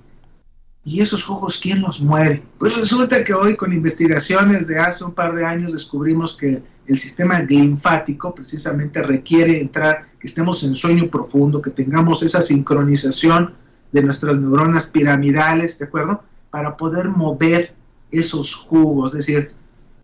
¿y 0.88 1.02
esos 1.02 1.22
jugos 1.22 1.60
quién 1.62 1.82
los 1.82 2.00
muere? 2.00 2.42
Pues 2.58 2.74
resulta 2.78 3.26
que 3.26 3.34
hoy 3.34 3.58
con 3.58 3.74
investigaciones 3.74 4.68
de 4.68 4.80
hace 4.80 5.04
un 5.04 5.12
par 5.12 5.36
de 5.36 5.46
años 5.46 5.74
descubrimos 5.74 6.38
que 6.38 6.64
el 6.88 6.98
sistema 6.98 7.40
linfático 7.42 8.34
precisamente 8.34 9.04
requiere 9.04 9.60
entrar, 9.60 10.08
que 10.18 10.28
estemos 10.28 10.64
en 10.64 10.74
sueño 10.74 11.08
profundo, 11.08 11.62
que 11.62 11.72
tengamos 11.72 12.24
esa 12.24 12.42
sincronización 12.42 13.54
de 13.92 14.02
nuestras 14.02 14.38
neuronas 14.38 14.86
piramidales, 14.86 15.78
¿de 15.78 15.86
acuerdo? 15.88 16.24
Para 16.50 16.78
poder 16.78 17.10
mover 17.10 17.74
esos 18.10 18.56
jugos, 18.56 19.12
es 19.12 19.26
decir, 19.26 19.52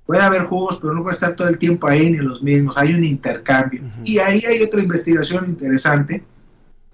puede 0.05 0.21
haber 0.21 0.43
jugos, 0.43 0.79
pero 0.81 0.93
no 0.93 1.01
puede 1.01 1.13
estar 1.13 1.33
todo 1.37 1.47
el 1.47 1.59
tiempo 1.59 1.87
ahí 1.87 2.09
ni 2.09 2.17
los 2.17 2.43
mismos, 2.43 2.77
hay 2.77 2.93
un 2.93 3.05
intercambio. 3.05 3.83
Y 4.03 4.17
ahí 4.17 4.43
hay 4.45 4.61
otra 4.61 4.81
investigación 4.81 5.45
interesante, 5.45 6.25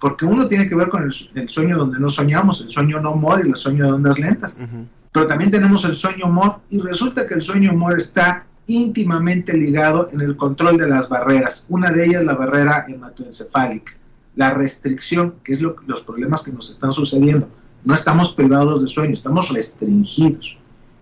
porque 0.00 0.24
uno 0.24 0.48
tiene 0.48 0.68
que 0.68 0.74
ver 0.74 0.88
con 0.88 1.02
el, 1.02 1.48
sueño 1.48 1.76
donde 1.76 2.00
no 2.00 2.08
soñamos, 2.08 2.62
el 2.62 2.70
sueño 2.70 3.00
no 3.00 3.14
mor 3.14 3.42
y 3.44 3.50
el 3.50 3.56
sueño 3.56 3.84
de 3.84 3.92
ondas 3.92 4.18
lentas. 4.18 4.58
Pero 5.12 5.26
también 5.26 5.50
tenemos 5.50 5.84
el 5.84 5.94
sueño 5.94 6.26
mor 6.26 6.60
y 6.70 6.80
resulta 6.80 7.26
que 7.26 7.34
el 7.34 7.42
sueño 7.42 7.74
mor 7.74 7.98
está 7.98 8.46
íntimamente 8.66 9.52
ligado 9.52 10.06
en 10.12 10.22
el 10.22 10.36
control 10.36 10.78
de 10.78 10.88
las 10.88 11.08
barreras. 11.08 11.66
Una 11.68 11.90
de 11.90 12.06
ellas 12.06 12.24
la 12.24 12.34
barrera 12.34 12.86
hematoencefálica, 12.88 13.92
la 14.36 14.54
restricción, 14.54 15.34
que 15.44 15.52
es 15.52 15.60
lo, 15.60 15.76
los 15.86 16.02
problemas 16.02 16.44
que 16.44 16.52
nos 16.52 16.70
están 16.70 16.92
sucediendo. 16.92 17.48
No 17.84 17.94
estamos 17.94 18.34
privados 18.34 18.82
de 18.82 18.88
sueño, 18.88 19.12
estamos 19.12 19.50
restringidos. 19.50 20.58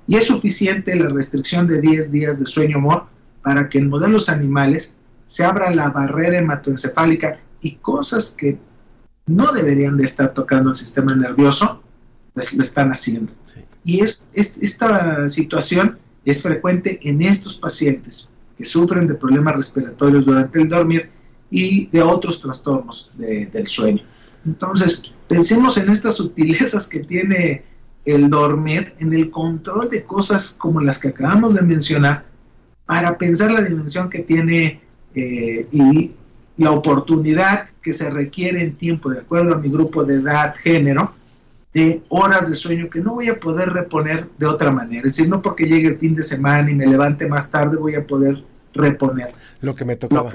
Y 0.09 0.17
es 0.17 0.27
suficiente 0.27 0.97
la 0.97 1.11
restricción 1.11 1.69
de 1.69 1.81
10 1.81 2.11
días 2.11 2.41
de 2.41 2.47
sueño 2.47 2.79
humor 2.79 3.05
para 3.43 3.69
que 3.69 3.79
en 3.79 3.91
modelos 3.91 4.29
animales 4.29 4.95
se 5.27 5.45
abra 5.45 5.73
la 5.73 5.91
barrera 5.91 6.39
hematoencefálica 6.39 7.39
y 7.61 7.77
cosas 7.77 8.35
que 8.37 8.59
no 9.29 9.53
deberían 9.53 9.97
de 9.97 10.05
estar 10.05 10.35
tocando 10.35 10.71
el 10.71 10.77
sistema 10.77 11.15
nervioso, 11.15 11.83
pues 12.35 12.53
lo 12.55 12.63
están 12.63 12.91
haciendo. 12.91 13.33
Y 13.85 14.01
es, 14.01 14.29
esta 14.33 15.29
situación 15.29 15.99
es 16.25 16.43
frecuente 16.43 16.99
en 17.03 17.23
estos 17.23 17.59
pacientes 17.59 18.29
que 18.57 18.65
sufren 18.65 19.07
de 19.07 19.15
problemas 19.15 19.55
respiratorios 19.55 20.27
durante 20.27 20.61
el 20.61 20.69
dormir 20.69 21.11
y 21.51 21.87
de 21.87 22.03
otros 22.03 22.41
trastornos 22.41 23.11
del 23.17 23.67
sueño. 23.67 24.03
Entonces, 24.45 25.15
pensemos 25.29 25.79
en 25.79 25.91
estas 25.91 26.17
sutilezas 26.17 26.87
que 26.87 27.01
tiene 27.01 27.65
el 28.05 28.31
dormir, 28.31 28.95
en 28.99 29.13
el 29.13 29.31
control 29.31 29.91
de 29.91 30.05
cosas 30.05 30.57
como 30.59 30.81
las 30.81 30.99
que 30.99 31.09
acabamos 31.09 31.55
de 31.55 31.63
mencionar, 31.63 32.25
para 32.87 33.19
pensar 33.19 33.51
la 33.51 33.61
dimensión 33.61 34.09
que 34.09 34.21
tiene 34.21 34.81
eh, 35.15 35.67
y 35.71 36.13
la 36.59 36.73
oportunidad 36.73 37.69
que 37.81 37.93
se 37.93 38.11
requiere 38.11 38.63
en 38.63 38.77
tiempo, 38.77 39.11
de 39.11 39.21
acuerdo 39.21 39.55
a 39.55 39.59
mi 39.59 39.71
grupo 39.71 40.05
de 40.05 40.17
edad, 40.17 40.55
género, 40.57 41.15
de 41.73 42.03
horas 42.09 42.51
de 42.51 42.57
sueño 42.57 42.91
que 42.91 43.01
no 43.01 43.15
voy 43.15 43.29
a 43.29 43.39
poder 43.39 43.71
reponer 43.71 44.29
de 44.39 44.47
otra 44.47 44.71
manera. 44.71 45.07
Es 45.07 45.17
decir, 45.17 45.31
no 45.31 45.41
porque 45.41 45.67
llegue 45.67 45.89
el 45.89 45.99
fin 45.99 46.15
de 46.15 46.23
semana 46.23 46.71
y 46.71 46.75
me 46.75 46.87
levante 46.87 47.27
más 47.29 47.51
tarde 47.51 47.77
voy 47.77 47.95
a 47.95 48.07
poder 48.07 48.43
reponer. 48.75 49.33
Lo 49.61 49.75
que 49.75 49.85
me 49.85 49.97
tocaba. 49.97 50.33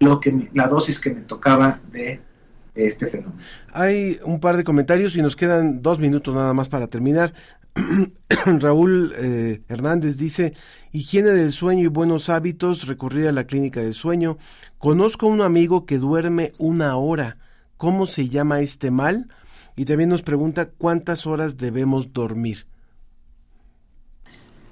Lo, 0.00 0.18
que 0.18 0.48
la 0.54 0.66
dosis 0.66 0.98
que 0.98 1.10
me 1.10 1.20
tocaba 1.20 1.80
de, 1.92 2.20
este 2.74 3.06
fenómeno. 3.06 3.36
Hay 3.72 4.18
un 4.24 4.40
par 4.40 4.56
de 4.56 4.64
comentarios 4.64 5.14
y 5.14 5.22
nos 5.22 5.36
quedan 5.36 5.82
dos 5.82 5.98
minutos 5.98 6.34
nada 6.34 6.54
más 6.54 6.68
para 6.68 6.86
terminar. 6.86 7.34
Raúl 8.60 9.12
eh, 9.16 9.62
Hernández 9.68 10.16
dice, 10.16 10.54
higiene 10.92 11.30
del 11.30 11.52
sueño 11.52 11.84
y 11.84 11.88
buenos 11.88 12.28
hábitos, 12.28 12.86
recurrir 12.86 13.26
a 13.26 13.32
la 13.32 13.46
clínica 13.46 13.80
del 13.80 13.94
sueño. 13.94 14.38
Conozco 14.78 15.26
a 15.26 15.30
un 15.30 15.40
amigo 15.40 15.86
que 15.86 15.98
duerme 15.98 16.52
una 16.58 16.96
hora. 16.96 17.38
¿Cómo 17.76 18.06
se 18.06 18.28
llama 18.28 18.60
este 18.60 18.90
mal? 18.90 19.28
Y 19.76 19.84
también 19.84 20.10
nos 20.10 20.22
pregunta 20.22 20.70
cuántas 20.70 21.26
horas 21.26 21.56
debemos 21.56 22.12
dormir. 22.12 22.66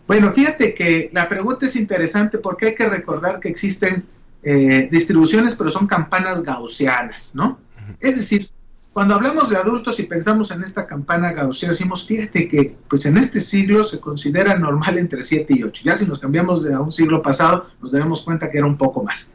Bueno, 0.06 0.32
fíjate 0.32 0.74
que 0.74 1.10
la 1.12 1.28
pregunta 1.28 1.66
es 1.66 1.76
interesante 1.76 2.38
porque 2.38 2.66
hay 2.66 2.74
que 2.74 2.88
recordar 2.88 3.40
que 3.40 3.48
existen 3.48 4.04
eh, 4.42 4.88
distribuciones, 4.90 5.54
pero 5.54 5.70
son 5.70 5.86
campanas 5.86 6.42
gaussianas, 6.42 7.34
¿no? 7.34 7.58
Es 8.00 8.16
decir, 8.16 8.50
cuando 8.92 9.14
hablamos 9.14 9.48
de 9.48 9.56
adultos 9.56 9.98
y 10.00 10.02
pensamos 10.02 10.50
en 10.50 10.62
esta 10.62 10.86
campana 10.86 11.32
gaussiana, 11.32 11.72
decimos, 11.72 12.06
fíjate 12.06 12.46
que 12.46 12.76
pues 12.88 13.06
en 13.06 13.16
este 13.16 13.40
siglo 13.40 13.84
se 13.84 14.00
considera 14.00 14.58
normal 14.58 14.98
entre 14.98 15.22
7 15.22 15.54
y 15.56 15.62
8. 15.62 15.82
Ya 15.84 15.96
si 15.96 16.06
nos 16.06 16.18
cambiamos 16.18 16.62
de 16.62 16.74
a 16.74 16.80
un 16.80 16.92
siglo 16.92 17.22
pasado, 17.22 17.68
nos 17.80 17.92
daremos 17.92 18.20
cuenta 18.22 18.50
que 18.50 18.58
era 18.58 18.66
un 18.66 18.76
poco 18.76 19.02
más. 19.02 19.34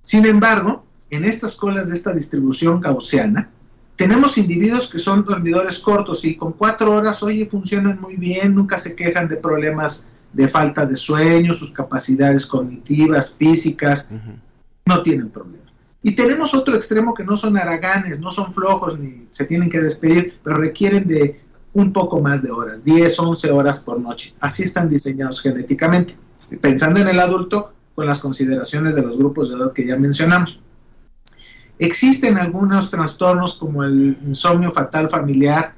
Sin 0.00 0.24
embargo, 0.24 0.86
en 1.10 1.24
estas 1.24 1.54
colas 1.54 1.88
de 1.88 1.94
esta 1.94 2.14
distribución 2.14 2.80
gaussiana, 2.80 3.50
tenemos 3.96 4.38
individuos 4.38 4.88
que 4.88 4.98
son 4.98 5.24
dormidores 5.24 5.78
cortos 5.78 6.24
y 6.24 6.36
con 6.36 6.52
cuatro 6.52 6.92
horas, 6.92 7.22
oye, 7.22 7.46
funcionan 7.46 8.00
muy 8.00 8.16
bien, 8.16 8.54
nunca 8.54 8.78
se 8.78 8.96
quejan 8.96 9.28
de 9.28 9.36
problemas 9.36 10.10
de 10.32 10.48
falta 10.48 10.86
de 10.86 10.96
sueño, 10.96 11.52
sus 11.52 11.72
capacidades 11.72 12.46
cognitivas, 12.46 13.34
físicas, 13.34 14.10
no 14.84 15.02
tienen 15.02 15.30
problemas. 15.30 15.65
Y 16.06 16.14
tenemos 16.14 16.54
otro 16.54 16.76
extremo 16.76 17.14
que 17.14 17.24
no 17.24 17.36
son 17.36 17.58
haraganes, 17.58 18.20
no 18.20 18.30
son 18.30 18.54
flojos 18.54 18.96
ni 18.96 19.26
se 19.32 19.44
tienen 19.44 19.68
que 19.68 19.80
despedir, 19.80 20.38
pero 20.44 20.58
requieren 20.58 21.08
de 21.08 21.40
un 21.72 21.92
poco 21.92 22.20
más 22.20 22.44
de 22.44 22.52
horas, 22.52 22.84
10, 22.84 23.18
11 23.18 23.50
horas 23.50 23.80
por 23.80 23.98
noche. 23.98 24.32
Así 24.38 24.62
están 24.62 24.88
diseñados 24.88 25.42
genéticamente, 25.42 26.16
pensando 26.60 27.00
en 27.00 27.08
el 27.08 27.18
adulto 27.18 27.72
con 27.96 28.06
las 28.06 28.20
consideraciones 28.20 28.94
de 28.94 29.02
los 29.02 29.18
grupos 29.18 29.48
de 29.48 29.56
edad 29.56 29.72
que 29.72 29.84
ya 29.84 29.96
mencionamos. 29.96 30.62
Existen 31.76 32.38
algunos 32.38 32.88
trastornos 32.88 33.54
como 33.54 33.82
el 33.82 34.16
insomnio 34.24 34.70
fatal 34.70 35.10
familiar, 35.10 35.74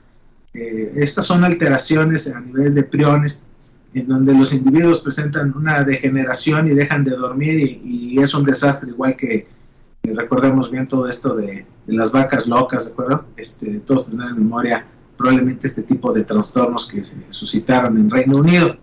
eh, 0.52 0.92
estas 0.96 1.24
son 1.24 1.42
alteraciones 1.42 2.30
a 2.30 2.38
nivel 2.38 2.74
de 2.74 2.82
priones, 2.82 3.46
en 3.94 4.06
donde 4.06 4.34
los 4.34 4.52
individuos 4.52 5.00
presentan 5.00 5.56
una 5.56 5.84
degeneración 5.84 6.68
y 6.68 6.74
dejan 6.74 7.02
de 7.04 7.12
dormir 7.12 7.80
y, 7.82 8.20
es 8.20 8.34
un 8.34 8.44
desastre, 8.44 8.90
igual 8.90 9.16
que 9.16 9.56
recordemos 10.02 10.70
bien 10.70 10.88
todo 10.88 11.08
esto 11.08 11.34
de, 11.34 11.66
las 11.86 12.12
vacas 12.12 12.46
locas, 12.46 12.86
¿de 12.86 12.92
acuerdo? 12.92 13.24
Este, 13.36 13.80
todos 13.80 14.06
tendrán 14.06 14.30
en 14.30 14.38
memoria 14.40 14.86
probablemente 15.16 15.66
este 15.66 15.82
tipo 15.82 16.12
de 16.12 16.24
trastornos 16.24 16.86
que 16.90 17.02
se 17.02 17.16
suscitaron 17.30 17.96
en 17.96 18.10
Reino 18.10 18.38
Unido. 18.38 18.76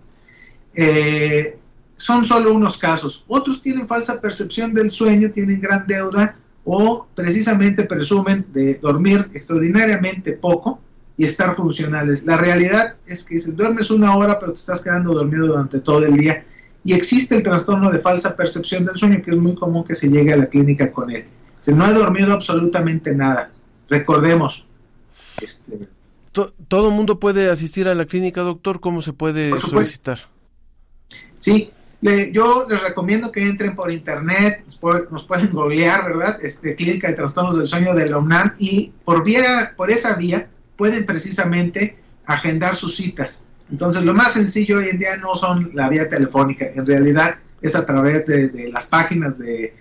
Eh, 0.74 1.58
son 1.96 2.24
solo 2.24 2.52
unos 2.52 2.76
casos. 2.76 3.24
Otros 3.28 3.62
tienen 3.62 3.88
falsa 3.88 4.20
percepción 4.20 4.74
del 4.74 4.90
sueño, 4.90 5.30
tienen 5.30 5.60
gran 5.60 5.86
deuda 5.86 6.36
o 6.64 7.06
precisamente 7.14 7.84
presumen 7.84 8.44
de 8.52 8.74
dormir 8.74 9.30
extraordinariamente 9.32 10.32
poco 10.32 10.80
y 11.16 11.24
estar 11.24 11.54
funcionales. 11.54 12.26
La 12.26 12.36
realidad 12.36 12.96
es 13.06 13.24
que 13.24 13.36
dices, 13.36 13.56
duermes 13.56 13.90
una 13.90 14.14
hora 14.16 14.38
pero 14.38 14.52
te 14.52 14.58
estás 14.58 14.82
quedando 14.82 15.14
dormido 15.14 15.46
durante 15.46 15.80
todo 15.80 16.04
el 16.04 16.14
día 16.14 16.44
y 16.86 16.94
existe 16.94 17.36
el 17.36 17.42
trastorno 17.42 17.90
de 17.90 17.98
falsa 17.98 18.36
percepción 18.36 18.86
del 18.86 18.96
sueño 18.96 19.20
que 19.22 19.32
es 19.32 19.36
muy 19.36 19.54
común 19.56 19.84
que 19.84 19.94
se 19.94 20.08
llegue 20.08 20.32
a 20.32 20.36
la 20.36 20.46
clínica 20.46 20.92
con 20.92 21.10
él. 21.10 21.24
Si 21.60 21.74
no 21.74 21.84
he 21.84 21.92
dormido 21.92 22.32
absolutamente 22.32 23.12
nada. 23.12 23.50
Recordemos, 23.88 24.66
este, 25.42 25.88
¿Todo 26.68 26.88
el 26.88 26.94
mundo 26.94 27.18
puede 27.18 27.50
asistir 27.50 27.88
a 27.88 27.94
la 27.94 28.04
clínica, 28.04 28.42
doctor? 28.42 28.80
¿Cómo 28.80 29.00
se 29.00 29.14
puede 29.14 29.56
solicitar? 29.56 30.18
Sí, 31.38 31.70
yo 32.32 32.66
les 32.68 32.82
recomiendo 32.82 33.32
que 33.32 33.42
entren 33.42 33.74
por 33.74 33.90
internet, 33.90 34.64
nos 35.10 35.24
pueden 35.24 35.50
googlear, 35.50 36.04
¿verdad? 36.04 36.38
Este, 36.42 36.74
Clínica 36.74 37.08
de 37.08 37.14
Trastornos 37.14 37.58
del 37.58 37.66
Sueño 37.66 37.94
de 37.94 38.08
la 38.08 38.18
UNAM 38.18 38.52
y 38.58 38.92
por, 39.04 39.24
vía, 39.24 39.72
por 39.76 39.90
esa 39.90 40.14
vía 40.14 40.48
pueden 40.76 41.06
precisamente 41.06 41.98
agendar 42.26 42.76
sus 42.76 42.96
citas. 42.96 43.46
Entonces, 43.70 44.04
lo 44.04 44.14
más 44.14 44.32
sencillo 44.32 44.78
hoy 44.78 44.88
en 44.88 44.98
día 44.98 45.16
no 45.16 45.34
son 45.34 45.70
la 45.74 45.88
vía 45.88 46.08
telefónica, 46.08 46.66
en 46.66 46.86
realidad 46.86 47.36
es 47.60 47.74
a 47.74 47.84
través 47.84 48.26
de 48.26 48.70
las 48.72 48.86
páginas 48.86 49.38
de 49.38 49.74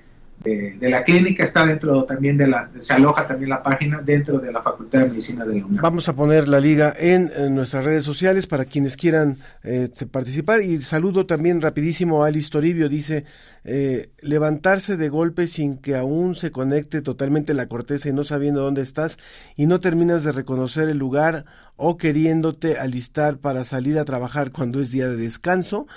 de, 0.43 0.77
la 0.81 1.03
clínica 1.03 1.43
está 1.43 1.65
dentro 1.65 2.05
también 2.05 2.37
de 2.37 2.47
la, 2.47 2.69
se 2.77 2.93
aloja 2.93 3.25
también 3.25 3.49
la 3.49 3.63
página 3.63 4.01
dentro 4.01 4.39
de 4.39 4.51
la 4.51 4.61
Facultad 4.61 4.99
de 4.99 5.07
Medicina 5.07 5.45
de 5.45 5.59
la 5.59 5.65
UNAM. 5.65 5.81
Vamos 5.81 6.07
a 6.07 6.15
poner 6.15 6.47
la 6.47 6.59
liga 6.59 6.93
en, 6.97 7.31
nuestras 7.55 7.83
redes 7.83 8.05
sociales 8.05 8.45
para 8.45 8.65
quienes 8.65 8.95
quieran 8.97 9.37
eh, 9.63 9.89
participar 10.11 10.61
y 10.61 10.81
saludo 10.81 11.25
también 11.25 11.61
rapidísimo 11.61 12.23
a 12.23 12.27
Alice 12.27 12.49
Toribio, 12.49 12.89
dice 12.89 13.25
eh, 13.63 14.09
levantarse 14.21 14.97
de 14.97 15.09
golpe 15.09 15.47
sin 15.47 15.77
que 15.77 15.95
aún 15.95 16.35
se 16.35 16.51
conecte 16.51 17.01
totalmente 17.01 17.55
la 17.55 17.67
corteza 17.67 18.09
y 18.09 18.13
no 18.13 18.23
sabiendo 18.23 18.61
dónde 18.61 18.83
estás 18.83 19.17
y 19.55 19.65
no 19.65 19.79
terminas 19.79 20.23
de 20.23 20.31
reconocer 20.31 20.89
el 20.89 20.99
lugar 20.99 21.45
o 21.75 21.97
queriéndote 21.97 22.77
alistar 22.77 23.37
para 23.37 23.63
salir 23.63 23.97
a 23.97 24.05
trabajar 24.05 24.51
cuando 24.51 24.81
es 24.81 24.91
día 24.91 25.07
de 25.07 25.17
descanso. 25.17 25.87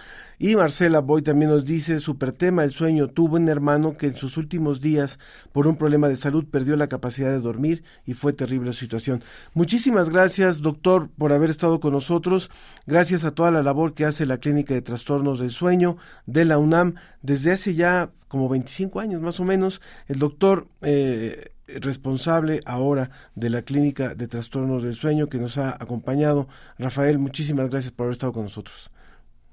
Y 0.41 0.55
Marcela 0.55 1.01
Boy 1.01 1.23
también 1.23 1.51
nos 1.51 1.65
dice, 1.65 1.99
super 1.99 2.31
tema, 2.31 2.63
el 2.63 2.73
sueño. 2.73 3.09
Tuvo 3.09 3.37
un 3.37 3.49
hermano 3.49 3.97
que 3.97 4.07
en 4.07 4.15
sus 4.15 4.37
últimos 4.37 4.81
días, 4.81 5.19
por 5.53 5.67
un 5.67 5.77
problema 5.77 6.09
de 6.09 6.15
salud, 6.15 6.47
perdió 6.49 6.77
la 6.77 6.89
capacidad 6.89 7.31
de 7.31 7.41
dormir 7.41 7.83
y 8.07 8.15
fue 8.15 8.33
terrible 8.33 8.69
la 8.69 8.77
situación. 8.77 9.25
Muchísimas 9.55 10.11
gracias, 10.11 10.63
doctor, 10.63 11.11
por 11.19 11.33
haber 11.33 11.51
estado 11.51 11.81
con 11.81 11.93
nosotros. 11.93 12.51
Gracias 12.87 13.25
a 13.25 13.33
toda 13.33 13.51
la 13.51 13.65
labor 13.65 13.95
que 13.95 14.05
hace 14.05 14.27
la 14.27 14.39
Clínica 14.39 14.75
de 14.75 14.83
Trastornos 14.83 15.41
del 15.41 15.51
Sueño 15.51 15.97
de 16.27 16.45
la 16.45 16.59
UNAM. 16.59 16.95
Desde 17.21 17.51
hace 17.51 17.75
ya 17.75 18.13
como 18.29 18.49
25 18.49 19.01
años 19.01 19.21
más 19.21 19.41
o 19.41 19.45
menos, 19.45 19.83
el 20.07 20.19
doctor... 20.19 20.69
Eh, 20.83 21.53
responsable 21.81 22.63
ahora 22.65 23.11
de 23.35 23.51
la 23.51 23.61
clínica 23.61 24.15
de 24.15 24.27
trastornos 24.27 24.83
del 24.83 24.95
sueño 24.95 25.29
que 25.29 25.37
nos 25.37 25.59
ha 25.59 25.73
acompañado. 25.73 26.49
Rafael, 26.79 27.19
muchísimas 27.19 27.69
gracias 27.69 27.93
por 27.93 28.05
haber 28.05 28.15
estado 28.15 28.33
con 28.33 28.45
nosotros. 28.45 28.91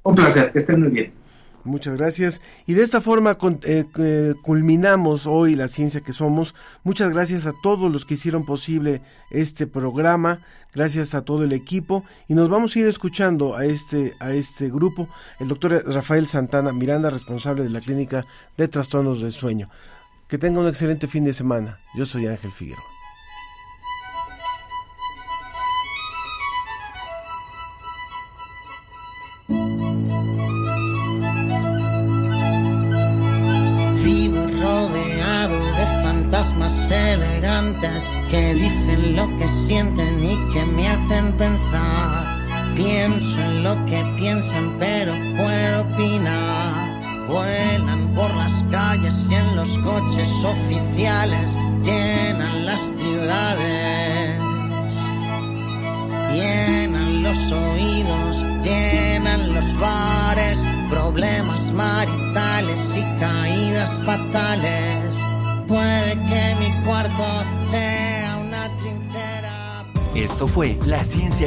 Un 0.06 0.16
placer, 0.16 0.52
que 0.52 0.60
estén 0.60 0.82
muy 0.82 0.90
bien. 0.92 1.12
Muchas 1.64 1.96
gracias. 1.96 2.42
Y 2.68 2.76
de 2.76 2.84
esta 2.84 3.02
forma 3.02 3.38
eh, 3.64 4.34
culminamos 4.44 5.26
hoy 5.26 5.56
la 5.56 5.68
ciencia 5.68 6.02
que 6.02 6.14
somos. 6.14 6.54
Muchas 6.84 7.10
gracias 7.10 7.48
a 7.48 7.54
todos 7.64 7.92
los 7.92 8.06
que 8.06 8.14
hicieron 8.14 8.46
posible 8.46 9.02
este 9.32 9.66
programa. 9.66 10.42
Gracias 10.76 11.16
a 11.16 11.24
todo 11.24 11.44
el 11.44 11.54
equipo. 11.54 12.06
Y 12.28 12.36
nos 12.36 12.50
vamos 12.50 12.76
a 12.76 12.80
ir 12.80 12.86
escuchando 12.86 13.56
a 13.56 13.66
este, 13.66 14.14
a 14.20 14.32
este 14.32 14.70
grupo. 14.70 15.10
El 15.40 15.48
doctor 15.48 15.84
Rafael 15.88 16.28
Santana 16.28 16.72
Miranda, 16.72 17.10
responsable 17.10 17.64
de 17.64 17.72
la 17.72 17.82
Clínica 17.82 18.28
de 18.58 18.68
Trastornos 18.68 19.24
del 19.24 19.32
Sueño. 19.32 19.72
Que 20.28 20.38
tenga 20.38 20.60
un 20.60 20.68
excelente 20.68 21.08
fin 21.08 21.24
de 21.24 21.34
semana. 21.34 21.80
Yo 21.96 22.06
soy 22.06 22.28
Ángel 22.28 22.52
Figueroa. 22.52 22.95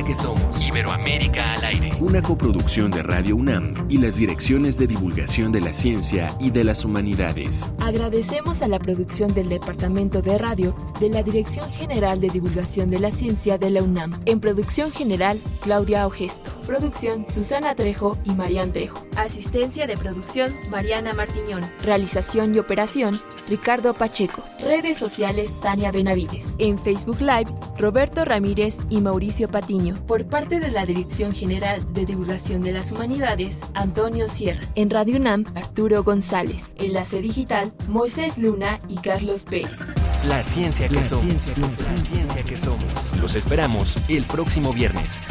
Que 0.09 0.15
Somos. 0.15 0.67
Iberoamérica 0.67 1.53
al 1.53 1.65
aire. 1.67 1.91
Una 2.01 2.23
coproducción 2.23 2.91
de 2.91 3.03
Radio 3.03 3.37
UNAM 3.37 3.75
y 3.91 3.99
las 3.99 4.17
direcciones 4.17 4.79
de 4.79 4.87
divulgación 4.87 5.53
de 5.53 5.61
la 5.61 5.75
ciencia 5.75 6.29
y 6.41 6.51
de 6.51 6.65
las 6.65 6.87
humanidades. 6.87 7.71
Agradecemos 7.79 8.63
a 8.63 8.69
la 8.69 8.79
producción 8.79 9.35
del 9.35 9.51
Departamento 9.51 10.23
de 10.23 10.39
Radio 10.39 10.75
de 10.99 11.11
la 11.11 11.23
Dirección 11.23 11.71
General 11.73 12.21
de 12.21 12.31
Divulgación 12.31 12.89
de 12.89 13.01
la 13.01 13.11
Ciencia 13.11 13.59
de 13.59 13.69
la 13.69 13.83
UNAM. 13.83 14.19
En 14.25 14.41
producción 14.41 14.91
general, 14.91 15.39
Claudia 15.61 16.07
Ogesto. 16.07 16.58
Producción, 16.69 17.27
Susana 17.27 17.75
Trejo 17.75 18.19
y 18.25 18.33
Marian 18.33 18.75
Trejo. 18.75 19.03
Asistencia 19.17 19.87
de 19.87 19.97
producción, 19.97 20.55
Mariana 20.69 21.15
Martiñón. 21.15 21.63
Realización 21.83 22.55
y 22.55 22.59
operación, 22.59 23.19
Ricardo 23.49 23.95
Pacheco. 23.95 24.45
Redes 24.61 24.99
sociales, 24.99 25.51
Tania 25.63 25.91
Benavides. 25.93 26.45
En 26.59 26.79
Facebook 26.79 27.23
Live, 27.23 27.51
Roberto 27.79 28.27
Ramírez 28.27 28.77
y 28.91 29.01
Mauricio 29.01 29.49
Patiño. 29.49 29.97
Por 30.07 30.27
parte 30.27 30.61
de 30.61 30.71
la 30.71 30.85
Dirección 30.85 31.33
General 31.33 31.91
de 31.95 32.05
Divulgación 32.05 32.61
de 32.61 32.73
las 32.73 32.93
Humanidades, 32.93 33.61
Antonio 33.73 34.29
Sierra. 34.29 34.61
En 34.75 34.91
Radio 34.91 35.17
UNAM, 35.17 35.47
Arturo 35.55 36.05
González. 36.05 36.75
Enlace 36.77 37.23
digital, 37.23 37.73
Moisés 37.89 38.37
Luna 38.37 38.79
y 38.89 38.97
Carlos 38.97 39.47
Pérez. 39.47 39.71
La 40.29 40.45
ciencia 40.45 40.87
que 40.87 41.03
somos. 41.03 41.33
la 41.57 41.97
ciencia 41.97 42.43
que 42.43 42.59
somos. 42.59 42.83
Los 43.23 43.37
esperamos 43.37 43.97
el 44.09 44.27
próximo 44.27 44.75
viernes. 44.75 45.23